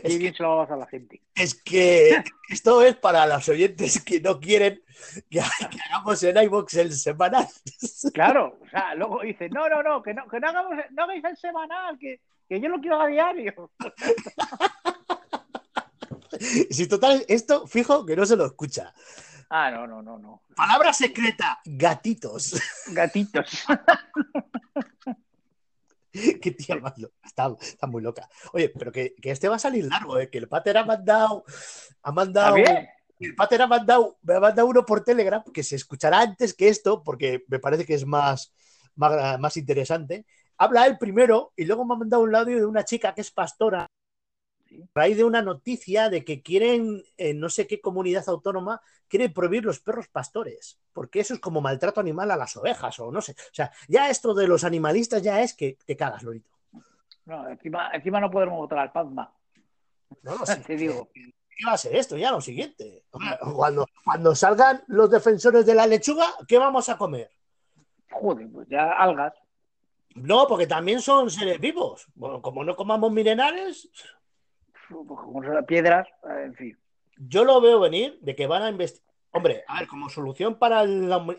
qué 0.02 0.18
bien 0.18 0.34
se 0.34 0.42
lo 0.42 0.56
va 0.56 0.64
a 0.64 0.76
la 0.76 0.86
gente. 0.86 1.22
Es 1.34 1.54
que 1.54 2.22
esto 2.48 2.82
es 2.82 2.96
para 2.96 3.26
los 3.26 3.48
oyentes 3.48 4.02
que 4.02 4.20
no 4.20 4.40
quieren 4.40 4.82
que, 5.30 5.40
que 5.70 5.80
hagamos 5.88 6.22
en 6.22 6.36
iVoox 6.36 6.74
el 6.74 6.92
semanal. 6.92 7.46
Claro, 8.14 8.58
o 8.62 8.68
sea, 8.68 8.94
luego 8.94 9.20
dice, 9.22 9.48
no, 9.48 9.68
no, 9.68 9.82
no, 9.82 10.02
que 10.02 10.14
no, 10.14 10.26
que 10.28 10.40
no, 10.40 10.48
hagamos, 10.48 10.74
no 10.90 11.02
hagáis 11.04 11.24
el 11.24 11.36
semanal, 11.36 11.98
que, 11.98 12.20
que 12.48 12.60
yo 12.60 12.68
lo 12.68 12.80
quiero 12.80 13.00
a 13.00 13.06
diario. 13.06 13.70
Si 16.70 16.86
total, 16.86 17.24
esto 17.28 17.66
fijo 17.66 18.04
que 18.06 18.16
no 18.16 18.24
se 18.26 18.36
lo 18.36 18.46
escucha. 18.46 18.92
Ah, 19.48 19.70
no, 19.70 19.86
no, 19.86 20.02
no, 20.02 20.18
no. 20.18 20.42
Palabra 20.54 20.92
secreta, 20.92 21.60
gatitos. 21.64 22.60
Gatitos. 22.88 23.64
Qué 26.40 26.50
tía 26.52 26.76
más 26.76 26.96
loca. 26.98 27.14
Está, 27.24 27.54
está 27.60 27.86
muy 27.86 28.02
loca. 28.02 28.28
Oye, 28.52 28.68
pero 28.70 28.92
que, 28.92 29.14
que 29.20 29.30
este 29.30 29.48
va 29.48 29.56
a 29.56 29.60
salir 29.60 29.84
largo, 29.84 30.18
¿eh? 30.18 30.30
que 30.30 30.38
el 30.38 30.48
pater 30.48 30.78
ha 30.78 30.84
mandado. 30.84 31.44
Ha 32.02 32.12
mandado. 32.12 32.56
El 33.18 33.34
pater 33.34 33.62
ha 33.62 33.66
mandado, 33.66 34.18
me 34.22 34.34
ha 34.34 34.40
mandado 34.40 34.68
uno 34.68 34.84
por 34.84 35.02
Telegram 35.02 35.42
que 35.52 35.62
se 35.62 35.76
escuchará 35.76 36.20
antes 36.20 36.52
que 36.52 36.68
esto, 36.68 37.02
porque 37.02 37.44
me 37.48 37.58
parece 37.58 37.86
que 37.86 37.94
es 37.94 38.04
más, 38.04 38.52
más, 38.94 39.40
más 39.40 39.56
interesante. 39.56 40.26
Habla 40.58 40.86
él 40.86 40.98
primero 40.98 41.52
y 41.56 41.64
luego 41.64 41.84
me 41.84 41.94
ha 41.94 41.98
mandado 41.98 42.22
un 42.22 42.34
audio 42.34 42.56
de 42.58 42.66
una 42.66 42.84
chica 42.84 43.14
que 43.14 43.22
es 43.22 43.30
pastora 43.30 43.86
Sí. 44.76 44.82
a 44.82 45.00
raíz 45.00 45.16
de 45.16 45.24
una 45.24 45.42
noticia 45.42 46.10
de 46.10 46.24
que 46.24 46.42
quieren, 46.42 47.02
en 47.16 47.40
no 47.40 47.48
sé 47.48 47.66
qué 47.66 47.80
comunidad 47.80 48.28
autónoma, 48.28 48.80
quieren 49.08 49.32
prohibir 49.32 49.64
los 49.64 49.80
perros 49.80 50.08
pastores, 50.08 50.78
porque 50.92 51.20
eso 51.20 51.34
es 51.34 51.40
como 51.40 51.60
maltrato 51.60 52.00
animal 52.00 52.30
a 52.30 52.36
las 52.36 52.56
ovejas 52.56 52.98
o 53.00 53.10
no 53.10 53.20
sé. 53.20 53.32
O 53.32 53.54
sea, 53.54 53.70
ya 53.88 54.10
esto 54.10 54.34
de 54.34 54.48
los 54.48 54.64
animalistas 54.64 55.22
ya 55.22 55.40
es 55.42 55.54
que 55.54 55.78
te 55.84 55.96
cagas, 55.96 56.22
Lorito. 56.22 56.50
No, 57.24 57.48
encima, 57.48 57.90
encima 57.92 58.20
no 58.20 58.30
podremos 58.30 58.58
votar 58.58 58.78
al 58.78 58.92
Padma. 58.92 59.32
No 60.22 60.36
lo 60.38 60.46
sé. 60.46 60.56
Te 60.66 60.76
digo. 60.76 61.08
¿Qué 61.12 61.64
va 61.66 61.72
a 61.72 61.78
ser 61.78 61.96
esto 61.96 62.18
ya 62.18 62.30
lo 62.30 62.40
siguiente? 62.40 63.04
Cuando, 63.54 63.86
cuando 64.04 64.34
salgan 64.34 64.84
los 64.88 65.10
defensores 65.10 65.64
de 65.64 65.74
la 65.74 65.86
lechuga, 65.86 66.26
¿qué 66.46 66.58
vamos 66.58 66.90
a 66.90 66.98
comer? 66.98 67.30
Joder, 68.10 68.46
pues 68.52 68.68
ya 68.68 68.92
algas. 68.92 69.32
No, 70.14 70.46
porque 70.46 70.66
también 70.66 71.00
son 71.00 71.30
seres 71.30 71.58
vivos. 71.58 72.06
Bueno, 72.14 72.42
como 72.42 72.62
no 72.62 72.76
comamos 72.76 73.10
minerales, 73.10 73.88
Pues 74.88 75.66
piedras, 75.66 76.06
eh, 76.24 76.42
en 76.46 76.54
fin. 76.54 76.78
yo 77.16 77.44
lo 77.44 77.60
veo 77.60 77.80
venir 77.80 78.18
de 78.20 78.34
que 78.36 78.46
van 78.46 78.62
a 78.62 78.70
investigar. 78.70 79.06
Hombre, 79.32 79.64
a 79.68 79.80
ver, 79.80 79.88
como 79.88 80.08
solución 80.08 80.58
para 80.58 80.84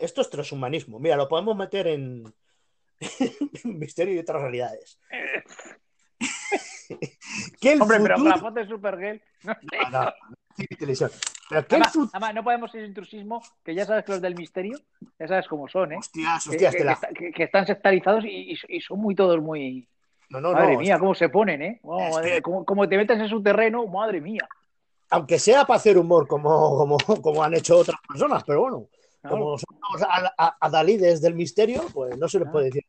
esto 0.00 0.20
es 0.20 0.30
transhumanismo. 0.30 1.00
Mira, 1.00 1.16
lo 1.16 1.28
podemos 1.28 1.56
meter 1.56 1.86
en, 1.88 2.32
misterio 3.64 4.14
y 4.14 4.18
otras 4.18 4.42
realidades. 4.42 5.00
que 7.60 7.72
el 7.72 7.82
Hombre, 7.82 7.98
pero 8.00 8.16
futuro- 8.16 8.34
la 8.36 8.40
foto 8.40 8.54
de 8.60 8.66
Supergirl. 8.68 9.20
No. 9.44 9.54
Pero 11.50 11.66
que 11.66 11.76
el 11.76 11.82
Además, 12.12 12.34
no 12.34 12.44
podemos 12.44 12.74
ir 12.74 12.84
intrusismo, 12.84 13.42
que 13.64 13.74
ya 13.74 13.84
sabes 13.86 14.04
que 14.04 14.12
los 14.12 14.20
del 14.20 14.34
misterio, 14.34 14.78
ya 15.18 15.28
sabes 15.28 15.46
cómo 15.48 15.68
son, 15.68 15.92
¿eh? 15.92 15.96
Hostias, 15.96 16.44
Que, 16.44 16.50
hostias, 16.50 16.74
que- 16.74 16.84
la- 16.84 16.94
que 16.94 16.94
está- 16.94 17.08
que- 17.14 17.32
que 17.32 17.42
están 17.44 17.66
sectarizados 17.66 18.24
y 18.24 18.54
son 18.80 19.00
muy 19.00 19.14
todos 19.14 19.40
muy. 19.40 19.88
No, 20.30 20.40
no, 20.40 20.52
madre 20.52 20.74
no, 20.74 20.80
mía, 20.80 20.98
cómo 20.98 21.14
se 21.14 21.28
ponen, 21.28 21.62
¿eh? 21.62 21.80
Oh, 21.82 22.00
Es 22.00 22.14
madre, 22.16 22.32
que- 22.34 22.42
como, 22.42 22.64
como 22.64 22.88
te 22.88 22.96
metes 22.96 23.18
en 23.18 23.28
su 23.28 23.42
terreno, 23.42 23.86
madre 23.86 24.20
mía. 24.20 24.46
aunque 25.10 25.38
sea 25.38 25.64
para 25.64 25.78
hacer 25.78 25.96
humor 25.96 26.26
como, 26.28 26.76
como, 26.76 26.98
como 27.22 27.42
han 27.42 27.54
hecho 27.54 27.78
otras 27.78 27.98
personas, 28.06 28.44
pero 28.44 28.60
bueno, 28.60 28.86
Claro. 29.22 29.36
como 29.36 29.58
somos 29.58 30.02
a, 30.02 30.32
a, 30.36 30.56
adalides 30.60 31.20
del 31.22 31.34
misterio, 31.34 31.82
pues 31.94 32.16
no 32.18 32.28
se 32.28 32.38
les 32.38 32.48
Ah. 32.48 32.52
puede 32.52 32.66
decir. 32.66 32.84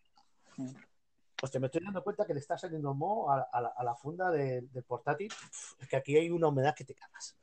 Hostia, 1.41 1.59
me 1.61 1.67
estoy 1.67 1.81
dando 1.83 2.03
cuenta 2.03 2.25
que 2.25 2.33
le 2.33 2.41
está 2.41 2.57
saliendo 2.57 2.93
moho 2.93 3.31
a, 3.31 3.47
a 3.51 3.61
la, 3.61 3.69
a 3.69 3.83
la 3.85 3.95
funda 3.95 4.29
de- 4.29 4.61
del 4.61 4.83
portátil. 4.83 5.31
Es 5.79 5.87
que 5.87 5.95
aquí 5.95 6.17
hay 6.17 6.29
una 6.29 6.47
humedad 6.49 6.75
que 6.75 6.83
te 6.83 6.93
cagas. 6.93 7.37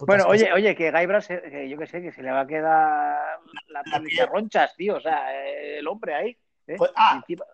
Bueno, 0.00 0.24
oye, 0.26 0.52
oye, 0.52 0.74
que 0.74 0.90
Gaibra, 0.90 1.20
se- 1.20 1.42
que 1.42 1.68
yo 1.68 1.78
que 1.78 1.86
sé, 1.86 2.02
que 2.02 2.10
se 2.10 2.22
le 2.22 2.32
va 2.32 2.40
a 2.40 2.46
quedar 2.46 3.38
la 3.68 3.82
la 3.84 4.26
ronchas, 4.26 4.74
tío, 4.74 4.96
o 4.96 5.00
sea, 5.00 5.32
eh, 5.34 5.78
el 5.78 5.86
hombre 5.86 6.14
ahí. 6.14 6.36
¿Eh? 6.68 6.74
Pues, 6.78 6.90
ah. 6.96 7.22
Y, 7.26 7.32
encima- 7.34 7.46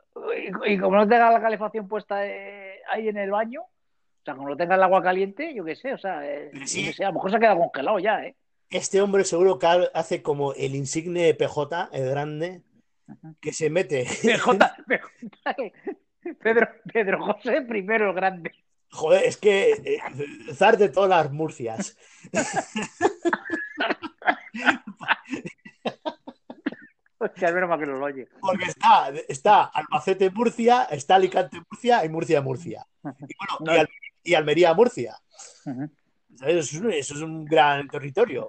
y- 0.69 0.73
y 0.75 0.79
como 0.79 0.97
no 0.97 1.09
tenga 1.09 1.31
la 1.31 1.41
calefacción 1.41 1.89
puesta 1.89 2.27
eh, 2.27 2.81
ahí 2.91 3.09
en 3.09 3.17
el 3.19 3.31
baño, 3.31 3.63
o 3.63 4.25
sea, 4.25 4.35
como 4.35 4.49
no 4.49 4.57
tenga 4.57 4.75
el 4.77 4.83
agua 4.83 5.03
caliente, 5.03 5.53
yo 5.55 5.65
qué 5.65 5.75
sé, 5.77 5.93
o 5.95 5.99
sea, 5.99 6.25
eh, 6.27 6.49
Pero 6.53 6.65
yo 6.65 6.69
sí. 6.69 6.85
qué 6.87 6.93
sé, 6.93 7.05
a 7.05 7.09
lo 7.09 7.15
mejor 7.15 7.31
se 7.33 7.39
queda 7.41 7.57
congelado 7.57 7.99
ya, 7.99 8.25
¿eh? 8.25 8.37
Este 8.71 9.03
hombre 9.03 9.25
seguro 9.25 9.59
que 9.59 9.67
hace 9.93 10.23
como 10.23 10.55
el 10.55 10.75
insigne 10.75 11.35
PJ, 11.35 11.91
el 11.93 12.09
grande, 12.09 12.63
que 13.41 13.53
se 13.53 13.69
mete. 13.69 14.07
PJ, 14.23 14.77
PJ, 14.87 15.73
Pedro, 16.41 16.69
Pedro 16.93 17.23
José 17.25 17.63
primero 17.63 18.11
el 18.11 18.15
grande. 18.15 18.53
Joder, 18.91 19.25
es 19.25 19.37
que 19.39 19.73
eh, 19.73 19.99
zar 20.55 20.79
de 20.79 20.89
todas 20.89 21.11
las 21.11 21.33
Murcias. 21.33 21.99
Menos 27.51 27.79
que 27.79 27.87
lo 27.87 28.05
oye. 28.05 28.29
Porque 28.41 28.65
está, 28.65 29.11
está 29.29 29.65
Albacete 29.65 30.31
Murcia, 30.31 30.85
está 30.91 31.17
Alicante 31.17 31.59
Murcia 31.71 32.05
y 32.05 32.09
Murcia 32.09 32.41
Murcia. 32.43 32.87
Y 33.05 33.35
bueno, 33.65 33.75
y, 33.75 33.79
Al- 33.81 33.89
y 34.23 34.35
Almería 34.35 34.75
Murcia. 34.75 35.17
Eso, 36.47 36.59
es 36.59 36.73
un, 36.75 36.93
eso 36.93 37.15
es 37.15 37.21
un 37.21 37.45
gran 37.45 37.89
territorio. 37.89 38.49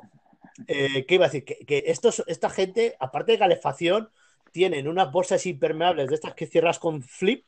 Eh, 0.67 1.06
¿Qué 1.08 1.15
iba 1.15 1.25
a 1.25 1.29
decir? 1.29 1.43
Que, 1.45 1.58
que 1.65 1.84
estos, 1.88 2.23
esta 2.27 2.49
gente, 2.49 2.95
aparte 2.99 3.32
de 3.34 3.39
calefacción, 3.39 4.10
tienen 4.51 4.88
unas 4.88 5.12
bolsas 5.12 5.45
impermeables 5.47 6.08
de 6.10 6.15
estas 6.15 6.36
que 6.36 6.45
cierras 6.45 6.77
con 6.77 7.01
flip 7.01 7.45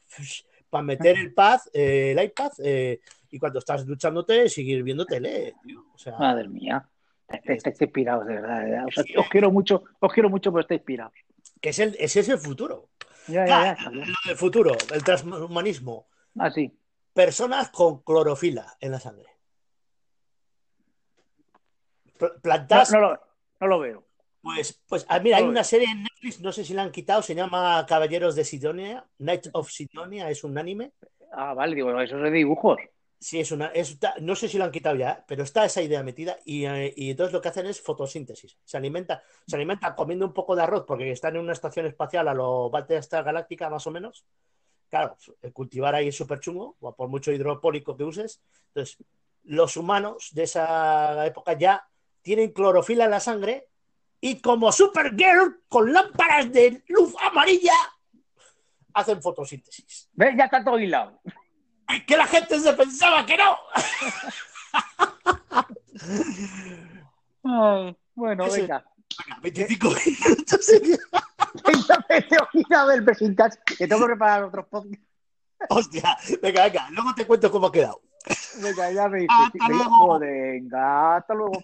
para 0.70 0.84
meter 0.84 1.18
el 1.18 1.34
pad, 1.34 1.60
eh, 1.72 2.16
el 2.18 2.24
iPad, 2.24 2.52
eh, 2.64 3.00
y 3.30 3.38
cuando 3.38 3.60
estás 3.60 3.86
duchándote, 3.86 4.50
seguir 4.50 4.82
viendo 4.82 5.06
tele. 5.06 5.54
tío. 5.64 5.86
O 5.94 5.98
sea, 5.98 6.18
Madre 6.18 6.48
mía. 6.48 6.88
Estáis 7.28 7.58
estáis 7.58 7.82
inspirados, 7.82 8.26
de 8.28 8.36
verdad. 8.36 8.60
de 8.62 8.72
verdad. 8.72 8.86
O 8.88 8.92
sea, 8.92 9.04
os 9.20 9.30
quiero 9.30 9.52
mucho, 9.52 9.84
os 10.00 10.14
quiero 10.14 10.30
mucho, 10.30 10.52
pero 10.52 10.62
estáis 10.62 10.80
inspirados. 10.80 11.14
Que 11.62 11.70
es 11.70 11.80
el, 11.80 11.96
ese 12.00 12.20
es 12.22 12.30
el 12.30 12.38
futuro. 12.38 12.90
Ya, 13.28 13.46
ya. 13.48 13.78
Ah, 13.80 13.90
lo 13.92 14.14
del 14.26 14.38
futuro, 14.38 14.76
el 14.94 15.04
transhumanismo. 15.04 16.08
Ah, 16.38 16.52
sí. 16.52 16.72
Personas 17.14 17.70
con 17.70 18.04
clorofila 18.04 18.76
en 18.80 18.92
la 18.92 19.00
sangre. 19.00 19.30
No, 22.20 22.30
Plantas, 22.42 22.92
no 22.92 23.00
lo, 23.00 23.20
no 23.60 23.68
lo 23.68 23.80
veo. 23.80 24.06
pues, 24.42 24.82
pues 24.88 25.06
ah, 25.10 25.20
mira, 25.20 25.38
hay 25.38 25.44
una 25.44 25.64
serie 25.64 25.88
en 25.90 26.04
Netflix, 26.04 26.40
no 26.42 26.52
sé 26.52 26.64
si 26.64 26.74
la 26.74 26.84
han 26.84 26.92
quitado, 26.92 27.22
se 27.22 27.36
llama 27.36 27.86
Caballeros 27.88 28.36
de 28.36 28.46
Sidonia, 28.46 29.06
Night 29.18 29.48
of 29.54 29.70
Sidonia, 29.70 30.30
es 30.30 30.44
un 30.44 30.58
anime. 30.58 30.94
Ah, 31.32 31.54
vale, 31.54 31.76
digo, 31.76 32.00
eso 32.00 32.18
es 32.18 32.24
de 32.24 32.32
dibujos. 32.32 32.78
Sí, 33.18 33.40
es 33.40 33.52
una, 33.52 33.68
es- 33.68 33.98
no 34.22 34.36
sé 34.36 34.48
si 34.48 34.58
lo 34.58 34.66
han 34.66 34.72
quitado 34.72 34.96
ya, 34.96 35.24
pero 35.28 35.44
está 35.44 35.66
esa 35.66 35.82
idea 35.82 36.04
metida 36.04 36.38
y, 36.46 36.66
eh, 36.66 36.94
y 36.96 37.12
entonces 37.12 37.34
lo 37.34 37.42
que 37.42 37.50
hacen 37.50 37.66
es 37.66 37.82
fotosíntesis. 37.82 38.58
Se 38.64 38.78
alimenta, 38.78 39.24
se 39.48 39.56
alimenta 39.56 39.96
comiendo 39.96 40.26
un 40.26 40.34
poco 40.34 40.56
de 40.56 40.64
arroz 40.64 40.84
porque 40.86 41.10
están 41.12 41.36
en 41.36 41.42
una 41.42 41.54
estación 41.54 41.86
espacial 41.88 42.28
a 42.28 42.34
lo 42.34 42.70
Battlestar 42.70 43.24
Galáctica 43.24 43.70
más 43.70 43.88
o 43.88 43.92
menos. 43.92 44.26
Claro, 44.90 45.18
cultivar 45.54 45.96
ahí 45.96 46.10
es 46.10 46.16
súper 46.16 46.40
chungo, 46.40 46.76
por 46.96 47.08
mucho 47.10 47.32
hidropónico 47.32 47.98
que 47.98 48.04
uses. 48.04 48.42
Entonces, 48.68 48.98
los 49.46 49.76
humanos 49.78 50.30
de 50.34 50.44
esa 50.44 51.26
época 51.26 51.54
ya 51.58 51.88
tienen 52.22 52.52
clorofila 52.52 53.06
en 53.06 53.12
la 53.12 53.20
sangre 53.20 53.70
y 54.22 54.40
como 54.42 54.72
Supergirl 54.72 55.62
con 55.68 55.92
lámparas 55.92 56.52
de 56.52 56.84
luz 56.88 57.14
amarilla 57.22 57.74
hacen 58.94 59.22
fotosíntesis. 59.22 60.10
¿Ves? 60.14 60.36
Ya 60.38 60.46
está 60.46 60.64
todo 60.64 60.80
hilado. 60.80 61.20
¡Ay, 61.88 62.06
que 62.06 62.18
la 62.18 62.26
gente 62.28 62.60
se 62.60 62.74
pensaba 62.74 63.26
que 63.26 63.38
no! 63.38 63.58
bueno, 68.16 68.46
Ese- 68.46 68.62
venga. 68.62 68.86
Venga, 69.26 69.40
25 69.42 69.88
minutos. 70.06 70.66
seguidos. 70.66 71.00
Venga, 72.54 72.82
a 72.82 72.86
ver 72.86 73.06
presentas, 73.06 73.58
que 73.66 73.88
tengo 73.88 74.02
que 74.02 74.08
preparar 74.08 74.44
otros 74.44 74.66
podcasts. 74.68 75.06
Hostia, 75.70 76.18
venga, 76.42 76.64
venga, 76.66 76.90
luego 76.92 77.14
te 77.16 77.26
cuento 77.26 77.50
cómo 77.50 77.68
ha 77.68 77.72
quedado. 77.72 78.02
Venga, 78.62 78.92
ya 78.92 79.08
me 79.08 79.20
dices. 79.20 79.36
Hasta 79.40 79.68
Venga, 79.68 79.86
luego. 79.86 80.20
Venga, 80.20 81.16
hasta 81.18 81.34
luego. 81.34 81.64